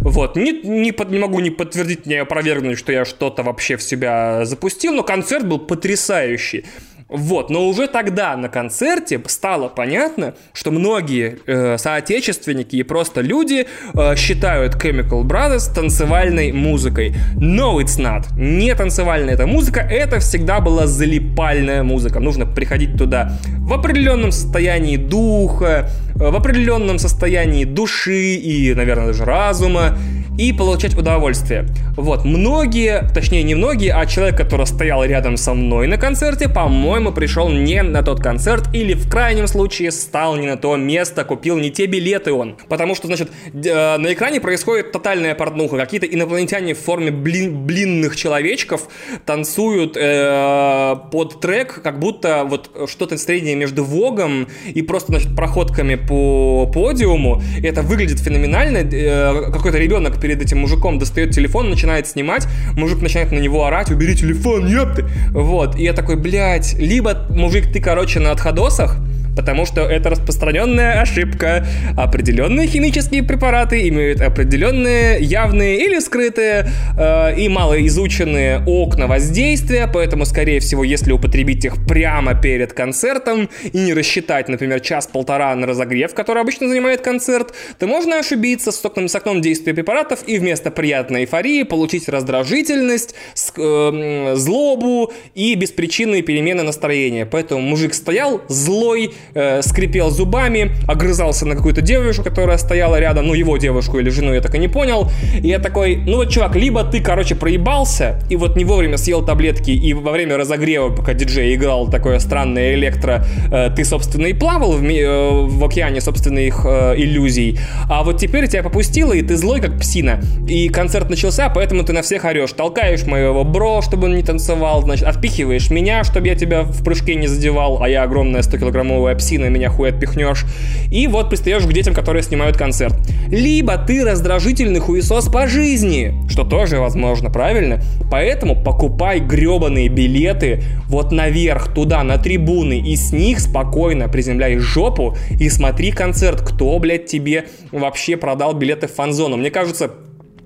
Вот, 0.00 0.36
не, 0.36 0.52
не, 0.52 0.92
не 1.10 1.18
могу 1.18 1.40
не 1.40 1.50
подтвердить, 1.50 2.06
не 2.06 2.16
опровергнуть, 2.16 2.78
что 2.78 2.92
я 2.92 3.04
что-то 3.04 3.42
вообще 3.42 3.76
в 3.76 3.82
себя 3.82 4.44
запустил, 4.44 4.92
но 4.92 5.02
концерт 5.02 5.46
был 5.46 5.58
потрясающий. 5.58 6.64
Вот, 7.08 7.48
но 7.48 7.66
уже 7.66 7.86
тогда 7.86 8.36
на 8.36 8.50
концерте 8.50 9.18
стало 9.26 9.68
понятно, 9.68 10.34
что 10.52 10.70
многие 10.70 11.38
э, 11.46 11.78
соотечественники 11.78 12.76
и 12.76 12.82
просто 12.82 13.22
люди 13.22 13.66
э, 13.94 14.16
считают 14.16 14.74
Chemical 14.74 15.22
Brothers 15.22 15.72
танцевальной 15.74 16.52
музыкой. 16.52 17.14
No, 17.36 17.78
it's 17.78 17.98
not. 17.98 18.26
Не 18.36 18.74
танцевальная 18.74 19.34
эта 19.34 19.46
музыка, 19.46 19.80
это 19.80 20.18
всегда 20.18 20.60
была 20.60 20.86
залипальная 20.86 21.82
музыка. 21.82 22.20
Нужно 22.20 22.44
приходить 22.44 22.98
туда 22.98 23.38
в 23.60 23.72
определенном 23.72 24.30
состоянии 24.30 24.98
духа, 24.98 25.90
в 26.18 26.34
определенном 26.34 26.98
состоянии 26.98 27.64
души 27.64 28.34
и, 28.34 28.74
наверное, 28.74 29.08
даже 29.08 29.24
разума 29.24 29.96
и 30.38 30.52
получать 30.52 30.96
удовольствие. 30.96 31.66
Вот, 31.96 32.24
многие, 32.24 33.02
точнее 33.12 33.42
не 33.42 33.56
многие, 33.56 33.92
а 33.92 34.06
человек, 34.06 34.36
который 34.36 34.66
стоял 34.66 35.04
рядом 35.04 35.36
со 35.36 35.52
мной 35.52 35.88
на 35.88 35.98
концерте, 35.98 36.48
по-моему, 36.48 37.10
пришел 37.10 37.48
не 37.48 37.82
на 37.82 38.04
тот 38.04 38.22
концерт 38.22 38.72
или 38.72 38.94
в 38.94 39.10
крайнем 39.10 39.48
случае 39.48 39.90
стал 39.90 40.36
не 40.36 40.46
на 40.46 40.56
то 40.56 40.76
место, 40.76 41.24
купил 41.24 41.58
не 41.58 41.72
те 41.72 41.86
билеты 41.86 42.32
он. 42.32 42.56
Потому 42.68 42.94
что, 42.94 43.08
значит, 43.08 43.30
э, 43.52 43.96
на 43.96 44.12
экране 44.12 44.40
происходит 44.40 44.92
тотальная 44.92 45.34
порнуха. 45.34 45.76
Какие-то 45.76 46.06
инопланетяне 46.06 46.74
в 46.74 46.78
форме 46.78 47.10
блин, 47.10 47.66
блинных 47.66 48.14
человечков 48.14 48.82
танцуют 49.26 49.96
э, 49.96 50.94
под 51.10 51.40
трек, 51.40 51.82
как 51.82 51.98
будто 51.98 52.44
вот 52.44 52.70
что-то 52.88 53.18
среднее 53.18 53.56
между 53.56 53.82
вогом 53.82 54.46
и 54.72 54.82
просто, 54.82 55.10
значит, 55.10 55.34
проходками 55.34 55.96
по 56.08 56.66
подиуму. 56.72 57.42
И 57.58 57.66
это 57.66 57.82
выглядит 57.82 58.18
феноменально. 58.18 58.78
Э, 58.78 59.50
какой-то 59.52 59.78
ребенок 59.78 60.20
перед 60.20 60.42
этим 60.42 60.58
мужиком 60.58 60.98
достает 60.98 61.30
телефон, 61.30 61.70
начинает 61.70 62.06
снимать, 62.06 62.48
мужик 62.74 63.02
начинает 63.02 63.30
на 63.32 63.38
него 63.38 63.64
орать, 63.64 63.90
убери 63.90 64.16
телефон, 64.16 64.66
ёпты. 64.66 65.04
Вот, 65.32 65.76
и 65.78 65.82
я 65.82 65.92
такой, 65.92 66.16
блядь, 66.16 66.74
либо 66.78 67.26
мужик 67.30 67.72
ты, 67.72 67.80
короче, 67.80 68.20
на 68.20 68.32
отходосах, 68.32 68.96
потому 69.38 69.66
что 69.66 69.82
это 69.82 70.10
распространенная 70.10 71.00
ошибка. 71.00 71.64
Определенные 71.96 72.66
химические 72.66 73.22
препараты 73.22 73.88
имеют 73.88 74.20
определенные 74.20 75.20
явные 75.20 75.84
или 75.84 76.00
скрытые 76.00 76.68
э, 76.98 77.36
и 77.38 77.48
малоизученные 77.48 78.64
окна 78.66 79.06
воздействия, 79.06 79.86
поэтому, 79.86 80.24
скорее 80.24 80.58
всего, 80.58 80.82
если 80.82 81.12
употребить 81.12 81.64
их 81.64 81.86
прямо 81.86 82.34
перед 82.34 82.72
концертом 82.72 83.48
и 83.72 83.78
не 83.78 83.94
рассчитать, 83.94 84.48
например, 84.48 84.80
час-полтора 84.80 85.54
на 85.54 85.68
разогрев, 85.68 86.14
который 86.14 86.42
обычно 86.42 86.68
занимает 86.68 87.02
концерт, 87.02 87.54
то 87.78 87.86
можно 87.86 88.18
ошибиться 88.18 88.72
с 88.72 88.84
окном, 88.84 89.06
с 89.06 89.14
окном 89.14 89.40
действия 89.40 89.72
препаратов 89.72 90.26
и 90.26 90.40
вместо 90.40 90.72
приятной 90.72 91.20
эйфории 91.20 91.62
получить 91.62 92.08
раздражительность, 92.08 93.14
э, 93.56 94.32
злобу 94.34 95.12
и 95.36 95.54
беспричинные 95.54 96.22
перемены 96.22 96.64
настроения. 96.64 97.24
Поэтому 97.24 97.60
мужик 97.60 97.94
стоял 97.94 98.42
злой, 98.48 99.14
э, 99.34 99.62
скрипел 99.62 100.10
зубами, 100.10 100.72
огрызался 100.86 101.46
на 101.46 101.54
какую-то 101.54 101.80
девушку, 101.80 102.22
которая 102.22 102.58
стояла 102.58 102.98
рядом, 102.98 103.26
ну, 103.26 103.34
его 103.34 103.56
девушку 103.56 103.98
или 103.98 104.10
жену, 104.10 104.32
я 104.32 104.40
так 104.40 104.54
и 104.54 104.58
не 104.58 104.68
понял. 104.68 105.10
И 105.42 105.48
я 105.48 105.58
такой, 105.58 105.96
ну 105.96 106.16
вот, 106.16 106.30
чувак, 106.30 106.56
либо 106.56 106.84
ты, 106.84 107.00
короче, 107.00 107.34
проебался, 107.34 108.20
и 108.28 108.36
вот 108.36 108.56
не 108.56 108.64
вовремя 108.64 108.96
съел 108.96 109.24
таблетки, 109.24 109.70
и 109.70 109.92
во 109.94 110.12
время 110.12 110.36
разогрева, 110.36 110.94
пока 110.94 111.14
диджей 111.14 111.54
играл 111.54 111.88
такое 111.88 112.18
странное 112.18 112.74
электро, 112.74 113.24
э, 113.50 113.70
ты, 113.74 113.84
собственно, 113.84 114.26
и 114.26 114.32
плавал 114.32 114.72
в, 114.72 114.82
э, 114.82 115.30
в 115.46 115.64
океане 115.64 116.00
собственных 116.00 116.64
э, 116.64 116.94
иллюзий. 116.96 117.58
А 117.88 118.02
вот 118.02 118.18
теперь 118.18 118.48
тебя 118.48 118.62
попустило, 118.62 119.12
и 119.12 119.22
ты 119.22 119.36
злой, 119.36 119.60
как 119.60 119.78
псина. 119.78 120.20
И 120.48 120.68
концерт 120.68 121.10
начался, 121.10 121.48
поэтому 121.48 121.84
ты 121.84 121.92
на 121.92 122.02
всех 122.02 122.24
орешь. 122.24 122.52
Толкаешь 122.52 123.04
моего 123.04 123.44
бро, 123.44 123.82
чтобы 123.82 124.06
он 124.06 124.16
не 124.16 124.22
танцевал, 124.22 124.82
значит, 124.82 125.06
отпихиваешь 125.06 125.70
меня, 125.70 126.04
чтобы 126.04 126.28
я 126.28 126.34
тебя 126.34 126.62
в 126.62 126.84
прыжке 126.84 127.14
не 127.14 127.26
задевал, 127.26 127.82
а 127.82 127.88
я 127.88 128.02
огромная 128.02 128.42
100-килограммовая 128.42 129.17
псина, 129.18 129.46
меня 129.46 129.68
хуй 129.68 129.90
отпихнешь. 129.90 130.44
И 130.90 131.06
вот 131.06 131.28
пристаешь 131.28 131.64
к 131.64 131.72
детям, 131.72 131.94
которые 131.94 132.22
снимают 132.22 132.56
концерт. 132.56 132.94
Либо 133.28 133.76
ты 133.76 134.04
раздражительный 134.04 134.80
хуесос 134.80 135.28
по 135.28 135.46
жизни, 135.46 136.14
что 136.28 136.44
тоже 136.44 136.78
возможно, 136.78 137.30
правильно? 137.30 137.82
Поэтому 138.10 138.62
покупай 138.62 139.20
гребаные 139.20 139.88
билеты 139.88 140.62
вот 140.88 141.12
наверх, 141.12 141.74
туда, 141.74 142.02
на 142.02 142.16
трибуны, 142.16 142.80
и 142.80 142.96
с 142.96 143.12
них 143.12 143.40
спокойно 143.40 144.08
приземляй 144.08 144.56
жопу 144.58 145.16
и 145.38 145.48
смотри 145.50 145.92
концерт. 145.92 146.40
Кто, 146.40 146.78
блядь, 146.78 147.06
тебе 147.06 147.46
вообще 147.72 148.16
продал 148.16 148.54
билеты 148.54 148.86
в 148.86 148.94
фан-зону? 148.94 149.36
Мне 149.36 149.50
кажется, 149.50 149.90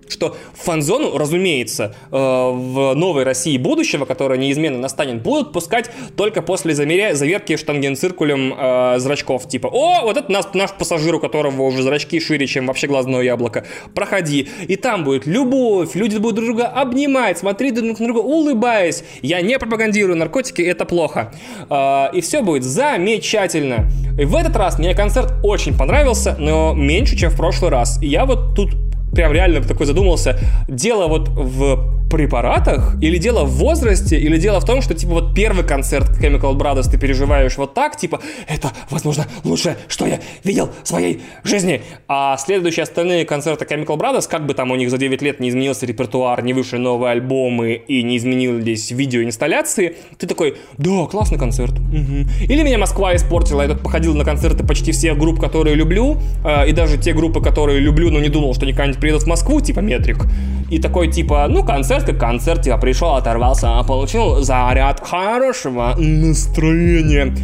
что 0.09 0.37
фан-зону, 0.55 1.17
разумеется, 1.17 1.95
э, 2.11 2.17
в 2.17 2.95
новой 2.95 3.25
России 3.25 3.57
будущего, 3.59 4.05
которая 4.05 4.39
неизменно 4.39 4.79
настанет, 4.79 5.23
будут 5.23 5.53
пускать 5.53 5.91
только 6.17 6.43
после 6.43 6.75
замеря... 6.75 7.15
заверки 7.15 7.57
штангенциркулем 7.57 8.55
э, 8.57 8.99
зрачков. 8.99 9.49
Типа, 9.49 9.69
о, 9.69 10.03
вот 10.03 10.17
это 10.17 10.31
наш, 10.31 10.47
наш 10.55 10.73
пассажир, 10.73 11.15
у 11.15 11.21
которого 11.21 11.63
уже 11.63 11.83
зрачки 11.83 12.21
шире, 12.21 12.47
чем 12.47 12.67
вообще 12.67 12.87
глазное 12.87 13.23
яблоко. 13.23 13.65
Проходи. 13.95 14.49
И 14.69 14.77
там 14.77 15.05
будет 15.05 15.27
любовь, 15.27 15.95
люди 15.95 16.17
будут 16.19 16.37
друг 16.37 16.49
друга 16.49 16.67
обнимать, 16.67 17.39
смотреть 17.39 17.75
друг 17.75 17.99
на 17.99 18.07
друга, 18.07 18.19
улыбаясь. 18.19 19.05
Я 19.23 19.41
не 19.41 19.59
пропагандирую 19.59 20.17
наркотики, 20.17 20.63
это 20.63 20.85
плохо. 20.85 21.33
Э, 21.71 22.07
и 22.13 22.21
все 22.21 22.43
будет 22.43 22.65
замечательно. 22.65 23.91
И 24.19 24.25
в 24.25 24.37
этот 24.37 24.57
раз 24.57 24.79
мне 24.79 24.95
концерт 24.95 25.33
очень 25.43 25.77
понравился, 25.77 26.37
но 26.39 26.75
меньше, 26.75 27.17
чем 27.17 27.31
в 27.31 27.37
прошлый 27.37 27.71
раз. 27.71 28.01
И 28.03 28.07
я 28.07 28.27
вот 28.27 28.55
тут 28.55 28.71
прям 29.13 29.33
реально 29.33 29.63
такой 29.63 29.87
задумался, 29.87 30.39
дело 30.69 31.09
вот 31.09 31.29
в 31.29 32.02
препаратах, 32.13 32.95
или 33.01 33.17
дело 33.17 33.45
в 33.45 33.53
возрасте, 33.53 34.19
или 34.19 34.37
дело 34.37 34.61
в 34.61 34.67
том, 34.67 34.83
что, 34.83 34.95
типа, 34.95 35.13
вот 35.13 35.35
первый 35.35 35.65
концерт 35.65 36.11
Chemical 36.21 36.55
Brothers 36.55 36.91
ты 36.91 36.99
переживаешь 36.99 37.57
вот 37.57 37.73
так, 37.73 37.97
типа, 37.97 38.21
это, 38.47 38.71
возможно, 38.91 39.27
лучшее, 39.45 39.79
что 39.89 40.07
я 40.07 40.21
видел 40.45 40.69
в 40.83 40.89
своей 40.89 41.23
жизни. 41.43 41.81
А 42.09 42.37
следующие 42.37 42.83
остальные 42.83 43.25
концерты 43.25 43.65
Chemical 43.65 43.97
Brothers, 43.97 44.29
как 44.29 44.45
бы 44.45 44.53
там 44.53 44.71
у 44.71 44.77
них 44.77 44.91
за 44.91 44.99
9 44.99 45.23
лет 45.23 45.41
не 45.41 45.49
изменился 45.49 45.87
репертуар, 45.87 46.45
не 46.45 46.53
вышли 46.53 46.77
новые 46.77 47.13
альбомы 47.13 47.73
и 47.73 48.03
не 48.03 48.19
изменились 48.19 48.91
видеоинсталляции, 48.91 49.97
ты 50.19 50.27
такой, 50.27 50.57
да, 50.77 51.07
классный 51.07 51.39
концерт. 51.39 51.73
Угу. 51.73 52.53
Или 52.53 52.63
меня 52.63 52.77
Москва 52.77 53.17
испортила, 53.17 53.63
я 53.63 53.69
тут 53.69 53.81
походил 53.81 54.15
на 54.15 54.25
концерты 54.25 54.67
почти 54.67 54.93
всех 54.93 55.17
групп, 55.17 55.41
которые 55.41 55.77
люблю, 55.77 56.19
э, 56.45 56.69
и 56.69 56.73
даже 56.73 56.99
те 56.99 57.15
группы, 57.15 57.41
которые 57.41 57.81
люблю, 57.81 58.11
но 58.11 58.21
не 58.21 58.29
думал, 58.29 58.53
что 58.53 58.65
они 58.65 58.73
когда-нибудь 58.73 59.01
приедут 59.01 59.23
в 59.23 59.27
Москву, 59.27 59.63
типа 59.63 59.81
Метрик. 59.81 60.27
И 60.71 60.79
такой, 60.79 61.11
типа, 61.11 61.47
ну, 61.49 61.65
концерт 61.65 62.02
как 62.05 62.19
концерт, 62.19 62.67
я 62.67 62.77
пришел, 62.77 63.15
оторвался, 63.15 63.79
а 63.79 63.83
получил 63.85 64.43
заряд 64.43 65.07
хорошего 65.07 65.95
настроения. 65.97 67.35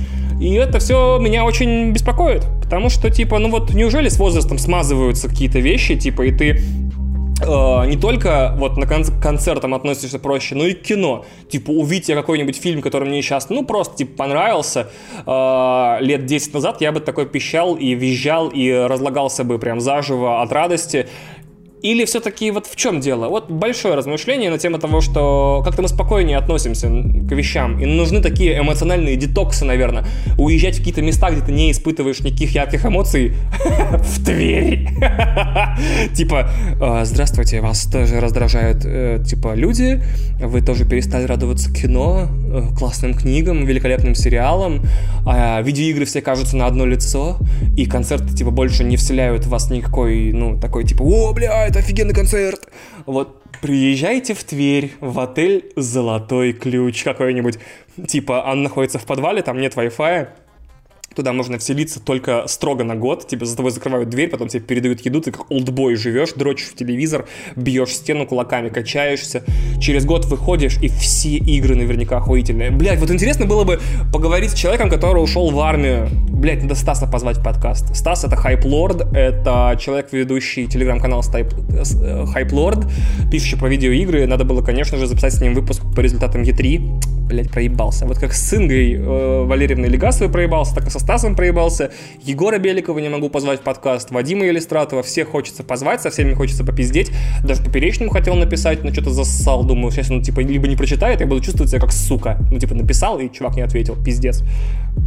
И 0.41 0.55
это 0.55 0.79
все 0.79 1.19
меня 1.19 1.45
очень 1.45 1.91
беспокоит, 1.91 2.47
потому 2.63 2.91
что, 2.91 3.11
типа, 3.11 3.39
ну 3.39 3.51
вот 3.51 3.75
неужели 3.75 4.09
с 4.09 4.19
возрастом 4.19 4.59
смазываются 4.59 5.29
какие-то 5.29 5.59
вещи, 5.59 5.97
типа, 5.97 6.23
и 6.23 6.33
ты 6.33 6.63
Uh, 7.41 7.87
не 7.87 7.97
только 7.97 8.53
вот 8.59 8.77
на 8.79 8.87
кон- 8.87 9.05
концертам 9.23 9.73
относишься 9.73 10.19
проще, 10.19 10.57
но 10.57 10.67
и 10.67 10.75
к 10.75 10.83
кино. 10.83 11.25
Типа, 11.49 11.71
увидеть 11.71 12.13
какой-нибудь 12.13 12.57
фильм, 12.57 12.83
который 12.83 13.09
мне 13.09 13.23
сейчас, 13.23 13.49
ну, 13.49 13.65
просто, 13.65 13.99
типа, 13.99 14.17
понравился, 14.17 14.89
uh, 15.25 16.01
лет 16.01 16.27
10 16.27 16.55
назад 16.55 16.81
я 16.81 16.91
бы 16.91 16.99
такой 16.99 17.27
пищал 17.27 17.77
и 17.77 17.95
визжал 17.95 18.49
и 18.49 18.73
разлагался 18.73 19.45
бы 19.45 19.61
прям 19.61 19.81
заживо 19.81 20.43
от 20.43 20.51
радости. 20.51 21.07
Или 21.83 22.05
все-таки 22.05 22.51
вот 22.51 22.67
в 22.67 22.77
чем 22.77 23.01
дело? 23.01 23.29
Вот 23.29 23.51
большое 23.51 23.95
размышление 23.95 24.51
на 24.51 24.59
тему 24.59 24.79
того, 24.79 25.01
что 25.01 25.63
как-то 25.65 25.83
мы 25.83 25.89
спокойнее 25.89 26.37
относимся 26.37 26.89
к 26.89 27.33
вещам. 27.33 27.81
И 27.81 27.87
нужны 27.87 28.21
такие 28.21 28.59
эмоциональные 28.59 29.17
детоксы, 29.17 29.65
наверное. 29.65 30.05
Уезжать 30.39 30.77
в 30.77 30.79
какие-то 30.79 31.03
места, 31.03 31.31
где 31.31 31.41
ты 31.41 31.53
не 31.53 31.71
испытываешь 31.71 32.21
никаких 32.21 32.55
ярких 32.55 32.85
эмоций. 32.85 33.35
В 33.91 34.25
Тверь. 34.25 34.89
Типа, 36.15 36.51
«А, 36.81 37.05
здравствуйте, 37.05 37.61
вас 37.61 37.85
тоже 37.85 38.21
раздражают, 38.21 38.85
э, 38.85 39.23
типа, 39.25 39.55
люди. 39.55 40.03
Вы 40.41 40.61
тоже 40.61 40.85
перестали 40.85 41.25
радоваться 41.25 41.73
кино, 41.73 42.29
э, 42.53 42.63
классным 42.77 43.15
книгам, 43.15 43.65
великолепным 43.65 44.15
сериалам. 44.15 44.83
А 45.27 45.61
видеоигры 45.63 46.05
все 46.05 46.21
кажутся 46.21 46.57
на 46.57 46.67
одно 46.67 46.87
лицо. 46.87 47.39
И 47.77 47.87
концерты, 47.87 48.35
типа, 48.35 48.51
больше 48.51 48.85
не 48.85 48.97
вселяют 48.97 49.47
в 49.47 49.49
вас 49.49 49.71
никакой, 49.71 50.33
ну, 50.33 50.59
такой, 50.59 50.85
типа, 50.85 51.03
о, 51.03 51.33
бля, 51.33 51.68
это 51.69 51.79
офигенный 51.81 52.15
концерт. 52.15 52.69
Вот 53.07 53.43
приезжайте 53.61 54.35
в 54.35 54.43
Тверь, 54.45 54.93
в 55.01 55.19
отель 55.21 55.73
«Золотой 55.77 56.53
ключ» 56.53 57.05
какой-нибудь. 57.05 57.59
Типа, 58.07 58.45
он 58.47 58.63
находится 58.63 58.99
в 58.99 59.05
подвале, 59.05 59.43
там 59.43 59.59
нет 59.59 59.75
Wi-Fi, 59.75 60.29
Туда 61.19 61.33
можно 61.33 61.59
вселиться 61.59 61.99
только 61.99 62.45
строго 62.47 62.85
на 62.85 62.95
год. 62.95 63.27
Тебе 63.27 63.45
за 63.45 63.57
тобой 63.57 63.73
закрывают 63.73 64.09
дверь, 64.09 64.31
потом 64.31 64.47
тебе 64.47 64.63
передают 64.63 65.01
еду, 65.01 65.21
ты 65.21 65.33
как 65.33 65.51
олдбой 65.51 65.97
живешь, 65.97 66.33
дрочишь 66.35 66.69
в 66.69 66.77
телевизор, 66.77 67.27
бьешь 67.57 67.89
стену 67.89 68.25
кулаками, 68.25 68.69
качаешься. 68.69 69.43
Через 69.81 70.05
год 70.05 70.27
выходишь, 70.27 70.79
и 70.81 70.87
все 70.87 71.31
игры 71.31 71.75
наверняка 71.75 72.19
охуительные. 72.19 72.71
Блять, 72.71 73.01
вот 73.01 73.11
интересно 73.11 73.47
было 73.47 73.65
бы 73.65 73.81
поговорить 74.13 74.53
с 74.53 74.55
человеком, 74.55 74.91
который 74.91 75.19
ушел 75.19 75.51
в 75.51 75.59
армию. 75.59 76.09
Блять, 76.29 76.63
надо 76.63 76.77
Стаса 76.77 77.09
позвать 77.09 77.39
в 77.39 77.43
подкаст. 77.43 77.97
Стас— 77.97 78.23
это 78.25 78.37
хайп-лорд, 78.37 79.13
это 79.13 79.77
человек, 79.81 80.13
ведущий 80.13 80.69
телеграм-канал 80.69 81.25
Хайп-лорд, 81.25 82.87
пишущий 83.29 83.59
про 83.59 83.69
видеоигры. 83.69 84.25
Надо 84.29 84.45
было, 84.45 84.63
конечно 84.63 84.97
же, 84.99 85.09
записать 85.09 85.35
с 85.35 85.41
ним 85.41 85.55
выпуск 85.55 85.83
по 85.97 85.99
результатам 85.99 86.43
Е3. 86.43 87.19
Блять, 87.29 87.51
проебался. 87.51 88.07
Вот 88.07 88.19
как 88.19 88.33
с 88.33 88.55
Ингой 88.55 88.95
э, 88.95 89.45
Валерьевной 89.45 89.91
Легасовой 89.91 90.33
проебался, 90.33 90.75
так 90.75 90.87
и 90.87 90.91
со 90.91 90.99
Стасом 91.09 91.35
проебался, 91.35 91.91
Егора 92.23 92.59
Беликова 92.59 92.99
не 92.99 93.09
могу 93.09 93.31
позвать 93.31 93.61
в 93.61 93.63
подкаст, 93.63 94.11
Вадима 94.11 94.45
Елистратова, 94.45 95.03
всех 95.03 95.29
хочется 95.29 95.65
позвать, 95.65 96.03
со 96.03 96.11
всеми 96.11 96.35
хочется 96.35 96.65
попиздеть, 96.65 97.11
даже 97.43 97.63
Поперечному 97.63 98.11
хотел 98.11 98.35
написать, 98.35 98.85
но 98.85 98.93
что-то 98.93 99.09
зассал, 99.09 99.65
думаю, 99.65 99.91
сейчас 99.91 100.11
он, 100.11 100.21
типа, 100.21 100.41
либо 100.41 100.69
не 100.69 100.77
прочитает, 100.77 101.23
я 101.23 101.27
буду 101.27 101.41
чувствовать 101.41 101.71
себя 101.71 101.81
как 101.81 101.93
сука. 101.93 102.37
Ну, 102.53 102.59
типа, 102.59 102.75
написал, 102.75 103.19
и 103.21 103.33
чувак 103.33 103.57
не 103.57 103.63
ответил, 103.63 103.97
пиздец. 103.97 104.45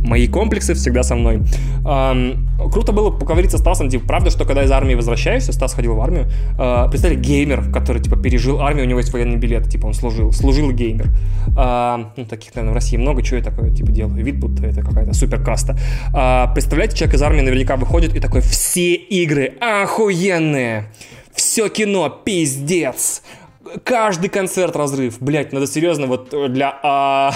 Мои 0.04 0.28
комплексы 0.28 0.74
всегда 0.74 1.04
со 1.04 1.16
мной. 1.16 1.44
Эм, 1.86 2.50
круто 2.72 2.94
было 2.94 3.12
поговорить 3.12 3.52
со 3.52 3.60
Стасом, 3.60 3.88
типа, 3.90 4.08
правда, 4.08 4.32
что 4.32 4.46
когда 4.46 4.64
из 4.64 4.72
армии 4.72 4.96
возвращаешься, 4.96 5.54
Стас 5.54 5.76
ходил 5.76 5.94
в 5.94 6.02
армию, 6.02 6.26
э, 6.58 6.88
представьте, 6.90 7.20
геймер, 7.20 7.72
который, 7.72 8.02
типа, 8.02 8.18
пережил 8.18 8.62
армию, 8.62 8.86
у 8.86 8.90
него 8.90 9.00
есть 9.00 9.14
военный 9.14 9.38
билет, 9.38 9.70
типа, 9.70 9.86
он 9.86 9.94
служил, 9.94 10.32
служил 10.32 10.72
геймер. 10.72 11.10
Э, 11.56 12.06
ну, 12.18 12.26
таких, 12.26 12.56
наверное, 12.56 12.72
в 12.72 12.76
России 12.76 12.98
много, 12.98 13.22
чего 13.22 13.38
я 13.38 13.44
такое, 13.44 13.70
типа, 13.70 13.92
делаю, 13.92 14.24
вид, 14.26 14.40
будто 14.40 14.66
это 14.66 14.82
какая-то 14.82 15.14
суперкаста. 15.14 15.78
А, 16.14 16.48
представляете, 16.48 16.98
человек 16.98 17.16
из 17.16 17.22
армии 17.22 17.42
наверняка 17.42 17.78
выходит 17.78 18.16
и 18.16 18.20
такой, 18.20 18.42
все 18.42 18.94
игры 18.94 19.54
охуенные, 19.60 20.86
все 21.34 21.70
кино 21.70 22.10
пиздец, 22.10 23.24
каждый 23.84 24.30
концерт 24.30 24.76
разрыв. 24.76 25.18
Блять, 25.20 25.54
надо 25.54 25.68
серьезно 25.68 26.08
вот 26.08 26.34
для, 26.52 26.80
а, 26.84 27.34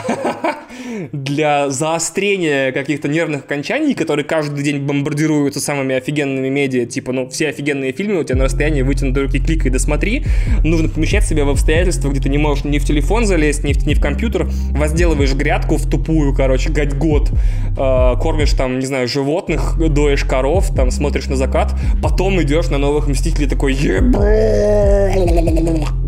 для 1.11 1.69
заострения 1.69 2.71
каких-то 2.71 3.07
нервных 3.07 3.45
окончаний, 3.45 3.93
которые 3.93 4.25
каждый 4.25 4.63
день 4.63 4.86
бомбардируются 4.86 5.59
самыми 5.59 5.95
офигенными 5.95 6.49
медиа, 6.49 6.86
типа, 6.86 7.11
ну, 7.11 7.29
все 7.29 7.49
офигенные 7.49 7.91
фильмы 7.91 8.21
у 8.21 8.23
тебя 8.23 8.38
на 8.38 8.45
расстоянии 8.45 8.81
вытянутой 8.81 9.23
руки 9.23 9.39
кликай 9.39 9.71
досмотри, 9.71 10.25
нужно 10.63 10.89
помещать 10.89 11.25
себя 11.25 11.45
в 11.45 11.49
обстоятельства, 11.49 12.09
где 12.09 12.19
ты 12.19 12.29
не 12.29 12.38
можешь 12.38 12.63
ни 12.65 12.79
в 12.79 12.86
телефон 12.86 13.25
залезть, 13.25 13.63
ни 13.63 13.73
в, 13.73 13.86
ни 13.86 13.93
в 13.93 14.01
компьютер, 14.01 14.47
возделываешь 14.71 15.33
грядку 15.33 15.77
в 15.77 15.89
тупую, 15.89 16.36
короче, 16.36 16.69
гать 16.69 16.97
год, 16.97 17.31
э, 17.31 18.13
кормишь 18.21 18.53
там, 18.53 18.79
не 18.79 18.86
знаю, 18.86 19.07
животных, 19.07 19.77
доешь 19.77 20.25
коров, 20.25 20.73
там, 20.75 20.91
смотришь 20.91 21.27
на 21.27 21.36
закат, 21.36 21.73
потом 22.01 22.41
идешь 22.41 22.69
на 22.69 22.77
новых 22.77 23.07
Мстителей 23.07 23.47
такой, 23.47 23.73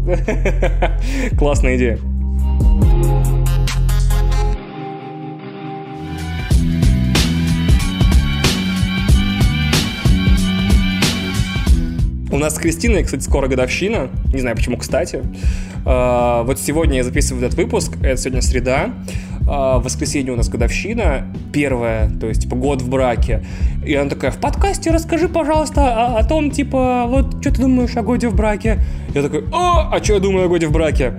Классная 1.38 1.76
идея. 1.76 1.99
У 12.30 12.38
нас 12.39 12.55
с 12.55 12.58
Кристиной, 12.58 13.03
кстати, 13.03 13.24
скоро 13.24 13.47
годовщина. 13.47 14.10
Не 14.34 14.39
знаю, 14.39 14.55
почему, 14.55 14.78
кстати. 14.78 15.24
А, 15.86 16.43
вот 16.43 16.60
сегодня 16.60 16.97
я 16.97 17.03
записываю 17.03 17.45
этот 17.45 17.58
выпуск. 17.58 17.97
Это 18.01 18.16
сегодня 18.16 18.41
среда. 18.41 18.93
А, 19.48 19.80
в 19.80 19.84
воскресенье 19.84 20.34
у 20.34 20.36
нас 20.36 20.50
годовщина. 20.50 21.26
Первая, 21.54 22.10
то 22.10 22.28
есть, 22.28 22.43
типа, 22.43 22.56
год 22.56 22.82
в 22.82 22.89
браке. 22.89 23.43
И 23.86 23.93
она 23.93 24.10
такая, 24.10 24.32
в 24.32 24.38
подкасте 24.38 24.91
расскажи, 24.91 25.30
пожалуйста, 25.30 26.16
о, 26.16 26.20
о 26.20 26.24
том, 26.24 26.52
типа, 26.52 27.06
вот, 27.08 27.41
что 27.41 27.54
ты 27.54 27.62
думаешь 27.62 27.95
о 27.95 28.02
годе 28.02 28.28
в 28.28 28.36
браке? 28.36 28.80
Я 29.14 29.22
такой, 29.22 29.45
о, 29.52 29.89
а 29.91 30.04
что 30.04 30.16
я 30.16 30.20
думаю 30.20 30.45
о 30.45 30.50
годе 30.50 30.68
в 30.68 30.72
браке? 30.72 31.14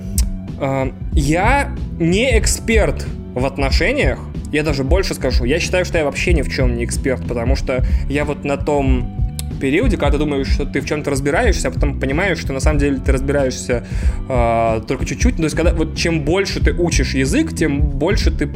А, 0.60 0.92
я 1.12 1.70
не 1.98 2.38
эксперт 2.38 3.06
в 3.34 3.46
отношениях, 3.46 4.20
я 4.52 4.62
даже 4.62 4.84
больше 4.84 5.14
скажу, 5.14 5.44
я 5.44 5.58
считаю, 5.60 5.84
что 5.84 5.98
я 5.98 6.04
вообще 6.04 6.32
ни 6.32 6.42
в 6.42 6.50
чем 6.50 6.76
не 6.76 6.84
эксперт, 6.84 7.26
потому 7.26 7.56
что 7.56 7.84
я 8.08 8.24
вот 8.24 8.44
на 8.44 8.56
том 8.56 9.27
периоде, 9.58 9.96
когда 9.96 10.12
ты 10.12 10.18
думаешь, 10.18 10.48
что 10.48 10.64
ты 10.64 10.80
в 10.80 10.86
чем-то 10.86 11.10
разбираешься, 11.10 11.68
а 11.68 11.70
потом 11.70 12.00
понимаешь, 12.00 12.38
что 12.38 12.52
на 12.52 12.60
самом 12.60 12.78
деле 12.78 12.98
ты 12.98 13.12
разбираешься 13.12 13.84
э, 14.28 14.80
только 14.86 15.04
чуть-чуть. 15.04 15.36
То 15.36 15.44
есть, 15.44 15.56
когда 15.56 15.72
вот 15.72 15.96
чем 15.96 16.22
больше 16.22 16.62
ты 16.62 16.72
учишь 16.72 17.14
язык, 17.14 17.54
тем 17.54 17.80
больше 17.80 18.30
ты 18.30 18.50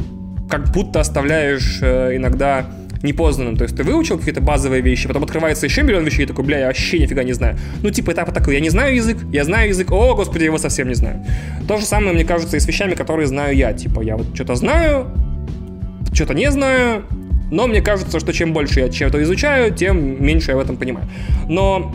как 0.49 0.71
будто 0.71 0.99
оставляешь 0.99 1.79
э, 1.81 2.15
иногда 2.15 2.67
непознанным. 3.03 3.57
То 3.57 3.63
есть 3.63 3.75
ты 3.75 3.83
выучил 3.83 4.17
какие-то 4.17 4.41
базовые 4.41 4.81
вещи, 4.81 5.07
потом 5.07 5.23
открывается 5.23 5.65
еще 5.65 5.83
миллион 5.83 6.05
вещей, 6.05 6.23
и 6.23 6.25
такой, 6.25 6.45
бля, 6.45 6.59
я 6.59 6.67
вообще 6.67 6.99
нифига 6.99 7.23
не 7.23 7.33
знаю. 7.33 7.57
Ну, 7.83 7.91
типа 7.91 8.11
этапа 8.11 8.31
такой, 8.31 8.55
я 8.55 8.61
не 8.61 8.69
знаю 8.69 8.95
язык, 8.95 9.17
я 9.31 9.43
знаю 9.43 9.69
язык, 9.69 9.91
о, 9.91 10.15
господи, 10.15 10.43
я 10.43 10.45
его 10.47 10.57
совсем 10.57 10.87
не 10.87 10.95
знаю. 10.95 11.23
То 11.67 11.77
же 11.77 11.85
самое, 11.85 12.13
мне 12.13 12.23
кажется, 12.23 12.57
и 12.57 12.59
с 12.59 12.67
вещами, 12.67 12.95
которые 12.95 13.27
знаю 13.27 13.55
я. 13.55 13.73
Типа, 13.73 14.01
я 14.01 14.15
вот 14.15 14.33
что-то 14.33 14.55
знаю, 14.55 15.11
что-то 16.13 16.33
не 16.33 16.49
знаю, 16.49 17.03
но 17.53 17.67
мне 17.67 17.81
кажется, 17.81 18.19
что 18.19 18.33
чем 18.33 18.51
больше 18.51 18.79
я 18.79 18.89
чем-то 18.89 19.21
изучаю, 19.21 19.73
тем 19.73 20.23
меньше 20.23 20.51
я 20.51 20.57
в 20.57 20.59
этом 20.59 20.75
понимаю. 20.75 21.07
Но 21.47 21.93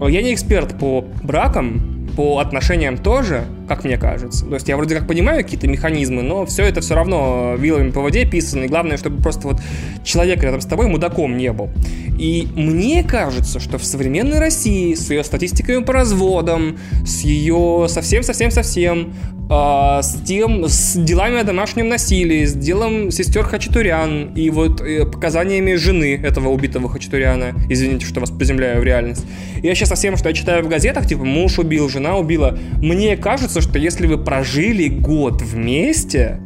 я 0.00 0.22
не 0.22 0.32
эксперт 0.32 0.78
по 0.78 1.04
бракам, 1.22 2.08
по 2.16 2.38
отношениям 2.38 2.96
тоже, 2.96 3.44
как 3.70 3.84
мне 3.84 3.96
кажется. 3.96 4.46
То 4.46 4.54
есть 4.54 4.68
я 4.68 4.76
вроде 4.76 4.96
как 4.96 5.06
понимаю 5.06 5.44
какие-то 5.44 5.68
механизмы, 5.68 6.22
но 6.22 6.44
все 6.44 6.64
это 6.64 6.80
все 6.80 6.96
равно 6.96 7.54
вилами 7.56 7.92
по 7.92 8.00
воде 8.00 8.24
писано. 8.26 8.64
И 8.64 8.66
главное, 8.66 8.96
чтобы 8.96 9.22
просто 9.22 9.46
вот 9.46 9.60
человек 10.02 10.42
рядом 10.42 10.60
с 10.60 10.66
тобой 10.66 10.88
мудаком 10.88 11.36
не 11.36 11.52
был. 11.52 11.70
И 12.18 12.48
мне 12.56 13.04
кажется, 13.04 13.60
что 13.60 13.78
в 13.78 13.84
современной 13.84 14.40
России 14.40 14.94
с 14.94 15.08
ее 15.08 15.22
статистикой 15.22 15.82
по 15.84 15.92
разводам, 15.92 16.78
с 17.06 17.20
ее 17.20 17.86
совсем-совсем-совсем 17.88 19.14
э, 19.48 20.00
с 20.02 20.20
тем, 20.26 20.64
с 20.66 20.96
делами 20.96 21.38
о 21.38 21.44
домашнем 21.44 21.88
насилии, 21.88 22.44
с 22.44 22.52
делом 22.52 23.10
сестер 23.10 23.44
Хачатурян 23.44 24.34
и 24.34 24.50
вот 24.50 24.80
э, 24.80 25.06
показаниями 25.06 25.76
жены 25.76 26.20
этого 26.22 26.48
убитого 26.48 26.88
Хачатуряна. 26.88 27.54
Извините, 27.70 28.04
что 28.04 28.20
вас 28.20 28.30
приземляю 28.30 28.80
в 28.80 28.84
реальность. 28.84 29.24
Я 29.62 29.74
сейчас 29.74 29.90
совсем, 29.90 30.16
что 30.16 30.28
я 30.28 30.34
читаю 30.34 30.64
в 30.64 30.68
газетах, 30.68 31.06
типа 31.06 31.24
муж 31.24 31.58
убил, 31.58 31.88
жена 31.88 32.16
убила. 32.16 32.58
Мне 32.82 33.16
кажется, 33.16 33.59
что 33.60 33.78
если 33.78 34.06
вы 34.06 34.18
прожили 34.18 34.88
год 34.88 35.42
вместе, 35.42 36.38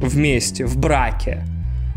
вместе, 0.00 0.64
в 0.64 0.78
браке, 0.78 1.44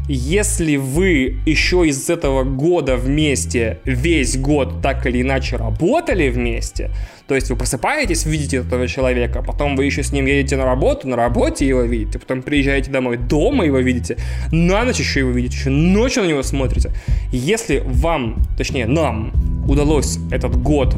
если 0.08 0.76
вы 0.76 1.38
еще 1.46 1.88
из 1.88 2.10
этого 2.10 2.44
года 2.44 2.98
вместе 2.98 3.80
весь 3.86 4.38
год 4.38 4.82
так 4.82 5.06
или 5.06 5.22
иначе 5.22 5.56
работали 5.56 6.30
вместе, 6.30 6.92
то 7.26 7.36
есть 7.36 7.50
вы 7.50 7.56
просыпаетесь, 7.56 8.26
видите 8.26 8.58
этого 8.58 8.88
человека, 8.90 9.42
потом 9.42 9.78
вы 9.78 9.86
еще 9.86 10.04
с 10.04 10.12
ним 10.12 10.26
едете 10.26 10.58
на 10.58 10.66
работу, 10.66 11.08
на 11.08 11.16
работе 11.16 11.66
его 11.66 11.84
видите, 11.84 12.20
потом 12.20 12.42
приезжаете 12.42 12.92
домой, 12.92 13.16
дома 13.16 13.66
его 13.66 13.80
видите, 13.80 14.18
на 14.52 14.84
ночь 14.84 15.00
еще 15.00 15.22
его 15.22 15.32
видите, 15.32 15.56
еще 15.56 15.70
ночью 15.70 16.24
на 16.24 16.28
него 16.28 16.44
смотрите. 16.44 16.92
Если 17.32 17.82
вам, 17.86 18.44
точнее 18.58 18.88
нам, 18.88 19.32
удалось 19.70 20.20
этот 20.32 20.62
год 20.62 20.96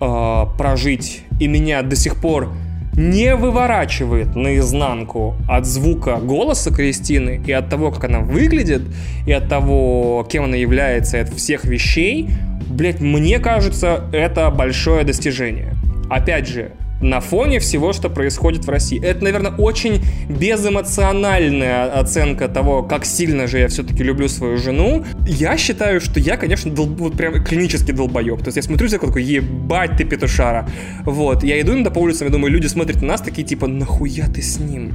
э, 0.00 0.44
прожить, 0.56 1.22
и 1.40 1.48
меня 1.48 1.82
до 1.82 1.96
сих 1.96 2.20
пор 2.20 2.52
не 2.96 3.36
выворачивает 3.36 4.34
наизнанку 4.34 5.36
от 5.48 5.66
звука 5.66 6.16
голоса 6.16 6.72
Кристины 6.72 7.42
и 7.46 7.52
от 7.52 7.68
того, 7.68 7.90
как 7.90 8.04
она 8.04 8.20
выглядит, 8.20 8.82
и 9.26 9.32
от 9.32 9.48
того, 9.48 10.26
кем 10.30 10.44
она 10.44 10.56
является, 10.56 11.20
от 11.20 11.28
всех 11.28 11.64
вещей, 11.64 12.28
блять, 12.68 13.00
мне 13.00 13.38
кажется, 13.38 14.04
это 14.12 14.50
большое 14.50 15.04
достижение. 15.04 15.74
Опять 16.08 16.48
же, 16.48 16.72
на 17.00 17.20
фоне 17.20 17.58
всего, 17.58 17.92
что 17.92 18.08
происходит 18.08 18.64
в 18.64 18.70
России. 18.70 19.02
Это, 19.02 19.24
наверное, 19.24 19.52
очень 19.52 20.02
безэмоциональная 20.28 21.98
оценка 22.00 22.48
того, 22.48 22.82
как 22.82 23.04
сильно 23.04 23.46
же 23.46 23.58
я 23.58 23.68
все-таки 23.68 24.02
люблю 24.02 24.28
свою 24.28 24.56
жену. 24.56 25.04
Я 25.26 25.56
считаю, 25.56 26.00
что 26.00 26.20
я, 26.20 26.36
конечно, 26.36 26.70
дол- 26.70 26.86
вот 26.86 27.16
прям 27.16 27.44
клинически 27.44 27.92
долбоеб. 27.92 28.38
То 28.38 28.46
есть 28.46 28.56
я 28.56 28.62
смотрю 28.62 28.88
за 28.88 28.98
такой, 28.98 29.22
ебать 29.22 29.96
ты 29.96 30.04
петушара. 30.04 30.68
Вот, 31.04 31.44
я 31.44 31.60
иду 31.60 31.72
иногда 31.72 31.90
по 31.90 31.98
улицам 31.98 32.28
и 32.28 32.30
думаю, 32.30 32.52
люди 32.52 32.66
смотрят 32.66 33.02
на 33.02 33.08
нас 33.08 33.20
такие, 33.20 33.46
типа, 33.46 33.66
нахуя 33.66 34.26
ты 34.28 34.42
с 34.42 34.58
ним? 34.58 34.94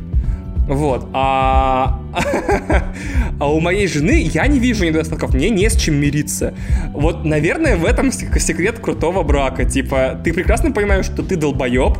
Вот. 0.72 1.05
А... 1.11 1.99
а 3.39 3.51
у 3.51 3.59
моей 3.59 3.88
жены 3.88 4.22
я 4.34 4.47
не 4.47 4.57
вижу 4.57 4.86
недостатков, 4.86 5.34
мне 5.34 5.49
не 5.49 5.69
с 5.69 5.76
чем 5.76 5.95
мириться. 5.95 6.53
Вот, 6.93 7.26
наверное, 7.26 7.76
в 7.76 7.84
этом 7.84 8.09
секрет 8.13 8.80
крутого 8.80 9.24
брака. 9.24 9.65
Типа, 9.65 10.17
ты 10.24 10.32
прекрасно 10.32 10.72
понимаешь, 10.72 11.05
что 11.05 11.24
ты 11.24 11.36
долбоеб, 11.36 11.97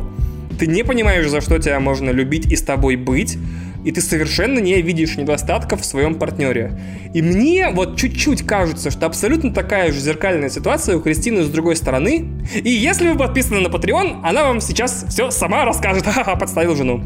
ты 0.58 0.66
не 0.66 0.84
понимаешь, 0.84 1.28
за 1.28 1.42
что 1.42 1.58
тебя 1.58 1.80
можно 1.80 2.08
любить 2.08 2.50
и 2.50 2.56
с 2.56 2.62
тобой 2.62 2.96
быть, 2.96 3.36
и 3.84 3.92
ты 3.92 4.00
совершенно 4.00 4.58
не 4.58 4.80
видишь 4.80 5.18
недостатков 5.18 5.82
в 5.82 5.84
своем 5.84 6.14
партнере. 6.14 6.80
И 7.12 7.20
мне 7.20 7.68
вот 7.68 7.98
чуть-чуть 7.98 8.46
кажется, 8.46 8.90
что 8.90 9.04
абсолютно 9.04 9.52
такая 9.52 9.92
же 9.92 10.00
зеркальная 10.00 10.48
ситуация 10.48 10.96
у 10.96 11.00
Кристины 11.00 11.42
с 11.42 11.48
другой 11.50 11.76
стороны. 11.76 12.26
И 12.54 12.70
если 12.70 13.08
вы 13.08 13.18
подписаны 13.18 13.60
на 13.60 13.66
Patreon, 13.66 14.20
она 14.24 14.44
вам 14.44 14.62
сейчас 14.62 15.04
все 15.10 15.30
сама 15.30 15.66
расскажет. 15.66 16.04
Ха-ха, 16.06 16.36
подставил 16.36 16.74
жену. 16.74 17.02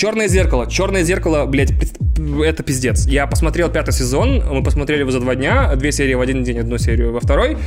Черное 0.00 0.28
зеркало. 0.28 0.66
Черное 0.66 1.02
зеркало, 1.02 1.44
блядь, 1.44 1.72
это 2.42 2.62
пиздец. 2.62 3.06
Я 3.06 3.26
посмотрел 3.26 3.68
пятый 3.68 3.92
сезон, 3.92 4.42
мы 4.50 4.62
посмотрели 4.62 5.00
его 5.00 5.10
за 5.10 5.20
два 5.20 5.34
дня, 5.34 5.76
две 5.76 5.92
серии 5.92 6.14
в 6.14 6.22
один 6.22 6.42
день, 6.42 6.58
одну 6.58 6.78
серию 6.78 7.12
во 7.12 7.20
второй. 7.20 7.58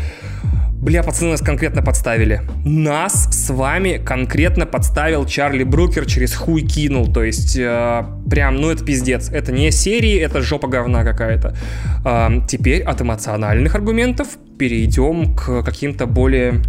Бля, 0.81 1.03
пацаны 1.03 1.29
нас 1.29 1.41
конкретно 1.41 1.83
подставили. 1.83 2.41
Нас 2.65 3.27
с 3.31 3.51
вами 3.51 4.01
конкретно 4.03 4.65
подставил 4.65 5.27
Чарли 5.27 5.63
Брукер, 5.63 6.07
через 6.07 6.33
хуй 6.33 6.63
кинул. 6.63 7.13
То 7.13 7.23
есть, 7.23 7.55
э, 7.55 8.03
прям, 8.27 8.55
ну 8.55 8.71
это 8.71 8.83
пиздец. 8.83 9.29
Это 9.29 9.51
не 9.51 9.69
серии, 9.69 10.17
это 10.17 10.41
жопа 10.41 10.67
говна 10.67 11.03
какая-то. 11.03 11.55
Э, 12.03 12.29
теперь 12.49 12.81
от 12.81 12.99
эмоциональных 12.99 13.75
аргументов 13.75 14.27
перейдем 14.57 15.35
к 15.35 15.61
каким-то 15.61 16.07
более 16.07 16.63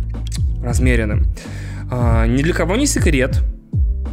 размеренным. 0.63 1.25
Э, 1.91 2.27
ни 2.29 2.43
для 2.43 2.53
кого 2.53 2.77
не 2.77 2.85
секрет, 2.87 3.43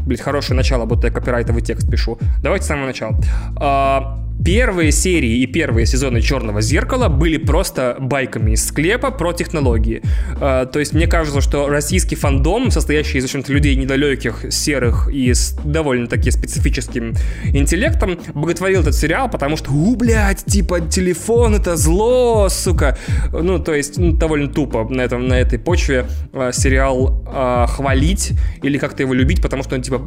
Блять, 0.05 0.21
хорошее 0.21 0.57
начало, 0.57 0.85
будто 0.85 1.07
я 1.07 1.13
копирайтовый 1.13 1.61
текст 1.61 1.89
пишу. 1.89 2.17
Давайте 2.41 2.65
с 2.65 2.67
самого 2.67 2.87
начала. 2.87 3.15
А, 3.57 4.19
первые 4.43 4.91
серии 4.91 5.39
и 5.39 5.45
первые 5.45 5.85
сезоны 5.85 6.21
Черного 6.21 6.61
зеркала 6.61 7.09
были 7.09 7.37
просто 7.37 7.97
байками 7.99 8.51
из 8.51 8.65
склепа 8.65 9.11
про 9.11 9.33
технологии. 9.33 10.01
А, 10.39 10.65
то 10.65 10.79
есть 10.79 10.93
мне 10.93 11.07
кажется, 11.07 11.41
что 11.41 11.69
российский 11.69 12.15
фандом, 12.15 12.71
состоящий 12.71 13.19
из, 13.19 13.25
общем-то, 13.25 13.51
людей 13.53 13.75
недалеких, 13.75 14.45
серых 14.49 15.09
и 15.11 15.33
с 15.33 15.53
довольно-таки 15.63 16.31
специфическим 16.31 17.13
интеллектом, 17.53 18.17
боготворил 18.33 18.81
этот 18.81 18.95
сериал, 18.95 19.29
потому 19.29 19.57
что, 19.57 19.71
у, 19.71 19.95
блядь, 19.95 20.43
типа, 20.45 20.81
телефон 20.81 21.55
это 21.55 21.75
зло, 21.75 22.49
сука. 22.49 22.97
Ну, 23.31 23.59
то 23.59 23.73
есть, 23.73 23.97
ну, 23.97 24.13
довольно 24.13 24.49
тупо 24.49 24.87
на, 24.89 25.01
этом, 25.01 25.27
на 25.27 25.39
этой 25.39 25.59
почве 25.59 26.05
а, 26.33 26.51
сериал 26.51 27.23
а, 27.27 27.67
хвалить 27.67 28.33
или 28.63 28.77
как-то 28.77 29.03
его 29.03 29.13
любить, 29.13 29.41
потому 29.41 29.63
что 29.63 29.75
он, 29.75 29.81
типа, 29.81 30.01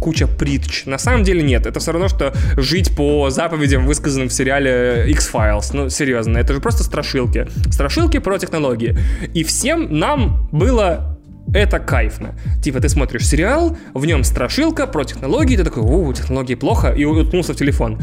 куча 0.00 0.26
притч. 0.26 0.84
На 0.86 0.98
самом 0.98 1.24
деле 1.24 1.42
нет. 1.42 1.66
Это 1.66 1.80
все 1.80 1.92
равно, 1.92 2.08
что 2.08 2.32
жить 2.56 2.94
по 2.94 3.28
заповедям 3.30 3.55
заповедям, 3.56 3.86
высказанным 3.86 4.28
в 4.28 4.32
сериале 4.32 5.06
X-Files. 5.08 5.70
Ну, 5.72 5.88
серьезно, 5.88 6.38
это 6.38 6.52
же 6.52 6.60
просто 6.60 6.84
страшилки. 6.84 7.46
Страшилки 7.70 8.18
про 8.18 8.38
технологии. 8.38 8.96
И 9.34 9.44
всем 9.44 9.98
нам 9.98 10.48
было 10.52 11.18
это 11.54 11.78
кайфно. 11.78 12.34
Типа 12.62 12.80
ты 12.80 12.88
смотришь 12.88 13.26
сериал, 13.26 13.78
в 13.94 14.04
нем 14.04 14.24
страшилка 14.24 14.86
про 14.86 15.04
технологии, 15.04 15.56
ты 15.56 15.64
такой, 15.64 15.82
о, 15.84 16.12
технологии 16.12 16.54
плохо, 16.54 16.90
и 16.90 17.04
уткнулся 17.04 17.54
в 17.54 17.56
телефон. 17.56 17.98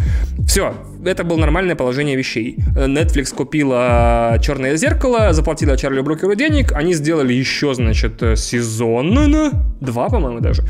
Все, 0.48 0.74
это 1.06 1.24
было 1.24 1.38
нормальное 1.38 1.76
положение 1.76 2.16
вещей. 2.16 2.58
Netflix 2.76 3.36
купила 3.36 4.38
«Черное 4.42 4.76
зеркало», 4.78 5.34
заплатила 5.34 5.78
Чарли 5.78 6.02
Брокеру 6.02 6.36
денег, 6.36 6.72
они 6.72 6.94
сделали 6.96 7.34
еще, 7.34 7.74
значит, 7.74 8.24
сезон, 8.36 9.52
два, 9.82 10.10
по-моему, 10.10 10.40
даже. 10.40 10.64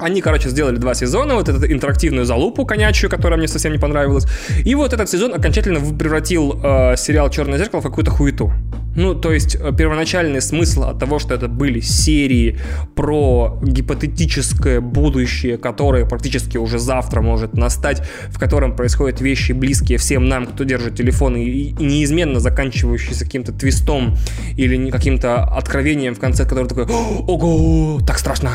Они, 0.00 0.20
короче, 0.20 0.48
сделали 0.48 0.76
два 0.76 0.94
сезона, 0.94 1.34
вот 1.34 1.48
эту 1.48 1.70
интерактивную 1.70 2.24
залупу 2.24 2.64
конячью, 2.64 3.10
которая 3.10 3.38
мне 3.38 3.48
совсем 3.48 3.72
не 3.72 3.78
понравилась. 3.78 4.26
И 4.64 4.74
вот 4.74 4.92
этот 4.92 5.08
сезон 5.08 5.34
окончательно 5.34 5.80
превратил 5.98 6.60
э, 6.62 6.96
сериал 6.96 7.30
«Черное 7.30 7.58
зеркало» 7.58 7.80
в 7.80 7.84
какую-то 7.84 8.10
хуету. 8.10 8.52
Ну, 8.98 9.14
то 9.14 9.32
есть 9.32 9.54
э, 9.54 9.72
первоначальный 9.72 10.40
смысл 10.40 10.82
от 10.84 10.98
того, 10.98 11.18
что 11.20 11.34
это 11.34 11.46
были 11.46 11.80
серии 11.80 12.58
про 12.96 13.58
гипотетическое 13.62 14.80
будущее, 14.80 15.56
которое 15.56 16.04
практически 16.04 16.58
уже 16.58 16.78
завтра 16.78 17.20
может 17.20 17.54
настать, 17.54 18.02
в 18.28 18.38
котором 18.40 18.74
происходят 18.74 19.20
вещи 19.20 19.52
близкие 19.52 19.98
всем 19.98 20.28
нам, 20.28 20.46
кто 20.46 20.64
держит 20.64 20.96
телефон, 20.96 21.36
и, 21.36 21.72
неизменно 21.78 22.40
заканчивающиеся 22.40 23.24
каким-то 23.24 23.52
твистом 23.52 24.16
или 24.56 24.90
каким-то 24.90 25.44
откровением 25.44 26.14
в 26.14 26.18
конце, 26.18 26.44
который 26.44 26.66
такой 26.66 26.86
«Ого, 26.86 28.00
так 28.04 28.18
страшно!» 28.18 28.50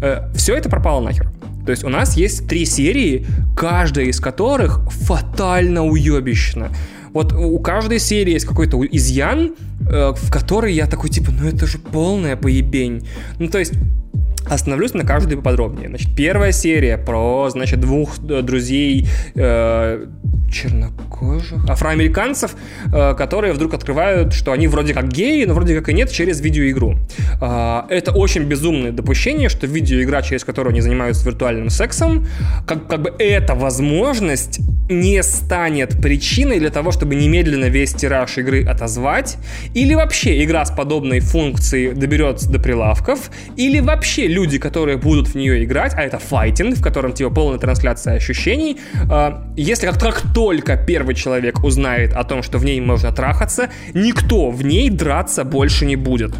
Э, 0.00 0.28
Все 0.34 0.56
это 0.56 0.68
пропало 0.68 1.00
нахер. 1.00 1.30
То 1.64 1.72
есть 1.72 1.84
у 1.84 1.88
нас 1.88 2.16
есть 2.16 2.48
три 2.48 2.64
серии, 2.64 3.26
каждая 3.56 4.06
из 4.06 4.18
которых 4.20 4.80
фатально 4.90 5.84
уебищна. 5.84 6.70
Вот 7.12 7.32
у 7.32 7.58
каждой 7.58 7.98
серии 7.98 8.32
есть 8.32 8.46
какой-то 8.46 8.84
изъян, 8.86 9.54
э, 9.88 10.12
в 10.12 10.30
который 10.30 10.72
я 10.72 10.86
такой, 10.86 11.10
типа, 11.10 11.32
ну 11.32 11.48
это 11.48 11.66
же 11.66 11.78
полная 11.78 12.36
поебень. 12.36 13.06
Ну 13.38 13.48
то 13.48 13.58
есть 13.58 13.72
Остановлюсь 14.48 14.94
на 14.94 15.04
каждой 15.04 15.36
поподробнее. 15.36 15.88
Значит, 15.88 16.14
первая 16.16 16.52
серия 16.52 16.98
про, 16.98 17.48
значит, 17.50 17.80
двух 17.80 18.18
э, 18.28 18.42
друзей, 18.42 19.08
э, 19.34 20.06
чернокожих, 20.50 21.68
афроамериканцев, 21.68 22.56
э, 22.92 23.14
которые 23.14 23.52
вдруг 23.52 23.74
открывают, 23.74 24.32
что 24.32 24.52
они 24.52 24.66
вроде 24.68 24.94
как 24.94 25.08
геи, 25.08 25.44
но 25.44 25.54
вроде 25.54 25.76
как 25.76 25.88
и 25.88 25.92
нет, 25.92 26.10
через 26.10 26.40
видеоигру. 26.40 26.98
Э, 27.40 27.82
это 27.88 28.12
очень 28.12 28.42
безумное 28.42 28.90
допущение, 28.92 29.48
что 29.48 29.66
видеоигра, 29.66 30.22
через 30.22 30.44
которую 30.44 30.72
они 30.72 30.80
занимаются 30.80 31.24
виртуальным 31.24 31.70
сексом, 31.70 32.26
как, 32.66 32.86
как 32.88 33.02
бы 33.02 33.14
эта 33.18 33.54
возможность 33.54 34.60
не 34.90 35.22
станет 35.22 36.00
причиной 36.00 36.58
для 36.58 36.70
того, 36.70 36.90
чтобы 36.90 37.14
немедленно 37.14 37.66
весь 37.66 37.94
тираж 37.94 38.36
игры 38.38 38.64
отозвать, 38.64 39.38
или 39.74 39.94
вообще 39.94 40.42
игра 40.42 40.64
с 40.64 40.70
подобной 40.70 41.20
функцией 41.20 41.92
доберется 41.92 42.50
до 42.50 42.58
прилавков, 42.58 43.30
или 43.56 43.80
вообще 43.80 44.26
люди, 44.30 44.58
которые 44.58 44.96
будут 44.96 45.28
в 45.28 45.34
нее 45.34 45.64
играть, 45.64 45.92
а 45.94 46.02
это 46.02 46.18
файтинг, 46.18 46.76
в 46.76 46.82
котором 46.82 47.12
типа 47.12 47.30
полная 47.30 47.58
трансляция 47.58 48.14
ощущений, 48.14 48.78
э, 49.10 49.32
если 49.56 49.86
как, 49.86 50.00
как 50.00 50.22
только 50.34 50.76
первый 50.76 51.14
человек 51.14 51.64
узнает 51.64 52.12
о 52.12 52.24
том, 52.24 52.42
что 52.42 52.58
в 52.58 52.64
ней 52.64 52.80
можно 52.80 53.12
трахаться, 53.12 53.70
никто 53.94 54.50
в 54.50 54.64
ней 54.64 54.90
драться 54.90 55.44
больше 55.44 55.86
не 55.86 55.96
будет. 55.96 56.34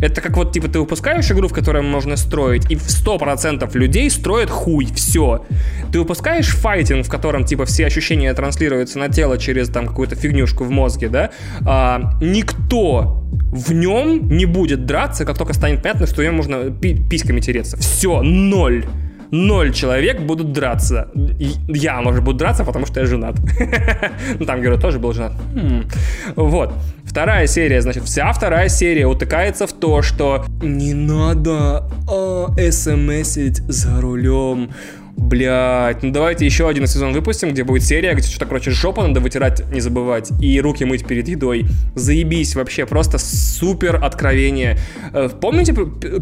Это 0.00 0.20
как 0.20 0.36
вот, 0.36 0.52
типа, 0.52 0.68
ты 0.68 0.78
выпускаешь 0.78 1.30
игру, 1.30 1.48
в 1.48 1.52
которой 1.52 1.82
можно 1.82 2.16
строить, 2.16 2.70
и 2.70 2.76
в 2.76 2.86
100% 2.86 3.76
людей 3.76 4.10
строят 4.10 4.50
хуй, 4.50 4.86
все. 4.94 5.44
Ты 5.92 5.98
выпускаешь 5.98 6.48
файтинг, 6.48 7.06
в 7.06 7.10
котором, 7.10 7.44
типа, 7.44 7.64
все 7.64 7.86
ощущения 7.86 8.32
транслируются 8.34 8.98
на 8.98 9.08
тело 9.08 9.38
через, 9.38 9.68
там, 9.68 9.86
какую-то 9.86 10.14
фигнюшку 10.14 10.64
в 10.64 10.70
мозге, 10.70 11.08
да? 11.08 11.30
А, 11.66 12.12
никто 12.20 13.22
в 13.52 13.72
нем 13.72 14.28
не 14.28 14.46
будет 14.46 14.86
драться, 14.86 15.24
как 15.24 15.38
только 15.38 15.52
станет 15.52 15.82
понятно, 15.82 16.06
что 16.06 16.22
ее 16.22 16.30
можно 16.30 16.70
пи- 16.70 16.96
письками 17.08 17.40
тереться. 17.40 17.76
Все, 17.78 18.22
ноль 18.22 18.84
ноль 19.30 19.72
человек 19.72 20.20
будут 20.20 20.52
драться. 20.52 21.08
Я, 21.68 22.00
может, 22.00 22.24
буду 22.24 22.38
драться, 22.38 22.64
потому 22.64 22.86
что 22.86 23.00
я 23.00 23.06
женат. 23.06 23.36
Ну, 24.38 24.46
там 24.46 24.62
герой 24.62 24.78
тоже 24.78 24.98
был 24.98 25.12
женат. 25.12 25.32
Хм. 25.54 25.88
Вот. 26.36 26.72
Вторая 27.04 27.46
серия, 27.46 27.80
значит, 27.80 28.04
вся 28.04 28.32
вторая 28.32 28.68
серия 28.68 29.06
утыкается 29.06 29.66
в 29.66 29.72
то, 29.72 30.02
что 30.02 30.44
не 30.62 30.94
надо 30.94 31.88
а, 32.08 32.54
смсить 32.70 33.62
за 33.68 34.00
рулем. 34.00 34.70
Блять, 35.18 36.04
ну 36.04 36.12
давайте 36.12 36.46
еще 36.46 36.68
один 36.68 36.86
сезон 36.86 37.12
выпустим, 37.12 37.50
где 37.50 37.64
будет 37.64 37.82
серия, 37.82 38.14
где 38.14 38.28
что-то, 38.28 38.46
короче, 38.46 38.70
жопу 38.70 39.02
надо 39.02 39.18
вытирать, 39.18 39.68
не 39.72 39.80
забывать, 39.80 40.30
и 40.40 40.60
руки 40.60 40.84
мыть 40.84 41.04
перед 41.04 41.26
едой. 41.26 41.66
Заебись, 41.96 42.54
вообще, 42.54 42.86
просто 42.86 43.18
супер 43.18 43.96
откровение. 44.02 44.78
Э, 45.12 45.28
помните 45.28 45.74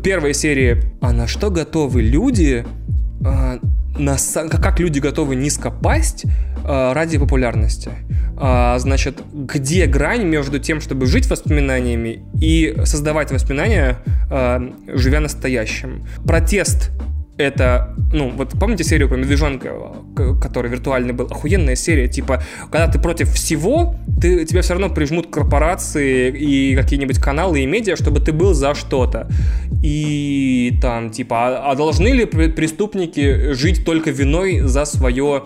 первые 0.02 0.32
серии? 0.32 0.78
А 1.02 1.12
на 1.12 1.26
что 1.26 1.50
готовы 1.50 2.00
люди, 2.00 2.64
на, 3.98 4.16
как 4.48 4.80
люди 4.80 4.98
готовы 4.98 5.36
низко 5.36 5.70
пасть 5.70 6.24
а, 6.64 6.94
ради 6.94 7.18
популярности. 7.18 7.90
А, 8.38 8.78
значит, 8.78 9.22
где 9.32 9.86
грань 9.86 10.24
между 10.24 10.58
тем, 10.58 10.80
чтобы 10.80 11.06
жить 11.06 11.28
воспоминаниями 11.30 12.22
и 12.40 12.76
создавать 12.84 13.30
воспоминания, 13.32 13.98
живя 14.88 15.20
настоящим. 15.20 16.04
Протест 16.26 16.90
это, 17.38 17.94
ну, 18.12 18.30
вот 18.30 18.54
помните 18.58 18.84
серию 18.84 19.08
про 19.08 19.16
медвежонка, 19.16 19.74
который 20.40 20.70
виртуальный 20.70 21.12
был? 21.12 21.26
Охуенная 21.26 21.76
серия, 21.76 22.08
типа, 22.08 22.42
когда 22.70 22.88
ты 22.88 22.98
против 22.98 23.32
всего, 23.32 23.96
ты, 24.20 24.44
тебя 24.46 24.62
все 24.62 24.74
равно 24.74 24.88
прижмут 24.88 25.30
корпорации 25.30 26.30
и 26.30 26.74
какие-нибудь 26.74 27.18
каналы 27.18 27.60
и 27.60 27.66
медиа, 27.66 27.96
чтобы 27.96 28.20
ты 28.20 28.32
был 28.32 28.54
за 28.54 28.74
что-то. 28.74 29.28
И 29.82 30.78
там, 30.80 31.10
типа, 31.10 31.48
а, 31.48 31.72
а 31.72 31.74
должны 31.74 32.08
ли 32.08 32.24
преступники 32.24 33.52
жить 33.52 33.84
только 33.84 34.10
виной 34.10 34.60
за 34.60 34.84
свое 34.84 35.44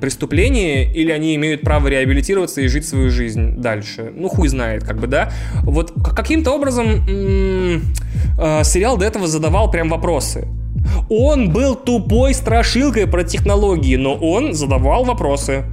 преступление, 0.00 0.92
или 0.92 1.10
они 1.10 1.34
имеют 1.34 1.62
право 1.62 1.88
реабилитироваться 1.88 2.60
и 2.60 2.68
жить 2.68 2.86
свою 2.86 3.10
жизнь 3.10 3.56
дальше. 3.56 4.12
Ну, 4.14 4.28
хуй 4.28 4.48
знает, 4.48 4.84
как 4.84 4.98
бы, 4.98 5.06
да. 5.08 5.32
Вот 5.62 5.92
каким-то 6.14 6.52
образом 6.52 7.04
э, 7.08 7.80
сериал 8.62 8.96
до 8.96 9.04
этого 9.04 9.26
задавал 9.26 9.70
прям 9.70 9.88
вопросы. 9.88 10.46
Он 11.08 11.52
был 11.52 11.74
тупой 11.74 12.34
страшилкой 12.34 13.06
про 13.06 13.24
технологии, 13.24 13.96
но 13.96 14.14
он 14.14 14.54
задавал 14.54 15.04
вопросы. 15.04 15.64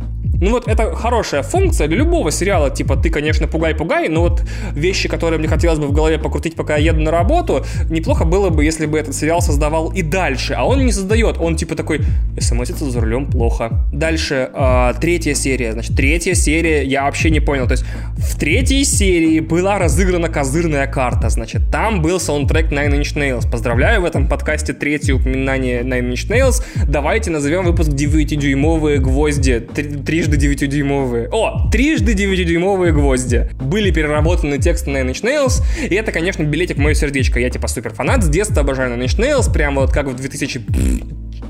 Ну 0.43 0.51
вот 0.51 0.67
это 0.67 0.93
хорошая 0.93 1.41
функция 1.41 1.87
для 1.87 1.97
любого 1.97 2.29
сериала, 2.29 2.69
типа 2.69 2.97
ты, 2.97 3.09
конечно, 3.09 3.47
пугай-пугай, 3.47 4.09
но 4.09 4.23
вот 4.23 4.43
вещи, 4.73 5.07
которые 5.07 5.39
мне 5.39 5.47
хотелось 5.47 5.79
бы 5.79 5.87
в 5.87 5.93
голове 5.93 6.17
покрутить, 6.17 6.55
пока 6.55 6.75
я 6.75 6.91
еду 6.91 6.99
на 6.99 7.11
работу, 7.11 7.65
неплохо 7.89 8.25
было 8.25 8.49
бы, 8.49 8.65
если 8.65 8.85
бы 8.85 8.99
этот 8.99 9.15
сериал 9.15 9.41
создавал 9.41 9.93
и 9.93 10.01
дальше, 10.01 10.53
а 10.53 10.65
он 10.65 10.85
не 10.85 10.91
создает, 10.91 11.37
он 11.39 11.55
типа 11.55 11.75
такой, 11.75 12.01
смс-иться 12.37 12.91
за 12.91 12.99
рулем 12.99 13.27
плохо. 13.27 13.85
Дальше, 13.93 14.49
э, 14.53 14.93
третья 14.99 15.33
серия, 15.33 15.71
значит, 15.71 15.95
третья 15.95 16.33
серия, 16.33 16.83
я 16.83 17.03
вообще 17.03 17.29
не 17.29 17.39
понял, 17.39 17.65
то 17.65 17.73
есть 17.73 17.85
в 18.17 18.37
третьей 18.37 18.83
серии 18.83 19.39
была 19.39 19.79
разыграна 19.79 20.27
козырная 20.27 20.87
карта, 20.87 21.29
значит, 21.29 21.61
там 21.71 22.01
был 22.01 22.19
саундтрек 22.19 22.69
Nine 22.69 22.99
Inch 22.99 23.15
Nails, 23.15 23.49
поздравляю 23.49 24.01
в 24.01 24.05
этом 24.05 24.27
подкасте 24.27 24.73
третье 24.73 25.13
упоминание 25.13 25.83
Nine 25.83 26.11
Inch 26.11 26.29
Nails, 26.29 26.65
давайте 26.85 27.31
назовем 27.31 27.63
выпуск 27.63 27.91
9-дюймовые 27.91 28.97
гвозди, 28.97 29.61
трижды 29.61 30.32
трижды 30.33 30.65
9-дюймовые. 30.65 31.29
О, 31.31 31.69
трижды 31.71 32.13
9-дюймовые 32.13 32.91
гвозди. 32.91 33.49
Были 33.59 33.91
переработаны 33.91 34.57
тексты 34.57 34.89
на 34.89 34.97
Inch 34.97 35.23
Nails, 35.23 35.63
и 35.81 35.95
это, 35.95 36.11
конечно, 36.11 36.43
билетик 36.43 36.77
в 36.77 36.79
мое 36.79 36.93
сердечко. 36.93 37.39
Я 37.39 37.49
типа 37.49 37.67
супер 37.67 37.93
фанат, 37.93 38.23
с 38.23 38.29
детства 38.29 38.61
обожаю 38.61 38.95
Nine 38.95 39.05
Inch 39.05 39.19
Nails, 39.19 39.51
прямо 39.51 39.81
вот 39.81 39.91
как 39.91 40.07
в 40.07 40.15
2000 40.15 40.61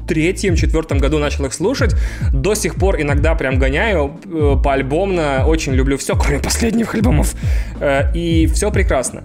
третьем, 0.08 0.56
четвертом 0.56 0.98
году 0.98 1.18
начал 1.18 1.46
их 1.46 1.54
слушать. 1.54 1.96
До 2.34 2.56
сих 2.56 2.76
пор 2.76 3.00
иногда 3.00 3.36
прям 3.36 3.58
гоняю 3.58 4.20
э, 4.26 4.56
по 4.62 4.74
альбомно. 4.74 5.46
Очень 5.48 5.74
люблю 5.74 5.98
все, 5.98 6.16
кроме 6.18 6.40
последних 6.40 6.94
альбомов. 6.94 7.36
Э, 7.80 8.12
и 8.14 8.48
все 8.48 8.70
прекрасно. 8.70 9.24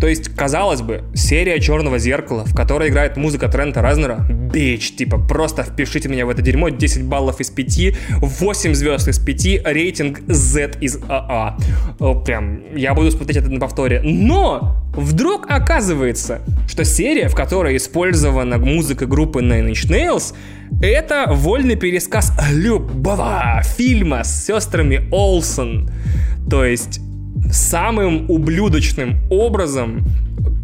То 0.00 0.08
есть, 0.08 0.28
казалось 0.28 0.82
бы, 0.82 1.04
серия 1.14 1.58
«Черного 1.58 1.98
зеркала», 1.98 2.44
в 2.44 2.54
которой 2.54 2.90
играет 2.90 3.16
музыка 3.16 3.48
Трента 3.48 3.80
Разнера, 3.80 4.18
бич, 4.28 4.94
типа, 4.94 5.18
просто 5.18 5.62
впишите 5.62 6.08
меня 6.08 6.26
в 6.26 6.28
это 6.28 6.42
дерьмо, 6.42 6.68
10 6.68 7.04
баллов 7.04 7.40
из 7.40 7.50
5, 7.50 7.96
8 8.20 8.74
звезд 8.74 9.08
из 9.08 9.18
5, 9.18 9.64
рейтинг 9.64 10.20
Z 10.26 10.72
из 10.80 10.98
АА. 11.08 11.56
Прям, 12.24 12.76
я 12.76 12.94
буду 12.94 13.10
смотреть 13.10 13.38
это 13.38 13.48
на 13.50 13.58
повторе. 13.58 14.02
Но 14.02 14.76
вдруг 14.94 15.46
оказывается, 15.48 16.40
что 16.68 16.84
серия, 16.84 17.28
в 17.28 17.34
которой 17.34 17.76
использована 17.76 18.58
музыка 18.58 19.06
группы 19.06 19.40
Nine 19.40 19.70
Inch 19.70 19.90
Nails, 19.90 20.34
это 20.82 21.26
вольный 21.30 21.76
пересказ 21.76 22.32
любого 22.52 23.62
фильма 23.76 24.24
с 24.24 24.44
сестрами 24.44 25.08
Олсен. 25.10 25.90
То 26.50 26.64
есть 26.64 27.00
самым 27.50 28.30
ублюдочным 28.30 29.16
образом 29.30 30.04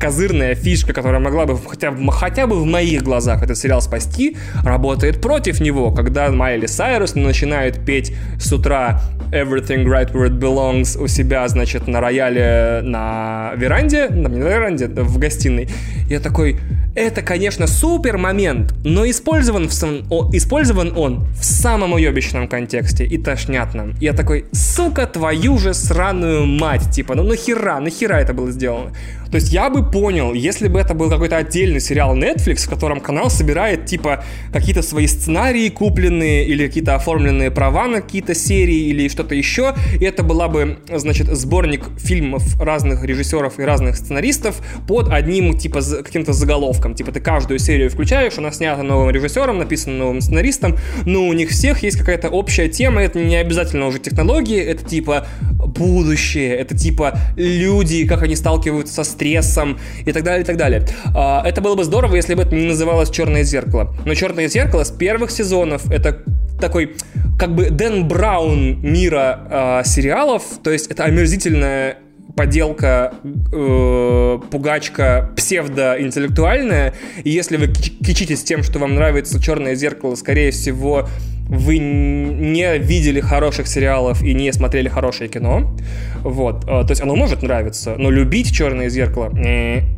козырная 0.02 0.56
фишка, 0.56 0.92
которая 0.92 1.20
могла 1.20 1.46
бы 1.46 1.56
хотя, 1.56 1.94
хотя 2.10 2.46
бы 2.48 2.60
в 2.60 2.66
моих 2.66 3.04
глазах 3.04 3.42
этот 3.42 3.56
сериал 3.56 3.80
спасти, 3.80 4.36
работает 4.64 5.20
против 5.20 5.60
него, 5.60 5.92
когда 5.92 6.28
Майли 6.30 6.66
Сайрус 6.66 7.14
начинает 7.14 7.84
петь 7.84 8.12
с 8.40 8.52
утра 8.52 9.00
Everything 9.30 9.84
Right 9.84 10.12
Where 10.12 10.28
It 10.28 10.40
Belongs 10.40 11.00
у 11.00 11.06
себя, 11.06 11.46
значит, 11.46 11.86
на 11.86 12.00
рояле 12.00 12.80
на 12.82 13.52
веранде, 13.56 14.08
не 14.10 14.26
на 14.26 14.48
веранде, 14.48 14.88
в 14.88 15.18
гостиной. 15.18 15.68
Я 16.08 16.18
такой, 16.18 16.58
это, 16.95 17.22
конечно, 17.22 17.66
супер 17.66 18.18
момент, 18.18 18.74
но 18.84 19.09
использован, 19.09 19.68
в 19.68 19.72
сам, 19.72 20.03
о, 20.11 20.30
использован 20.32 20.93
он 20.97 21.24
в 21.38 21.45
самом 21.45 21.93
уебищном 21.95 22.49
контексте 22.49 23.05
и 23.05 23.18
тошнятном. 23.18 23.95
Я 24.01 24.12
такой, 24.12 24.47
сука, 24.53 25.07
твою 25.07 25.59
же 25.59 25.74
сраную 25.74 26.47
мать, 26.47 26.90
типа, 26.90 27.14
ну 27.14 27.22
нахера, 27.22 27.80
нахера 27.80 28.14
это 28.14 28.34
было 28.34 28.51
сделано? 28.51 28.93
То 29.32 29.36
есть 29.36 29.50
я 29.50 29.70
бы 29.70 29.82
понял, 29.82 30.34
если 30.34 30.68
бы 30.68 30.78
это 30.78 30.92
был 30.92 31.08
какой-то 31.08 31.38
отдельный 31.38 31.80
сериал 31.80 32.14
Netflix, 32.14 32.66
в 32.66 32.68
котором 32.68 33.00
канал 33.00 33.30
собирает, 33.30 33.86
типа, 33.86 34.22
какие-то 34.52 34.82
свои 34.82 35.06
сценарии 35.06 35.70
купленные 35.70 36.46
или 36.46 36.66
какие-то 36.66 36.94
оформленные 36.94 37.50
права 37.50 37.88
на 37.88 38.02
какие-то 38.02 38.34
серии 38.34 38.90
или 38.90 39.08
что-то 39.08 39.34
еще, 39.34 39.74
и 39.98 40.04
это 40.04 40.22
была 40.22 40.48
бы, 40.48 40.80
значит, 40.92 41.28
сборник 41.28 41.84
фильмов 41.98 42.60
разных 42.60 43.04
режиссеров 43.04 43.58
и 43.58 43.62
разных 43.62 43.96
сценаристов 43.96 44.60
под 44.86 45.08
одним, 45.08 45.56
типа, 45.56 45.80
каким-то 45.80 46.34
заголовком. 46.34 46.94
Типа, 46.94 47.10
ты 47.10 47.20
каждую 47.20 47.58
серию 47.58 47.88
включаешь, 47.88 48.36
она 48.36 48.52
снята 48.52 48.82
новым 48.82 49.08
режиссером, 49.08 49.56
написана 49.56 49.96
новым 49.96 50.20
сценаристом, 50.20 50.76
но 51.06 51.26
у 51.26 51.32
них 51.32 51.48
всех 51.48 51.82
есть 51.82 51.96
какая-то 51.96 52.28
общая 52.28 52.68
тема, 52.68 53.00
это 53.00 53.18
не 53.18 53.36
обязательно 53.36 53.86
уже 53.86 53.98
технологии, 53.98 54.60
это, 54.60 54.84
типа, 54.84 55.26
будущее, 55.56 56.54
это, 56.54 56.76
типа, 56.76 57.18
люди, 57.36 58.06
как 58.06 58.22
они 58.22 58.36
сталкиваются 58.36 58.92
со 58.92 59.04
стрессом 59.22 59.78
и 60.04 60.12
так 60.12 60.24
далее, 60.24 60.42
и 60.42 60.44
так 60.44 60.56
далее. 60.56 60.82
А, 61.14 61.42
это 61.46 61.60
было 61.60 61.76
бы 61.76 61.84
здорово, 61.84 62.16
если 62.16 62.34
бы 62.34 62.42
это 62.42 62.54
не 62.54 62.66
называлось 62.66 63.10
«Черное 63.10 63.44
зеркало». 63.44 63.94
Но 64.04 64.14
«Черное 64.14 64.48
зеркало» 64.48 64.84
с 64.84 64.90
первых 64.90 65.30
сезонов 65.30 65.90
это 65.90 66.22
такой 66.60 66.96
как 67.38 67.54
бы 67.54 67.70
Дэн 67.70 68.06
Браун 68.08 68.80
мира 68.82 69.38
э, 69.50 69.82
сериалов, 69.84 70.42
то 70.62 70.70
есть 70.70 70.88
это 70.88 71.04
омерзительная 71.04 71.98
поделка, 72.36 73.14
э, 73.52 74.38
пугачка 74.50 75.30
псевдоинтеллектуальная, 75.36 76.94
и 77.22 77.30
если 77.30 77.56
вы 77.56 77.68
кичитесь 77.68 78.42
тем, 78.42 78.62
что 78.62 78.78
вам 78.78 78.94
нравится 78.94 79.40
«Черное 79.40 79.74
зеркало», 79.74 80.14
скорее 80.14 80.50
всего, 80.50 81.08
вы 81.48 81.78
не 81.78 82.78
видели 82.78 83.20
хороших 83.20 83.66
сериалов 83.66 84.22
и 84.22 84.32
не 84.32 84.52
смотрели 84.52 84.88
хорошее 84.88 85.28
кино, 85.28 85.76
вот, 86.22 86.64
э, 86.64 86.66
то 86.66 86.86
есть 86.88 87.02
оно 87.02 87.14
может 87.14 87.42
нравиться, 87.42 87.94
но 87.98 88.10
любить 88.10 88.52
«Черное 88.52 88.88
зеркало», 88.88 89.30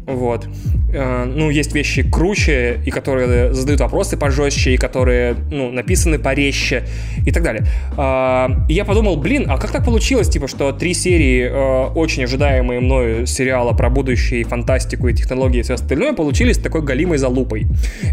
вот, 0.06 0.48
э, 0.92 1.24
ну, 1.24 1.50
есть 1.50 1.74
вещи 1.74 2.02
круче, 2.02 2.80
и 2.84 2.90
которые 2.90 3.54
задают 3.54 3.80
вопросы 3.80 4.16
пожестче, 4.16 4.74
и 4.74 4.76
которые, 4.76 5.36
ну, 5.50 5.70
написаны 5.70 6.18
порезче, 6.18 6.84
и 7.24 7.30
так 7.30 7.42
далее. 7.42 7.66
А, 7.96 8.50
и 8.68 8.74
я 8.74 8.84
подумал, 8.84 9.16
блин, 9.16 9.46
а 9.48 9.58
как 9.58 9.70
так 9.70 9.84
получилось, 9.84 10.28
типа, 10.28 10.48
что 10.48 10.72
три 10.72 10.92
серии 10.94 11.44
э, 11.44 11.92
ожидаемые 12.24 12.80
мною 12.80 13.26
сериала 13.26 13.72
про 13.72 13.90
будущее, 13.90 14.44
фантастику 14.44 15.08
и 15.08 15.14
технологии 15.14 15.60
и 15.60 15.62
все 15.62 15.74
остальное 15.74 16.12
получились 16.12 16.58
такой 16.58 16.82
галимой 16.82 17.18
залупой. 17.18 17.66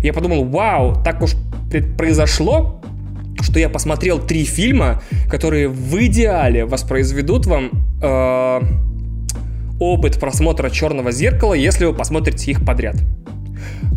Я 0.03 0.13
подумал, 0.13 0.45
вау, 0.45 1.01
так 1.03 1.21
уж 1.21 1.31
произошло, 1.97 2.81
что 3.41 3.59
я 3.59 3.69
посмотрел 3.69 4.19
три 4.19 4.43
фильма, 4.43 5.01
которые 5.29 5.67
в 5.67 5.95
идеале 6.05 6.65
воспроизведут 6.65 7.45
вам 7.45 7.71
э, 8.01 8.61
опыт 9.79 10.19
просмотра 10.19 10.69
Черного 10.69 11.11
зеркала, 11.11 11.53
если 11.53 11.85
вы 11.85 11.93
посмотрите 11.93 12.51
их 12.51 12.65
подряд. 12.65 12.95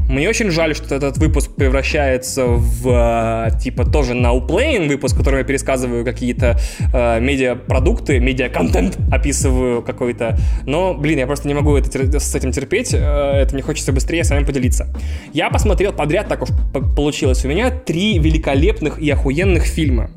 Мне 0.08 0.28
очень 0.28 0.50
жаль, 0.50 0.74
что 0.74 0.94
этот 0.94 1.16
выпуск 1.18 1.54
превращается 1.54 2.46
в 2.46 3.48
э, 3.48 3.58
типа 3.58 3.84
тоже 3.84 4.14
науплейн 4.14 4.86
выпуск, 4.86 5.14
в 5.14 5.18
котором 5.18 5.38
я 5.38 5.44
пересказываю 5.44 6.04
какие-то 6.04 6.58
э, 6.92 7.20
медиапродукты, 7.20 8.20
медиа-контент 8.20 8.98
описываю 9.10 9.82
какой-то. 9.82 10.38
Но, 10.66 10.94
блин, 10.94 11.18
я 11.18 11.26
просто 11.26 11.48
не 11.48 11.54
могу 11.54 11.76
это, 11.76 12.20
с 12.20 12.34
этим 12.34 12.52
терпеть. 12.52 12.92
Э, 12.92 12.98
это 12.98 13.54
мне 13.54 13.62
хочется 13.62 13.92
быстрее 13.92 14.24
с 14.24 14.30
вами 14.30 14.44
поделиться. 14.44 14.88
Я 15.32 15.50
посмотрел 15.50 15.92
подряд, 15.92 16.28
так 16.28 16.42
уж 16.42 16.50
получилось 16.94 17.44
у 17.44 17.48
меня, 17.48 17.70
три 17.70 18.18
великолепных 18.18 18.98
и 18.98 19.08
охуенных 19.10 19.64
фильма. 19.64 20.10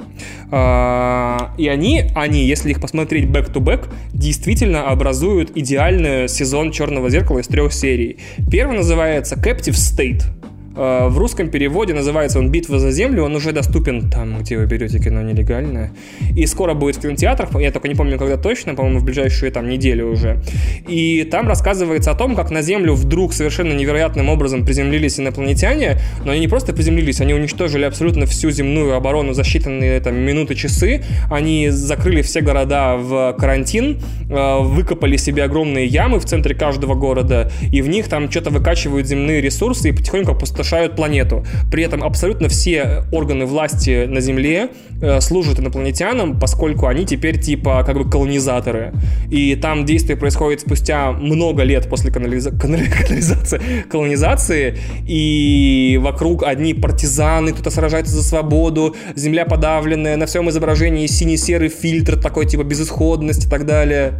Э, 0.51 1.37
и 1.57 1.67
они, 1.69 2.03
они, 2.13 2.45
если 2.45 2.71
их 2.71 2.81
посмотреть 2.81 3.25
back-to-back, 3.25 3.85
действительно 4.13 4.89
образуют 4.89 5.51
идеальный 5.55 6.27
сезон 6.27 6.71
Черного 6.71 7.09
зеркала 7.09 7.39
из 7.39 7.47
трех 7.47 7.71
серий. 7.71 8.17
Первый 8.51 8.77
называется 8.77 9.35
Captive 9.35 9.76
State. 9.77 10.36
Э, 10.77 11.07
в 11.07 11.17
русском 11.17 11.49
переводе 11.49 11.93
называется 11.93 12.37
он 12.39 12.51
«Битва 12.51 12.77
за 12.77 12.91
землю», 12.91 13.23
он 13.23 13.35
уже 13.35 13.51
доступен 13.51 14.09
там, 14.09 14.39
где 14.39 14.57
вы 14.57 14.65
берете 14.65 14.99
кино 14.99 15.21
нелегальное. 15.23 15.91
И 16.35 16.45
скоро 16.45 16.75
будет 16.75 16.97
в 16.97 17.01
кинотеатрах, 17.01 17.49
я 17.59 17.71
только 17.71 17.87
не 17.87 17.95
помню, 17.95 18.17
когда 18.19 18.37
точно, 18.37 18.75
по-моему, 18.75 18.99
в 18.99 19.03
ближайшую 19.03 19.51
там 19.51 19.67
неделю 19.67 20.11
уже. 20.11 20.39
И 20.87 21.27
там 21.31 21.47
рассказывается 21.47 22.11
о 22.11 22.15
том, 22.15 22.35
как 22.35 22.51
на 22.51 22.61
Землю 22.61 22.93
вдруг 22.93 23.33
совершенно 23.33 23.73
невероятным 23.73 24.29
образом 24.29 24.65
приземлились 24.65 25.19
инопланетяне, 25.19 25.99
но 26.23 26.31
они 26.31 26.41
не 26.41 26.47
просто 26.47 26.73
приземлились, 26.73 27.21
они 27.21 27.33
уничтожили 27.33 27.83
абсолютно 27.83 28.25
всю 28.27 28.51
земную 28.51 28.95
оборону 28.95 29.33
за 29.33 29.41
считанные 29.41 29.99
там, 29.99 30.15
минуты, 30.15 30.53
часы, 30.53 31.03
они 31.31 31.69
закрыли 31.69 32.21
все 32.21 32.41
города 32.41 32.97
в 32.97 33.35
карантин, 33.39 33.99
э, 34.29 34.57
выкопали 34.59 35.17
себе 35.17 35.43
огромные 35.43 35.87
ямы 35.87 36.19
в 36.19 36.25
центре 36.25 36.53
каждого 36.53 36.93
города, 36.93 37.51
и 37.71 37.81
в 37.81 37.89
них 37.89 38.07
там 38.09 38.29
что-то 38.29 38.51
выкачивают 38.51 39.07
земные 39.07 39.41
ресурсы 39.41 39.89
и 39.89 39.91
потихоньку 39.91 40.31
опустошают 40.31 40.66
опустошают 40.67 40.95
планету. 40.95 41.45
При 41.71 41.83
этом 41.83 42.03
абсолютно 42.03 42.49
все 42.49 43.03
органы 43.11 43.45
власти 43.45 44.05
на 44.05 44.19
Земле 44.19 44.69
э, 45.01 45.21
служат 45.21 45.59
инопланетянам, 45.59 46.39
поскольку 46.39 46.87
они 46.87 47.05
теперь 47.05 47.39
типа 47.39 47.83
как 47.85 47.97
бы 47.97 48.09
колонизаторы. 48.09 48.93
И 49.31 49.55
там 49.55 49.85
действие 49.85 50.17
происходит 50.17 50.61
спустя 50.61 51.11
много 51.11 51.63
лет 51.63 51.87
после 51.89 52.11
канализа... 52.11 52.51
канализации, 52.59 53.61
колонизации, 53.89 54.77
и 55.07 55.99
вокруг 56.01 56.43
одни 56.43 56.73
партизаны, 56.73 57.53
кто-то 57.53 57.69
сражается 57.69 58.13
за 58.13 58.23
свободу, 58.23 58.95
Земля 59.15 59.45
подавленная, 59.45 60.17
на 60.17 60.25
всем 60.25 60.49
изображении 60.49 61.07
синий-серый 61.07 61.69
фильтр 61.69 62.17
такой 62.17 62.45
типа 62.45 62.63
безысходность 62.63 63.45
и 63.45 63.49
так 63.49 63.65
далее 63.65 64.13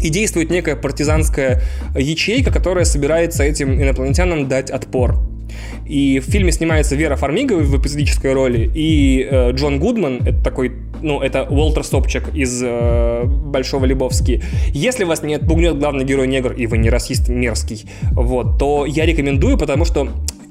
и 0.00 0.10
действует 0.10 0.50
некая 0.50 0.76
партизанская 0.76 1.62
ячейка, 1.96 2.52
которая 2.52 2.84
собирается 2.84 3.42
этим 3.42 3.80
инопланетянам 3.80 4.48
дать 4.48 4.70
отпор. 4.70 5.33
И 5.86 6.20
в 6.20 6.24
фильме 6.24 6.52
снимается 6.52 6.96
Вера 6.96 7.16
Фармига 7.16 7.54
в 7.54 7.80
эпизодической 7.80 8.32
роли, 8.32 8.70
и 8.74 9.26
э, 9.30 9.52
Джон 9.52 9.78
Гудман, 9.78 10.20
это 10.26 10.42
такой, 10.42 10.72
ну, 11.02 11.20
это 11.20 11.44
Уолтер 11.44 11.84
Стопчик 11.84 12.34
из 12.34 12.62
э, 12.64 13.24
Большого 13.24 13.84
Лебовски. 13.84 14.42
Если 14.68 15.04
вас 15.04 15.22
не 15.22 15.34
отпугнет 15.34 15.78
главный 15.78 16.04
герой 16.04 16.26
негр, 16.26 16.52
и 16.52 16.66
вы 16.66 16.78
не 16.78 16.90
расист 16.90 17.28
мерзкий, 17.28 17.84
вот, 18.12 18.58
то 18.58 18.86
я 18.86 19.04
рекомендую, 19.04 19.58
потому 19.58 19.84
что 19.84 20.08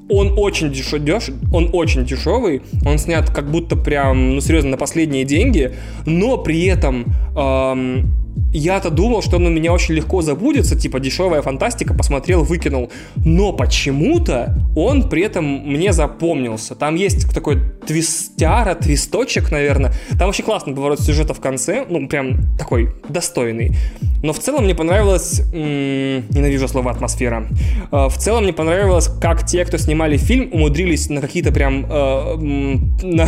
он 0.10 0.34
очень 0.38 0.72
деш... 0.72 0.92
деш... 1.00 1.30
он 1.52 1.70
очень 1.74 2.06
дешевый, 2.06 2.62
он 2.86 2.98
снят 2.98 3.30
как 3.30 3.50
будто 3.50 3.76
прям, 3.76 4.36
ну 4.36 4.42
серьезно, 4.42 4.72
на 4.72 4.78
последние 4.78 5.24
деньги, 5.24 5.74
но 6.06 6.38
при 6.38 6.66
этом 6.66 7.06
эм, 7.36 8.23
я-то 8.54 8.90
думал, 8.90 9.22
что 9.22 9.38
он 9.38 9.48
у 9.48 9.50
меня 9.50 9.74
очень 9.74 9.96
легко 9.96 10.22
забудется, 10.22 10.78
типа 10.78 11.00
дешевая 11.00 11.42
фантастика, 11.42 11.94
посмотрел, 11.94 12.44
выкинул. 12.44 12.92
Но 13.16 13.54
почему-то 13.54 14.56
он 14.76 15.10
при 15.10 15.24
этом 15.24 15.46
мне 15.46 15.92
запомнился. 15.92 16.76
Там 16.76 16.96
есть 16.96 17.34
такой 17.34 17.60
твистяра, 17.86 18.76
твисточек, 18.76 19.52
наверное. 19.52 19.94
Там 20.20 20.30
очень 20.30 20.44
классный 20.44 20.76
поворот 20.76 21.00
сюжета 21.00 21.34
в 21.34 21.40
конце, 21.40 21.86
ну, 21.90 22.08
прям 22.08 22.56
такой 22.58 22.94
достойный. 23.10 23.76
Но 24.24 24.32
в 24.32 24.40
целом 24.40 24.64
мне 24.64 24.74
понравилось... 24.74 25.42
М- 25.54 26.24
ненавижу 26.30 26.68
слово 26.68 26.92
«атмосфера». 26.92 27.46
Э, 27.92 28.08
в 28.08 28.18
целом 28.18 28.44
мне 28.44 28.54
понравилось, 28.54 29.10
как 29.22 29.46
те, 29.46 29.66
кто 29.66 29.78
снимали 29.78 30.16
фильм, 30.18 30.50
умудрились 30.54 31.10
на 31.10 31.22
какие-то 31.22 31.52
прям... 31.52 31.86
Э, 31.90 32.36
на, 33.04 33.28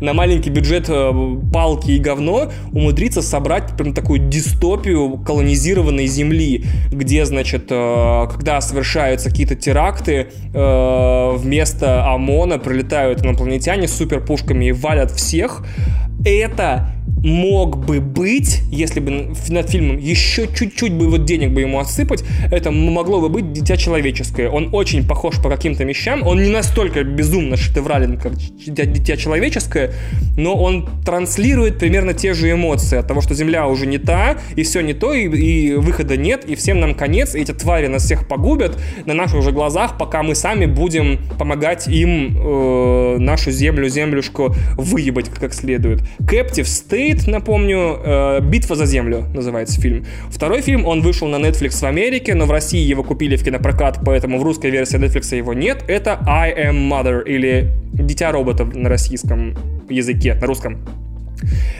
на 0.00 0.12
маленький 0.14 0.50
бюджет 0.50 0.86
э, 0.88 1.12
палки 1.52 1.90
и 1.90 1.98
говно 1.98 2.50
умудриться 2.72 3.20
собрать 3.20 3.76
прям 3.76 3.92
такую 3.92 4.20
дистопию 4.32 5.18
колонизированной 5.18 6.06
земли, 6.06 6.64
где, 6.90 7.24
значит, 7.24 7.66
э, 7.70 8.26
когда 8.32 8.60
совершаются 8.60 9.30
какие-то 9.30 9.54
теракты, 9.54 10.28
э, 10.54 11.32
вместо 11.36 12.06
ОМОНа 12.12 12.58
прилетают 12.58 13.22
инопланетяне 13.22 13.86
с 13.86 13.94
суперпушками 13.94 14.66
и 14.66 14.72
валят 14.72 15.10
всех. 15.10 15.64
Это 16.24 16.92
мог 17.24 17.84
бы 17.84 18.00
быть, 18.00 18.62
если 18.70 19.00
бы 19.00 19.32
над 19.48 19.70
фильмом 19.70 19.98
еще 19.98 20.48
чуть-чуть 20.52 20.92
бы 20.92 21.08
вот 21.08 21.24
денег 21.24 21.50
бы 21.50 21.60
ему 21.60 21.78
отсыпать, 21.78 22.24
это 22.50 22.70
могло 22.70 23.20
бы 23.20 23.28
быть 23.28 23.52
«Дитя 23.52 23.76
человеческое». 23.76 24.48
Он 24.48 24.70
очень 24.72 25.06
похож 25.06 25.40
по 25.40 25.48
каким-то 25.48 25.84
вещам, 25.84 26.26
он 26.26 26.42
не 26.42 26.50
настолько 26.50 27.04
безумно 27.04 27.56
шедеврален, 27.56 28.18
как 28.18 28.34
«Дитя 28.36 29.16
человеческое», 29.16 29.92
но 30.36 30.54
он 30.54 30.88
транслирует 31.04 31.78
примерно 31.78 32.12
те 32.12 32.34
же 32.34 32.50
эмоции 32.50 32.98
от 32.98 33.06
того, 33.06 33.20
что 33.20 33.34
Земля 33.34 33.68
уже 33.68 33.86
не 33.86 33.98
та, 33.98 34.38
и 34.56 34.62
все 34.62 34.80
не 34.80 34.94
то, 34.94 35.12
и, 35.12 35.28
и 35.28 35.74
выхода 35.74 36.16
нет, 36.16 36.44
и 36.46 36.56
всем 36.56 36.80
нам 36.80 36.94
конец, 36.94 37.34
и 37.34 37.40
эти 37.40 37.52
твари 37.52 37.86
нас 37.86 38.04
всех 38.04 38.26
погубят 38.26 38.78
на 39.06 39.14
наших 39.14 39.38
уже 39.38 39.52
глазах, 39.52 39.96
пока 39.96 40.22
мы 40.22 40.34
сами 40.34 40.66
будем 40.66 41.20
помогать 41.38 41.86
им 41.86 42.36
э, 42.36 43.16
нашу 43.18 43.52
землю, 43.52 43.88
землюшку 43.88 44.54
выебать 44.76 45.28
как 45.28 45.54
следует. 45.54 46.00
Captive 46.20 46.64
State 46.64 47.30
напомню, 47.30 47.98
э, 48.04 48.40
«Битва 48.40 48.76
за 48.76 48.86
землю» 48.86 49.24
называется 49.34 49.80
фильм. 49.80 50.04
Второй 50.30 50.62
фильм, 50.62 50.86
он 50.86 51.00
вышел 51.00 51.28
на 51.28 51.36
Netflix 51.36 51.80
в 51.80 51.84
Америке, 51.84 52.34
но 52.34 52.46
в 52.46 52.50
России 52.50 52.80
его 52.80 53.02
купили 53.02 53.36
в 53.36 53.44
кинопрокат, 53.44 54.00
поэтому 54.04 54.38
в 54.38 54.42
русской 54.42 54.70
версии 54.70 54.98
Netflix 54.98 55.36
его 55.36 55.54
нет. 55.54 55.84
Это 55.88 56.18
«I 56.26 56.52
am 56.52 56.88
Mother» 56.88 57.24
или 57.24 57.72
«Дитя 57.92 58.32
роботов» 58.32 58.74
на 58.74 58.88
российском 58.88 59.56
языке, 59.88 60.34
на 60.34 60.46
русском. 60.46 60.78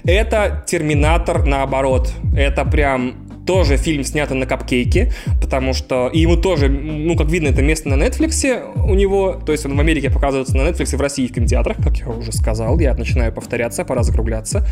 Это 0.04 0.64
«Терминатор» 0.66 1.46
наоборот. 1.46 2.12
Это 2.36 2.64
прям 2.64 3.14
тоже 3.46 3.76
фильм 3.76 4.04
снятый 4.04 4.36
на 4.36 4.46
капкейке, 4.46 5.12
потому 5.40 5.72
что 5.72 6.08
и 6.12 6.20
ему 6.20 6.36
тоже, 6.36 6.68
ну, 6.68 7.16
как 7.16 7.28
видно, 7.28 7.48
это 7.48 7.62
место 7.62 7.88
на 7.88 7.94
Netflix 7.94 8.62
у 8.76 8.94
него, 8.94 9.40
то 9.44 9.52
есть 9.52 9.66
он 9.66 9.76
в 9.76 9.80
Америке 9.80 10.10
показывается 10.10 10.56
на 10.56 10.62
Netflix 10.62 10.96
в 10.96 11.00
России 11.00 11.26
в 11.26 11.32
кинотеатрах, 11.32 11.78
как 11.78 11.96
я 11.98 12.08
уже 12.08 12.32
сказал, 12.32 12.78
я 12.78 12.94
начинаю 12.94 13.32
повторяться, 13.32 13.84
пора 13.84 14.02
закругляться. 14.02 14.66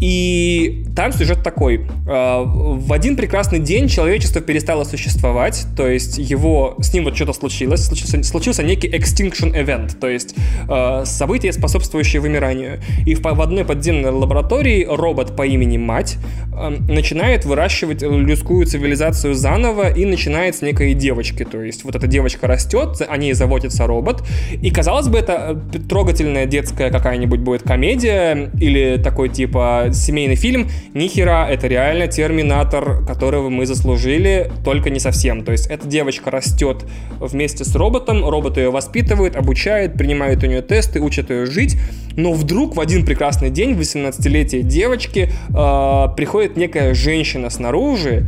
И 0.00 0.84
там 0.94 1.12
сюжет 1.12 1.42
такой. 1.42 1.86
Э, 2.06 2.42
в 2.44 2.92
один 2.92 3.16
прекрасный 3.16 3.58
день 3.58 3.88
человечество 3.88 4.40
перестало 4.40 4.84
существовать, 4.84 5.66
то 5.76 5.88
есть 5.88 6.18
его, 6.18 6.74
с 6.80 6.92
ним 6.92 7.04
вот 7.04 7.16
что-то 7.16 7.32
случилось, 7.32 7.86
случился, 7.86 8.22
случился 8.22 8.62
некий 8.62 8.88
extinction 8.88 9.54
event, 9.54 9.98
то 9.98 10.08
есть 10.08 10.34
э, 10.68 11.02
событие, 11.04 11.52
способствующее 11.52 12.20
вымиранию. 12.20 12.80
И 13.06 13.14
в, 13.14 13.22
в 13.22 13.40
одной 13.40 13.64
подземной 13.64 14.10
лаборатории 14.10 14.86
робот 14.88 15.34
по 15.34 15.46
имени 15.46 15.78
Мать 15.78 16.16
э, 16.52 16.76
начинает 16.88 17.44
выращивать 17.44 18.02
людскую 18.02 18.66
цивилизацию 18.66 19.34
заново 19.34 19.90
и 19.90 20.04
начинает 20.04 20.56
с 20.56 20.62
некой 20.62 20.94
девочки, 20.94 21.44
то 21.44 21.62
есть 21.62 21.84
вот 21.84 21.94
эта 21.96 22.06
девочка 22.06 22.46
растет, 22.46 23.02
о 23.06 23.16
ней 23.16 23.32
заботится 23.32 23.86
робот, 23.86 24.22
и 24.50 24.70
казалось 24.70 25.08
бы, 25.08 25.18
это 25.18 25.60
трогательная 25.88 26.46
детская 26.46 26.90
какая-нибудь 26.90 27.40
будет 27.40 27.62
комедия 27.62 28.50
или 28.60 29.00
такой 29.02 29.28
типа 29.28 29.75
семейный 29.92 30.36
фильм. 30.36 30.68
Нихера, 30.94 31.46
это 31.48 31.66
реально 31.66 32.06
терминатор, 32.06 33.04
которого 33.06 33.48
мы 33.48 33.66
заслужили, 33.66 34.50
только 34.64 34.90
не 34.90 35.00
совсем. 35.00 35.44
То 35.44 35.52
есть 35.52 35.66
эта 35.66 35.86
девочка 35.86 36.30
растет 36.30 36.84
вместе 37.20 37.64
с 37.64 37.74
роботом, 37.74 38.28
робот 38.28 38.56
ее 38.56 38.70
воспитывает, 38.70 39.36
обучает, 39.36 39.94
принимает 39.94 40.42
у 40.42 40.46
нее 40.46 40.62
тесты, 40.62 41.00
учит 41.00 41.30
ее 41.30 41.46
жить. 41.46 41.76
Но 42.16 42.32
вдруг 42.32 42.76
в 42.76 42.80
один 42.80 43.04
прекрасный 43.04 43.50
день 43.50 43.72
18-летие 43.72 44.62
девочки 44.62 45.30
э, 45.48 46.14
приходит 46.16 46.56
некая 46.56 46.94
женщина 46.94 47.50
снаружи, 47.50 48.26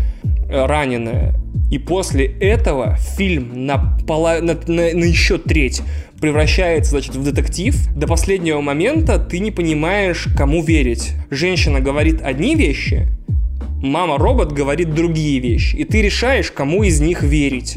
раненая, 0.49 1.35
и 1.71 1.79
после 1.79 2.27
этого 2.27 2.97
фильм 2.97 3.67
на, 3.67 3.99
пола... 4.07 4.41
на, 4.41 4.55
на, 4.67 4.95
на 4.95 5.05
еще 5.05 5.39
треть 5.39 5.83
превращается, 6.21 6.93
значит, 6.93 7.15
в 7.15 7.23
детектив. 7.23 7.77
До 7.95 8.07
последнего 8.07 8.61
момента 8.61 9.19
ты 9.19 9.39
не 9.39 9.51
понимаешь, 9.51 10.27
кому 10.37 10.63
верить. 10.63 11.13
Женщина 11.31 11.81
говорит 11.81 12.21
одни 12.23 12.55
вещи, 12.55 13.09
мама-робот 13.83 14.53
говорит 14.53 14.95
другие 14.95 15.39
вещи. 15.41 15.77
И 15.77 15.85
ты 15.85 16.03
решаешь, 16.03 16.51
кому 16.51 16.83
из 16.83 17.01
них 17.01 17.23
верить. 17.23 17.77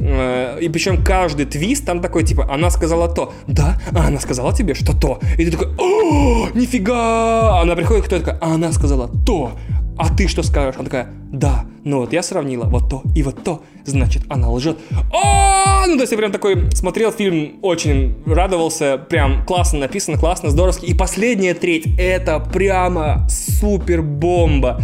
Э, 0.00 0.58
и 0.60 0.68
причем 0.68 1.02
каждый 1.02 1.46
твист 1.46 1.84
там 1.84 2.00
такой, 2.00 2.24
типа, 2.24 2.48
она 2.52 2.70
сказала 2.70 3.08
то, 3.08 3.32
да, 3.46 3.80
а 3.92 4.06
она 4.06 4.20
сказала 4.20 4.54
тебе, 4.54 4.74
что 4.74 4.98
то. 4.98 5.20
И 5.36 5.44
ты 5.44 5.50
такой, 5.50 5.68
о, 5.78 6.48
нифига! 6.54 7.60
Она 7.60 7.74
приходит, 7.74 8.04
кто 8.04 8.18
такая, 8.18 8.38
а 8.40 8.54
она 8.54 8.72
сказала 8.72 9.08
то, 9.26 9.52
а 9.98 10.14
ты 10.14 10.28
что 10.28 10.42
скажешь? 10.42 10.76
Она 10.76 10.84
такая, 10.84 11.08
да, 11.32 11.64
ну 11.84 11.98
вот 11.98 12.12
я 12.12 12.22
сравнила 12.22 12.64
вот 12.64 12.88
то 12.88 13.02
и 13.14 13.22
вот 13.22 13.42
то, 13.42 13.62
значит, 13.84 14.22
она 14.28 14.50
лжет. 14.50 14.78
О, 15.12 15.86
ну 15.86 15.94
то 15.96 16.02
есть 16.02 16.12
я 16.12 16.18
прям 16.18 16.32
такой 16.32 16.70
смотрел 16.72 17.10
фильм, 17.10 17.58
очень 17.62 18.16
радовался, 18.26 18.98
прям 18.98 19.44
классно 19.44 19.80
написано, 19.80 20.18
классно, 20.18 20.50
здоровски. 20.50 20.86
И 20.86 20.94
последняя 20.94 21.54
треть, 21.54 21.86
это 21.98 22.40
прямо 22.40 23.26
супер 23.28 24.02
бомба. 24.02 24.80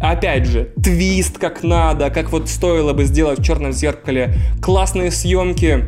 Опять 0.00 0.46
же, 0.46 0.72
твист 0.82 1.38
как 1.38 1.62
надо, 1.62 2.10
как 2.10 2.30
вот 2.30 2.48
стоило 2.48 2.92
бы 2.92 3.04
сделать 3.04 3.38
в 3.38 3.44
черном 3.44 3.72
зеркале. 3.72 4.34
Классные 4.60 5.10
съемки, 5.10 5.84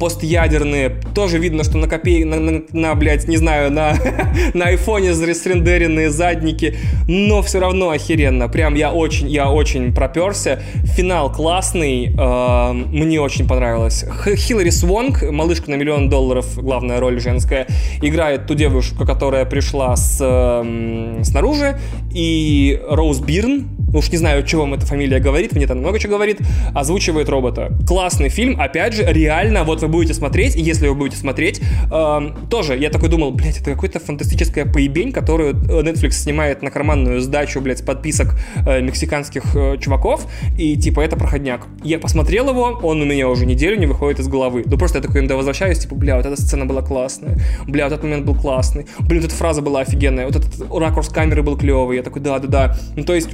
постядерные. 0.00 0.90
Тоже 1.14 1.38
видно, 1.38 1.62
что 1.62 1.78
на 1.78 1.86
копей, 1.86 2.24
на, 2.24 2.40
на, 2.40 2.62
на 2.72 2.94
блядь, 2.96 3.28
не 3.28 3.36
знаю, 3.36 3.70
на, 3.70 3.94
на 4.54 4.64
айфоне 4.64 5.14
срендеренные 5.14 6.10
задники, 6.10 6.76
но 7.06 7.42
все 7.42 7.60
равно 7.60 7.90
охеренно. 7.90 8.48
Прям 8.48 8.74
я 8.74 8.92
очень, 8.92 9.28
я 9.28 9.50
очень 9.50 9.94
проперся. 9.94 10.60
Финал 10.96 11.30
классный, 11.30 12.14
э, 12.18 12.72
мне 12.72 13.20
очень 13.20 13.46
понравилось. 13.46 14.04
Хиллари 14.36 14.70
Свонг, 14.70 15.22
малышка 15.30 15.70
на 15.70 15.76
миллион 15.76 16.08
долларов, 16.08 16.46
главная 16.56 16.98
роль 16.98 17.20
женская, 17.20 17.66
играет 18.02 18.46
ту 18.46 18.54
девушку, 18.54 19.04
которая 19.04 19.44
пришла 19.44 19.94
с, 19.96 20.18
э, 20.20 21.22
снаружи, 21.22 21.78
и 22.12 22.80
Роуз 22.88 23.20
Бирн, 23.20 23.68
уж 23.92 24.10
не 24.10 24.18
знаю, 24.18 24.46
что 24.46 24.58
вам 24.58 24.74
эта 24.74 24.86
фамилия 24.86 25.20
говорит, 25.20 25.52
мне 25.52 25.66
там 25.66 25.78
много 25.78 25.98
чего 25.98 26.14
говорит, 26.14 26.38
озвучивает 26.74 27.28
робота. 27.28 27.72
Классный 27.86 28.28
фильм, 28.28 28.60
опять 28.60 28.94
же, 28.94 29.04
реально, 29.04 29.64
вот 29.64 29.82
вы 29.82 29.88
будете 29.88 30.14
смотреть, 30.14 30.56
и 30.56 30.60
если 30.60 30.88
вы 30.88 30.94
будете 30.94 31.16
смотреть, 31.16 31.60
э, 31.90 32.20
тоже, 32.48 32.76
я 32.76 32.90
такой 32.90 33.08
думал, 33.08 33.32
блядь, 33.32 33.60
это 33.60 33.74
какая-то 33.74 34.00
фантастическая 34.00 34.66
поебень, 34.66 35.12
которую 35.12 35.54
э, 35.54 35.82
Netflix 35.82 36.12
снимает 36.12 36.62
на 36.62 36.70
карманную 36.70 37.20
сдачу, 37.20 37.60
блядь, 37.60 37.78
с 37.78 37.82
подписок 37.82 38.34
э, 38.66 38.80
мексиканских 38.80 39.54
э, 39.54 39.78
чуваков, 39.78 40.26
и 40.58 40.76
типа 40.76 41.00
это 41.00 41.16
проходняк. 41.16 41.66
Я 41.82 41.98
посмотрел 41.98 42.48
его, 42.50 42.80
он 42.82 43.02
у 43.02 43.04
меня 43.04 43.28
уже 43.28 43.46
неделю 43.46 43.78
не 43.78 43.86
выходит 43.86 44.20
из 44.20 44.28
головы. 44.28 44.62
Ну 44.66 44.78
просто 44.78 44.98
я 44.98 45.02
такой 45.02 45.20
иногда 45.20 45.36
возвращаюсь, 45.36 45.78
типа, 45.78 45.94
бля, 45.94 46.16
вот 46.16 46.26
эта 46.26 46.40
сцена 46.40 46.66
была 46.66 46.82
классная, 46.82 47.38
бля, 47.66 47.84
вот 47.84 47.92
этот 47.92 48.04
момент 48.04 48.24
был 48.24 48.34
классный, 48.34 48.86
блин, 49.00 49.22
вот 49.22 49.28
эта 49.28 49.34
фраза 49.34 49.62
была 49.62 49.80
офигенная, 49.80 50.26
вот 50.26 50.36
этот 50.36 50.60
ракурс 50.72 51.08
камеры 51.08 51.42
был 51.42 51.56
клевый, 51.56 51.96
я 51.96 52.02
такой, 52.02 52.22
да-да-да. 52.22 52.76
Ну 52.96 53.04
то 53.04 53.14
есть 53.14 53.30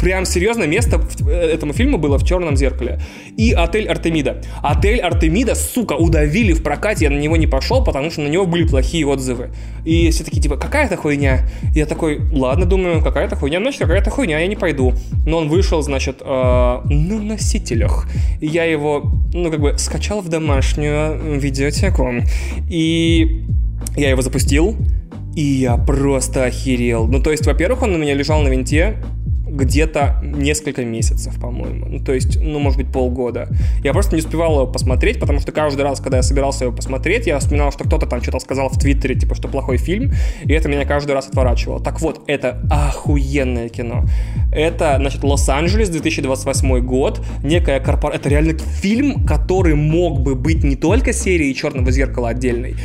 прям 0.00 0.24
серьезное 0.24 0.66
место 0.66 1.00
э, 1.26 1.30
этому 1.30 1.72
фильму 1.72 1.98
было 1.98 2.18
в 2.18 2.24
«Черном 2.24 2.56
зеркале». 2.56 3.00
И 3.36 3.52
«Отель 3.52 3.88
Артемида». 3.88 4.42
«Отель 4.62 5.00
Артемида», 5.00 5.54
сука, 5.54 5.94
удавили 5.94 6.52
в 6.52 6.62
прокате, 6.62 7.06
я 7.06 7.10
на 7.10 7.18
него 7.18 7.36
не 7.36 7.46
пошел, 7.46 7.84
потому 7.84 8.10
что 8.10 8.22
на 8.22 8.28
него 8.28 8.46
были 8.46 8.66
плохие 8.66 9.06
отзывы. 9.06 9.50
И 9.84 10.10
все 10.10 10.24
такие, 10.24 10.42
типа, 10.42 10.56
какая-то 10.56 10.96
хуйня. 10.96 11.48
Я 11.74 11.86
такой, 11.86 12.20
ладно, 12.32 12.66
думаю, 12.66 13.02
какая-то 13.02 13.36
хуйня, 13.36 13.58
значит, 13.60 13.80
какая-то 13.80 14.10
хуйня, 14.10 14.38
я 14.38 14.46
не 14.46 14.56
пойду. 14.56 14.94
Но 15.26 15.38
он 15.38 15.48
вышел, 15.48 15.82
значит, 15.82 16.18
э, 16.20 16.24
на 16.24 17.20
носителях. 17.20 18.08
Я 18.40 18.64
его, 18.64 19.10
ну, 19.32 19.50
как 19.50 19.60
бы, 19.60 19.78
скачал 19.78 20.20
в 20.20 20.28
домашнюю 20.28 21.38
видеотеку. 21.38 22.08
И 22.70 23.44
я 23.96 24.10
его 24.10 24.22
запустил, 24.22 24.76
и 25.34 25.42
я 25.42 25.76
просто 25.76 26.44
охерел. 26.44 27.06
Ну, 27.06 27.22
то 27.22 27.30
есть, 27.30 27.46
во-первых, 27.46 27.82
он 27.82 27.94
у 27.94 27.98
меня 27.98 28.14
лежал 28.14 28.42
на 28.42 28.48
винте, 28.48 28.96
где-то 29.48 30.20
несколько 30.22 30.84
месяцев, 30.84 31.38
по-моему. 31.40 31.86
Ну, 31.86 31.98
то 32.00 32.12
есть, 32.12 32.40
ну, 32.40 32.58
может 32.58 32.78
быть, 32.78 32.92
полгода. 32.92 33.48
Я 33.82 33.92
просто 33.92 34.14
не 34.14 34.20
успевал 34.20 34.54
его 34.54 34.66
посмотреть, 34.66 35.20
потому 35.20 35.40
что 35.40 35.52
каждый 35.52 35.82
раз, 35.82 36.00
когда 36.00 36.18
я 36.18 36.22
собирался 36.22 36.64
его 36.64 36.74
посмотреть, 36.74 37.26
я 37.26 37.38
вспоминал, 37.38 37.72
что 37.72 37.84
кто-то 37.84 38.06
там 38.06 38.22
что-то 38.22 38.40
сказал 38.40 38.68
в 38.68 38.78
Твиттере, 38.78 39.14
типа, 39.14 39.34
что 39.34 39.48
плохой 39.48 39.78
фильм, 39.78 40.12
и 40.44 40.52
это 40.52 40.68
меня 40.68 40.84
каждый 40.84 41.12
раз 41.12 41.28
отворачивало. 41.28 41.80
Так 41.80 42.00
вот, 42.00 42.22
это 42.26 42.62
охуенное 42.70 43.68
кино. 43.68 44.04
Это, 44.52 44.96
значит, 44.98 45.24
Лос-Анджелес, 45.24 45.88
2028 45.90 46.80
год, 46.80 47.20
некая 47.42 47.80
корпорация... 47.80 48.20
Это 48.20 48.28
реально 48.28 48.58
фильм, 48.58 49.24
который 49.26 49.74
мог 49.74 50.20
бы 50.20 50.34
быть 50.34 50.64
не 50.64 50.76
только 50.76 51.12
серией 51.12 51.54
«Черного 51.54 51.90
зеркала» 51.90 52.30
отдельной, 52.30 52.76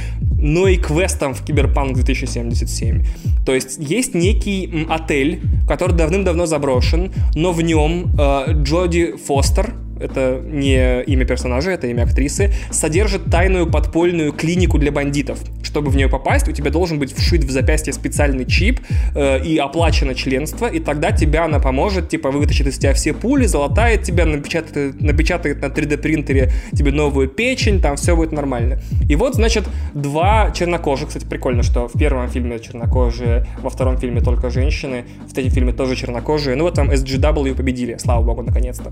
но 0.44 0.68
и 0.68 0.76
квестом 0.76 1.34
в 1.34 1.44
Киберпанк 1.44 1.96
2077. 1.96 3.06
То 3.46 3.56
есть 3.56 3.78
есть 3.80 4.14
некий 4.14 4.86
отель, 4.90 5.42
который 5.68 5.96
давным-давно 5.96 6.46
заброшен, 6.46 7.14
но 7.34 7.54
в 7.54 7.62
нем 7.62 8.12
э, 8.20 8.52
Джоди 8.64 9.16
Фостер, 9.26 9.74
это 10.04 10.42
не 10.44 11.02
имя 11.04 11.26
персонажа, 11.26 11.72
это 11.72 11.88
имя 11.88 12.04
актрисы, 12.04 12.54
содержит 12.72 13.26
тайную 13.26 13.70
подпольную 13.70 14.32
клинику 14.34 14.78
для 14.78 14.92
бандитов. 14.92 15.40
Чтобы 15.64 15.90
в 15.90 15.96
нее 15.96 16.10
попасть, 16.10 16.48
у 16.48 16.52
тебя 16.52 16.70
должен 16.72 17.00
быть 17.00 17.16
вшит 17.16 17.44
в 17.44 17.52
запястье 17.52 17.94
специальный 17.94 18.46
чип 18.46 18.82
э, 19.16 19.44
и 19.44 19.58
оплачено 19.58 20.14
членство, 20.14 20.68
и 20.68 20.80
тогда 20.80 21.12
тебя 21.12 21.46
она 21.46 21.60
поможет, 21.60 22.10
типа, 22.10 22.32
вытащит 22.32 22.68
из 22.68 22.78
тебя 22.78 22.94
все 22.94 23.14
пули, 23.14 23.46
залатает 23.46 24.04
тебя, 24.04 24.26
напечатает, 24.26 25.02
напечатает 25.02 25.62
на 25.62 25.68
3D 25.68 25.98
принтере 25.98 26.52
тебе 26.74 26.92
новую 26.92 27.28
печень, 27.28 27.82
там 27.82 27.96
все 27.96 28.16
будет 28.16 28.32
нормально. 28.32 28.80
И 29.10 29.16
вот, 29.16 29.36
значит, 29.36 29.66
два 29.94 30.52
чернокожих, 30.52 31.08
кстати, 31.08 31.26
прикольно, 31.26 31.64
что 31.64 31.88
в 31.88 31.98
первом 31.98 32.30
фильме 32.30 32.60
чернокожие, 32.60 33.48
во 33.62 33.70
втором 33.70 33.98
фильме 33.98 34.22
только 34.22 34.50
женщины, 34.50 35.06
в 35.28 35.34
третьем 35.34 35.54
фильме 35.54 35.74
тоже 35.74 35.96
чернокожие, 35.96 36.56
ну 36.56 36.64
вот 36.64 36.76
там 36.76 36.92
SGW 36.92 37.56
победили, 37.56 37.98
слава 37.98 38.24
богу, 38.24 38.44
наконец-то. 38.44 38.92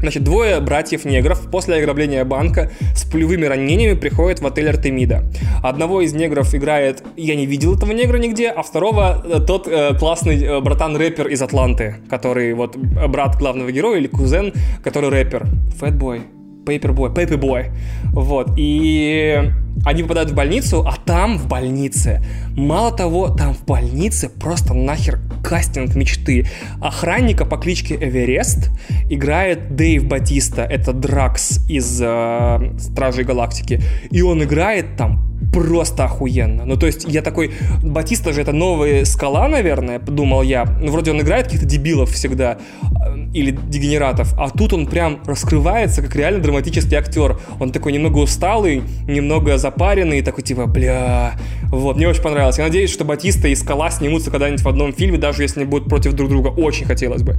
Значит, 0.00 0.24
двое 0.24 0.60
братьев-негров 0.60 1.50
после 1.50 1.76
ограбления 1.76 2.24
банка 2.24 2.70
с 2.94 3.04
пулевыми 3.04 3.46
ранениями 3.46 3.98
приходят 3.98 4.40
в 4.40 4.46
отель 4.46 4.68
Артемида. 4.68 5.24
Одного 5.62 6.02
из 6.02 6.12
негров 6.12 6.54
играет, 6.54 7.02
я 7.16 7.34
не 7.34 7.46
видел 7.46 7.74
этого 7.74 7.92
негра 7.92 8.18
нигде, 8.18 8.50
а 8.50 8.62
второго 8.62 9.22
э, 9.24 9.40
тот 9.40 9.66
э, 9.66 9.94
классный 9.98 10.42
э, 10.42 10.60
братан-рэпер 10.60 11.28
из 11.28 11.42
Атланты, 11.42 11.96
который 12.10 12.52
вот 12.54 12.76
брат 12.76 13.36
главного 13.36 13.72
героя 13.72 13.98
или 13.98 14.06
кузен, 14.06 14.52
который 14.84 15.10
рэпер. 15.10 15.46
Фэтбой. 15.78 16.35
Paperboy, 16.66 17.14
Paperboy. 17.14 17.70
Вот. 18.12 18.52
И 18.56 19.52
они 19.84 20.02
попадают 20.02 20.30
в 20.30 20.34
больницу, 20.34 20.84
а 20.86 20.96
там 20.96 21.38
в 21.38 21.46
больнице, 21.46 22.22
мало 22.56 22.90
того, 22.90 23.28
там 23.28 23.54
в 23.54 23.64
больнице 23.64 24.28
просто 24.28 24.74
нахер 24.74 25.20
кастинг 25.44 25.94
мечты. 25.94 26.46
Охранника 26.80 27.44
по 27.44 27.56
кличке 27.56 27.94
Эверест 27.94 28.70
играет 29.08 29.76
Дэйв 29.76 30.06
Батиста, 30.06 30.62
это 30.62 30.92
Дракс 30.92 31.60
из 31.68 32.00
э, 32.02 32.72
Стражей 32.78 33.24
Галактики. 33.24 33.80
И 34.10 34.22
он 34.22 34.42
играет 34.42 34.96
там 34.96 35.22
просто 35.52 36.04
охуенно. 36.04 36.64
Ну, 36.64 36.76
то 36.76 36.86
есть, 36.86 37.04
я 37.08 37.22
такой, 37.22 37.52
Батиста 37.82 38.32
же 38.32 38.42
это 38.42 38.52
новая 38.52 39.04
скала, 39.04 39.48
наверное, 39.48 39.98
подумал 39.98 40.42
я. 40.42 40.64
Ну, 40.80 40.90
вроде 40.90 41.10
он 41.10 41.20
играет 41.20 41.46
каких-то 41.46 41.66
дебилов 41.66 42.10
всегда, 42.10 42.58
э, 42.82 43.16
или 43.32 43.50
дегенератов, 43.50 44.34
а 44.38 44.50
тут 44.50 44.72
он 44.72 44.86
прям 44.86 45.20
раскрывается 45.26 46.02
как 46.02 46.14
реально 46.16 46.40
драматический 46.40 46.96
актер. 46.96 47.38
Он 47.60 47.70
такой 47.70 47.92
немного 47.92 48.18
усталый, 48.18 48.82
немного 49.06 49.58
запаренный, 49.58 50.22
такой 50.22 50.44
типа, 50.44 50.66
бля... 50.66 51.32
Вот, 51.70 51.96
мне 51.96 52.08
очень 52.08 52.22
понравилось. 52.22 52.58
Я 52.58 52.64
надеюсь, 52.64 52.90
что 52.90 53.04
Батиста 53.04 53.48
и 53.48 53.54
Скала 53.54 53.90
снимутся 53.90 54.30
когда-нибудь 54.30 54.62
в 54.62 54.68
одном 54.68 54.92
фильме, 54.92 55.18
даже 55.18 55.42
если 55.42 55.60
они 55.60 55.68
будут 55.68 55.88
против 55.88 56.12
друг 56.12 56.28
друга. 56.30 56.48
Очень 56.48 56.86
хотелось 56.86 57.22
бы. 57.22 57.36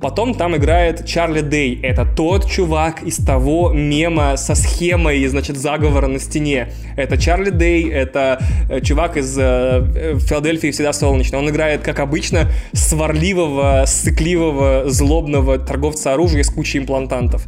Потом 0.00 0.34
там 0.34 0.56
играет 0.56 1.06
Чарли 1.06 1.40
Дэй. 1.40 1.80
Это 1.82 2.06
тот 2.06 2.48
чувак 2.48 3.02
из 3.02 3.16
того 3.16 3.72
мема 3.72 4.36
со 4.36 4.54
схемой, 4.54 5.26
значит, 5.26 5.56
заговора 5.56 6.06
на 6.06 6.18
стене. 6.18 6.72
Это 6.96 7.18
Чарли 7.18 7.45
Дэй, 7.50 7.90
это 7.90 8.40
э, 8.68 8.80
чувак 8.80 9.16
из 9.16 9.36
э, 9.38 10.18
Филадельфии 10.20 10.70
всегда 10.70 10.92
солнечно. 10.92 11.38
Он 11.38 11.48
играет, 11.48 11.82
как 11.82 12.00
обычно, 12.00 12.50
сварливого, 12.72 13.84
сыкливого, 13.86 14.84
злобного 14.86 15.58
торговца 15.58 16.14
оружия 16.14 16.42
с 16.42 16.50
кучей 16.50 16.78
имплантантов. 16.78 17.46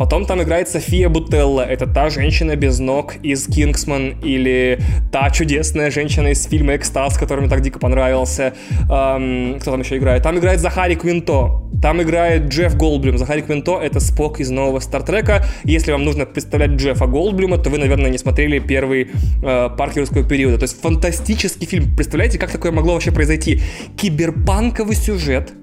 Потом 0.00 0.24
там 0.24 0.42
играет 0.42 0.66
София 0.66 1.10
Бутелла. 1.10 1.60
Это 1.60 1.86
та 1.86 2.08
женщина 2.08 2.56
без 2.56 2.78
ног 2.78 3.16
из 3.22 3.46
«Кингсман» 3.46 4.14
или 4.22 4.80
та 5.12 5.28
чудесная 5.28 5.90
женщина 5.90 6.28
из 6.28 6.42
фильма 6.46 6.76
«Экстаз», 6.76 7.18
который 7.18 7.40
мне 7.40 7.50
так 7.50 7.60
дико 7.60 7.78
понравился. 7.78 8.54
Эм, 8.90 9.58
кто 9.60 9.72
там 9.72 9.80
еще 9.80 9.98
играет? 9.98 10.22
Там 10.22 10.38
играет 10.38 10.60
Захари 10.60 10.94
Квинто. 10.94 11.64
Там 11.82 12.00
играет 12.00 12.48
Джефф 12.48 12.78
Голдблюм. 12.78 13.18
Захари 13.18 13.42
Квинто— 13.42 13.78
это 13.82 14.00
Спок 14.00 14.40
из 14.40 14.48
нового 14.48 14.80
Стартрека. 14.80 15.44
Если 15.64 15.92
вам 15.92 16.04
нужно 16.04 16.24
представлять 16.24 16.70
Джеффа 16.70 17.06
Голдблюма, 17.06 17.58
то 17.58 17.68
вы, 17.68 17.76
наверное, 17.76 18.10
не 18.10 18.18
смотрели 18.18 18.58
первый 18.58 19.10
э, 19.42 19.70
паркерского 19.76 20.24
периода. 20.24 20.58
То 20.58 20.64
есть 20.64 20.80
фантастический 20.80 21.66
фильм. 21.66 21.94
Представляете, 21.94 22.38
как 22.38 22.50
такое 22.50 22.72
могло 22.72 22.94
вообще 22.94 23.12
произойти? 23.12 23.60
Киберпанковый 23.96 24.94
сюжет— 24.94 25.52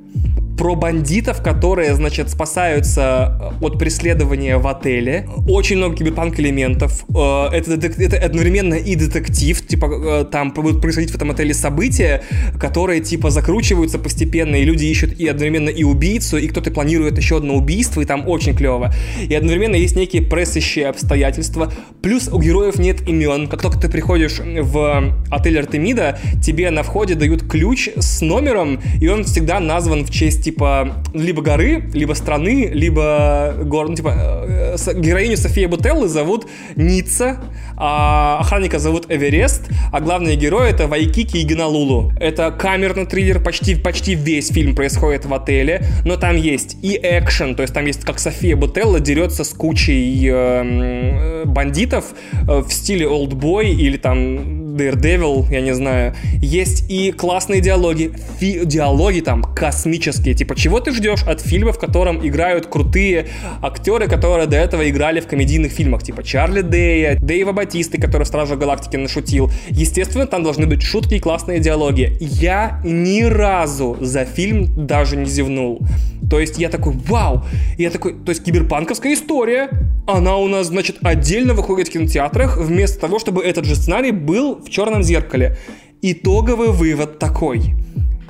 про 0.58 0.76
бандитов, 0.76 1.42
которые, 1.42 1.94
значит, 1.94 2.30
спасаются 2.30 3.54
э, 3.62 3.66
от 3.66 3.78
преследования 3.78 4.58
в 4.58 4.68
отеле. 4.68 5.30
Очень 5.48 5.78
много 5.78 5.96
киберпанк 5.96 6.40
элементов. 6.40 7.06
Э, 7.16 7.50
это, 7.54 7.74
это 7.74 8.18
одновременно 8.18 8.74
и 8.74 8.96
детектив, 8.96 9.66
типа 9.66 9.86
э, 9.86 10.26
там 10.26 10.52
будут 10.52 10.82
происходить 10.82 11.12
в 11.12 11.16
этом 11.16 11.30
отеле 11.30 11.54
события, 11.54 12.24
которые 12.60 13.02
типа 13.02 13.30
закручиваются 13.30 14.00
постепенно, 14.00 14.56
и 14.56 14.64
люди 14.64 14.86
ищут 14.86 15.20
и 15.20 15.28
одновременно 15.28 15.70
и 15.70 15.84
убийцу, 15.84 16.38
и 16.38 16.48
кто-то 16.48 16.72
планирует 16.72 17.18
еще 17.18 17.38
одно 17.38 17.56
убийство, 17.56 18.02
и 18.02 18.06
там 18.06 18.28
очень 18.28 18.56
клево. 18.56 18.92
И 19.22 19.36
одновременно 19.36 19.76
есть 19.76 19.96
некие 19.96 20.24
прессящие 20.24 20.88
обстоятельства. 20.88 21.72
Плюс 22.02 22.30
у 22.30 22.40
героев 22.40 22.80
нет 22.80 23.08
имен. 23.08 23.48
Как 23.48 23.62
только 23.62 23.78
ты 23.80 23.90
приходишь 23.90 24.40
в 24.40 25.14
отель 25.30 25.60
Артемида, 25.60 26.20
тебе 26.42 26.72
на 26.72 26.82
входе 26.82 27.14
дают 27.14 27.44
ключ 27.48 27.90
с 27.96 28.22
номером, 28.22 28.82
и 29.00 29.08
он 29.08 29.24
всегда 29.24 29.60
назван 29.60 30.04
в 30.08 30.12
честь 30.12 30.44
типа 30.44 31.04
либо 31.14 31.42
горы, 31.42 31.90
либо 31.94 32.14
страны, 32.14 32.70
либо 32.72 33.54
гор. 33.64 33.90
Ну, 33.90 33.96
типа 33.96 34.14
э, 34.16 34.76
героиню 34.96 35.38
Софии 35.38 35.66
Бутеллы 35.66 36.08
зовут 36.08 36.48
Ницца, 36.76 37.42
а 37.76 38.40
охранника 38.40 38.80
зовут 38.80 39.06
Эверест, 39.10 39.70
а 39.92 40.00
главный 40.00 40.36
герой 40.36 40.70
это 40.70 40.88
Вайкики 40.88 41.38
и 41.38 41.44
Геналулу. 41.44 42.14
Это 42.20 42.52
камерный 42.52 43.06
триллер, 43.06 43.44
почти, 43.44 43.76
почти 43.76 44.16
весь 44.16 44.50
фильм 44.52 44.76
происходит 44.76 45.26
в 45.26 45.34
отеле, 45.34 45.86
но 46.06 46.16
там 46.16 46.38
есть 46.38 46.78
и 46.82 46.98
экшен, 47.02 47.56
то 47.56 47.62
есть 47.64 47.74
там 47.74 47.86
есть 47.86 48.02
как 48.02 48.20
София 48.20 48.56
Бутелла 48.56 49.00
дерется 49.00 49.44
с 49.44 49.50
кучей 49.50 50.30
э, 50.30 51.44
бандитов 51.46 52.06
э, 52.34 52.62
в 52.62 52.72
стиле 52.72 53.06
Oldboy 53.06 53.66
или 53.66 53.98
там 53.98 54.67
Daredevil, 54.78 55.52
я 55.52 55.62
не 55.62 55.74
знаю. 55.74 56.16
Есть 56.42 56.90
и 56.90 57.12
классные 57.12 57.62
диалоги. 57.62 58.12
Фи- 58.40 58.66
диалоги 58.66 59.22
там 59.22 59.44
космические. 59.44 60.34
Типа, 60.34 60.56
чего 60.56 60.80
ты 60.80 60.92
ждешь 60.92 61.24
от 61.24 61.42
фильма, 61.42 61.74
в 61.74 61.80
котором 61.80 62.26
играют 62.26 62.68
крутые 62.68 63.28
актеры, 63.62 64.08
которые 64.08 64.48
до 64.48 64.58
этого 64.58 64.90
играли 64.90 65.20
в 65.20 65.28
комедийных 65.28 65.72
фильмах? 65.72 66.04
Типа 66.04 66.24
Чарли 66.24 66.62
Дэя, 66.62 67.18
Дэйва 67.20 67.52
Батисты, 67.52 68.00
который 68.00 68.24
в 68.24 68.28
Страже 68.28 68.56
Галактики 68.56 68.96
нашутил. 68.96 69.52
Естественно, 69.70 70.28
там 70.28 70.44
должны 70.44 70.68
быть 70.68 70.82
шутки 70.82 71.16
и 71.16 71.20
классные 71.20 71.60
диалоги. 71.60 72.18
Я 72.20 72.82
ни 72.84 73.24
разу 73.24 73.98
за 74.00 74.26
фильм 74.26 74.88
даже 74.88 75.18
не 75.18 75.26
зевнул. 75.26 75.82
То 76.30 76.40
есть 76.40 76.58
я 76.58 76.70
такой, 76.70 76.94
вау! 77.08 77.44
Я 77.78 77.90
такой, 77.90 78.14
то 78.14 78.30
есть 78.30 78.44
киберпанковская 78.44 79.14
история, 79.14 79.70
она 80.08 80.38
у 80.38 80.48
нас, 80.48 80.68
значит, 80.68 80.98
отдельно 81.02 81.54
выходит 81.54 81.88
в 81.88 81.92
кинотеатрах, 81.92 82.58
вместо 82.58 83.00
того, 83.00 83.20
чтобы 83.20 83.44
этот 83.44 83.66
же 83.66 83.76
сценарий 83.76 84.12
был 84.12 84.62
в 84.68 84.70
черном 84.70 85.04
зеркале. 85.04 85.58
Итоговый 86.02 86.70
вывод 86.70 87.20
такой. 87.20 87.76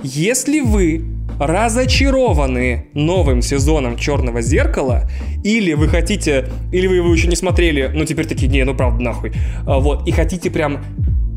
Если 0.03 0.61
вы 0.61 1.03
разочарованы 1.39 2.87
новым 2.93 3.41
сезоном 3.41 3.97
Черного 3.97 4.41
зеркала, 4.41 5.09
или 5.43 5.73
вы 5.73 5.87
хотите, 5.87 6.47
или 6.71 6.87
вы 6.87 6.95
его 6.97 7.13
еще 7.13 7.27
не 7.27 7.35
смотрели, 7.35 7.91
ну 7.93 8.05
теперь 8.05 8.25
такие, 8.25 8.47
не, 8.47 8.63
ну 8.63 8.75
правда 8.75 9.03
нахуй, 9.03 9.33
а, 9.65 9.79
вот, 9.79 10.07
и 10.07 10.11
хотите 10.11 10.49
прям 10.49 10.79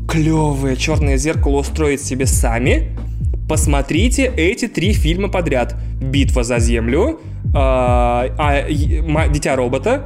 клевое 0.09 0.75
Черное 0.75 1.17
зеркало 1.17 1.59
устроить 1.59 2.01
себе 2.01 2.25
сами, 2.25 2.97
посмотрите 3.47 4.31
эти 4.35 4.67
три 4.67 4.93
фильма 4.93 5.29
подряд. 5.29 5.75
«Битва 6.01 6.43
за 6.43 6.57
землю», 6.57 7.19
а, 7.53 8.25
а, 8.37 9.27
«Дитя 9.29 9.55
робота» 9.55 10.03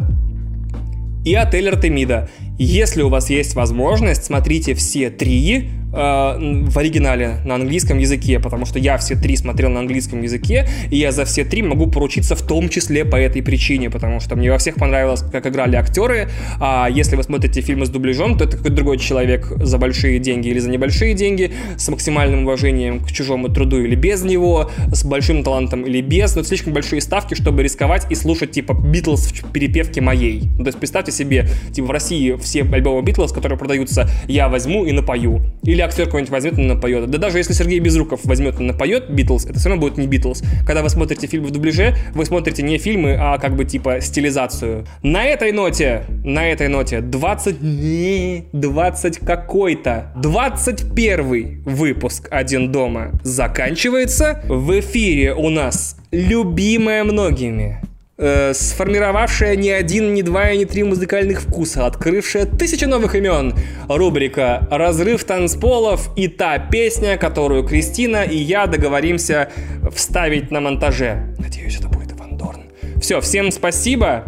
и 1.25 1.33
«Отель 1.33 1.69
Артемида». 1.69 2.29
Если 2.57 3.01
у 3.01 3.09
вас 3.09 3.29
есть 3.29 3.55
возможность, 3.55 4.23
смотрите 4.23 4.75
все 4.75 5.09
три, 5.09 5.69
в 5.95 6.77
оригинале 6.77 7.37
на 7.45 7.55
английском 7.55 7.97
языке, 7.97 8.39
потому 8.39 8.65
что 8.65 8.79
я 8.79 8.97
все 8.97 9.15
три 9.15 9.37
смотрел 9.37 9.69
на 9.69 9.79
английском 9.79 10.21
языке, 10.21 10.67
и 10.91 10.97
я 10.97 11.11
за 11.11 11.23
все 11.23 11.45
три 11.45 11.61
могу 11.61 11.87
поручиться 11.87 12.35
в 12.35 12.41
том 12.41 12.67
числе 12.67 13.05
по 13.05 13.15
этой 13.15 13.41
причине, 13.41 13.89
потому 13.89 14.19
что 14.19 14.35
мне 14.35 14.51
во 14.51 14.57
всех 14.57 14.75
понравилось, 14.75 15.23
как 15.31 15.47
играли 15.47 15.77
актеры, 15.77 16.29
а 16.59 16.89
если 16.89 17.15
вы 17.15 17.23
смотрите 17.23 17.61
фильмы 17.61 17.85
с 17.85 17.89
дубляжом, 17.89 18.37
то 18.37 18.43
это 18.43 18.57
какой-то 18.57 18.75
другой 18.75 18.97
человек 18.97 19.47
за 19.57 19.77
большие 19.77 20.19
деньги 20.19 20.49
или 20.49 20.59
за 20.59 20.69
небольшие 20.69 21.13
деньги, 21.13 21.53
с 21.77 21.87
максимальным 21.87 22.43
уважением 22.43 22.99
к 22.99 23.11
чужому 23.11 23.47
труду 23.47 23.81
или 23.81 23.95
без 23.95 24.23
него, 24.23 24.69
с 24.91 25.05
большим 25.05 25.43
талантом 25.43 25.83
или 25.83 26.01
без, 26.01 26.35
но 26.35 26.43
слишком 26.43 26.73
большие 26.73 26.99
ставки, 26.99 27.35
чтобы 27.35 27.63
рисковать 27.63 28.05
и 28.09 28.15
слушать 28.15 28.51
типа 28.51 28.73
Битлз 28.73 29.31
в 29.31 29.51
перепевке 29.51 30.01
моей. 30.01 30.41
То 30.57 30.65
есть 30.65 30.77
представьте 30.77 31.11
себе, 31.11 31.47
типа 31.71 31.87
в 31.87 31.91
России 31.91 32.35
все 32.41 32.63
альбомы 32.63 33.01
Битлз, 33.01 33.31
которые 33.31 33.57
продаются, 33.57 34.09
я 34.27 34.49
возьму 34.49 34.85
и 34.85 34.91
напою. 34.91 35.41
Или 35.63 35.84
актер 35.85 36.05
какой-нибудь 36.05 36.31
возьмет 36.31 36.57
и 36.57 36.61
напоет. 36.61 37.09
Да 37.09 37.17
даже 37.17 37.37
если 37.37 37.53
Сергей 37.53 37.79
Безруков 37.79 38.25
возьмет 38.25 38.59
и 38.59 38.63
напоет 38.63 39.09
Битлз, 39.09 39.45
это 39.45 39.59
все 39.59 39.69
равно 39.69 39.81
будет 39.81 39.97
не 39.97 40.07
Битлз. 40.07 40.43
Когда 40.65 40.81
вы 40.81 40.89
смотрите 40.89 41.27
фильм 41.27 41.45
в 41.45 41.51
дубляже, 41.51 41.95
вы 42.13 42.25
смотрите 42.25 42.63
не 42.63 42.77
фильмы, 42.77 43.17
а 43.19 43.37
как 43.37 43.55
бы 43.55 43.65
типа 43.65 44.01
стилизацию. 44.01 44.85
На 45.01 45.25
этой 45.25 45.51
ноте, 45.51 46.05
на 46.23 46.51
этой 46.51 46.67
ноте 46.67 47.01
20, 47.01 47.61
не, 47.61 48.45
20 48.53 49.19
какой-то, 49.19 50.11
21 50.17 51.63
выпуск 51.65 52.27
«Один 52.31 52.71
дома» 52.71 53.11
заканчивается. 53.23 54.43
В 54.47 54.79
эфире 54.79 55.33
у 55.33 55.49
нас 55.49 55.97
любимая 56.11 57.03
многими 57.03 57.81
э, 58.17 58.53
сформировавшая 58.53 59.55
не 59.55 59.71
один, 59.71 60.13
не 60.13 60.23
два 60.23 60.51
и 60.51 60.57
не 60.57 60.65
три 60.65 60.83
музыкальных 60.83 61.41
вкуса, 61.41 61.85
открывшая 61.85 62.45
тысячи 62.45 62.85
новых 62.85 63.15
имен. 63.15 63.55
Рубрика 63.87 64.67
«Разрыв 64.71 65.23
танцполов» 65.23 66.09
и 66.15 66.27
та 66.27 66.59
песня, 66.59 67.17
которую 67.17 67.63
Кристина 67.63 68.23
и 68.23 68.37
я 68.37 68.67
договоримся 68.67 69.49
вставить 69.93 70.51
на 70.51 70.61
монтаже. 70.61 71.35
Надеюсь, 71.39 71.77
это 71.79 71.87
будет 71.87 72.13
Ван 72.13 72.37
Дорн. 72.37 72.71
Все, 73.01 73.21
всем 73.21 73.51
спасибо, 73.51 74.23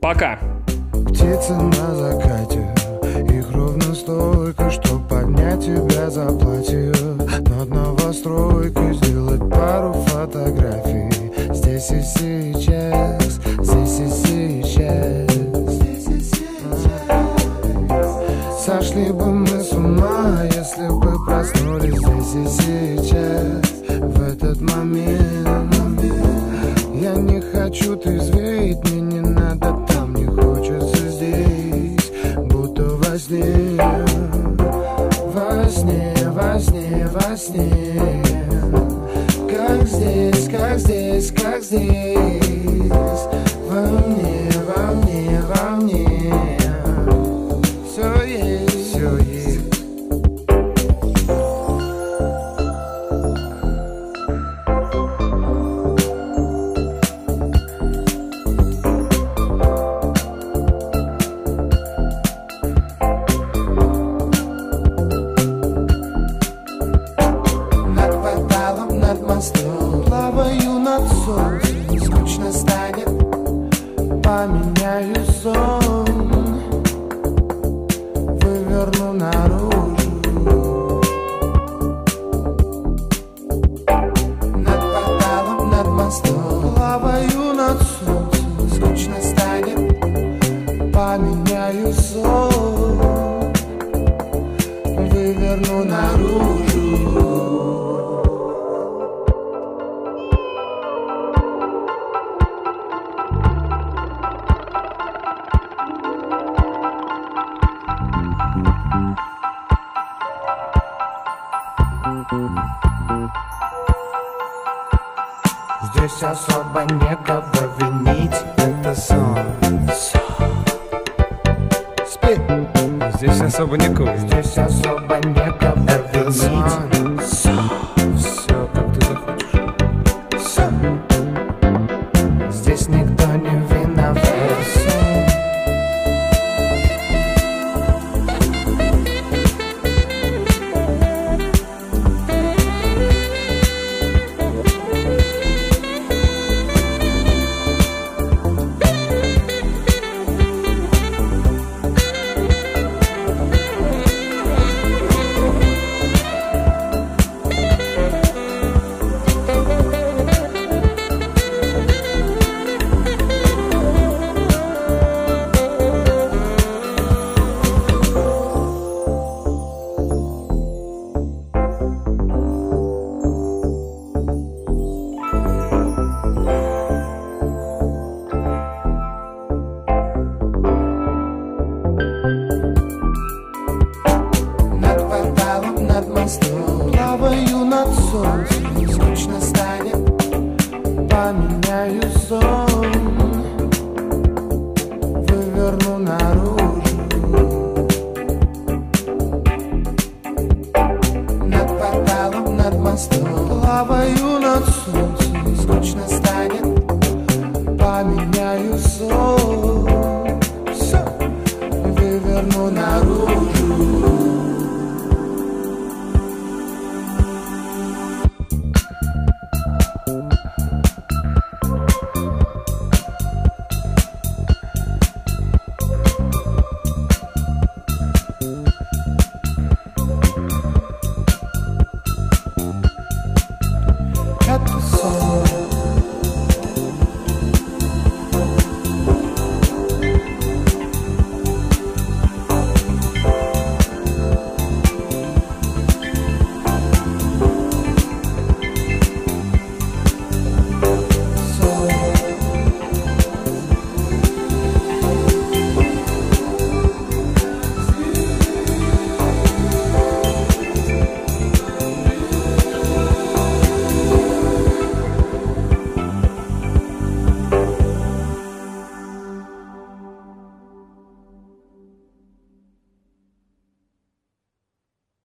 пока. 0.00 0.38
Птицы 0.92 1.52
на 1.52 1.94
закате, 1.94 2.66
их 3.32 3.50
ровно 3.52 3.94
столько, 3.94 4.70
что 4.70 4.98
поднять 5.08 5.64
тебя 5.64 6.10
за 6.10 6.26
платье. 6.26 6.92
Над 7.48 7.68
новостройкой 7.68 8.94
сделать 8.94 9.40
пару 9.50 9.92
фотографий 9.92 11.15
здесь 11.78 11.92
и 11.92 12.02
сейчас, 12.02 13.40
здесь 13.60 13.98
и 14.00 14.08
сейчас. 14.08 15.36
Сошли 18.64 19.12
бы 19.12 19.26
мы 19.26 19.46
с 19.46 19.72
ума, 19.72 20.42
если 20.44 20.88
бы 20.88 21.24
проснулись 21.24 21.98
здесь 22.26 22.36
и 22.36 22.98
сейчас, 22.98 23.62
в 24.00 24.22
этот 24.22 24.60
момент. 24.60 26.02
Я 26.94 27.14
не 27.14 27.40
хочу 27.40 27.96
трезветь, 27.96 28.82
мне 28.90 29.00
не 29.00 29.20
надо 29.20 29.76
там, 29.88 30.14
не 30.14 30.26
хочется 30.26 31.08
здесь, 31.08 32.10
будто 32.50 32.82
во 32.82 33.18
сне, 33.18 33.80
во 35.32 35.68
сне, 35.68 36.14
во 36.32 36.58
сне, 36.58 37.08
во 37.12 37.36
сне 37.36 38.25
здесь, 40.78 41.32
как 41.32 41.62
здесь, 41.62 42.16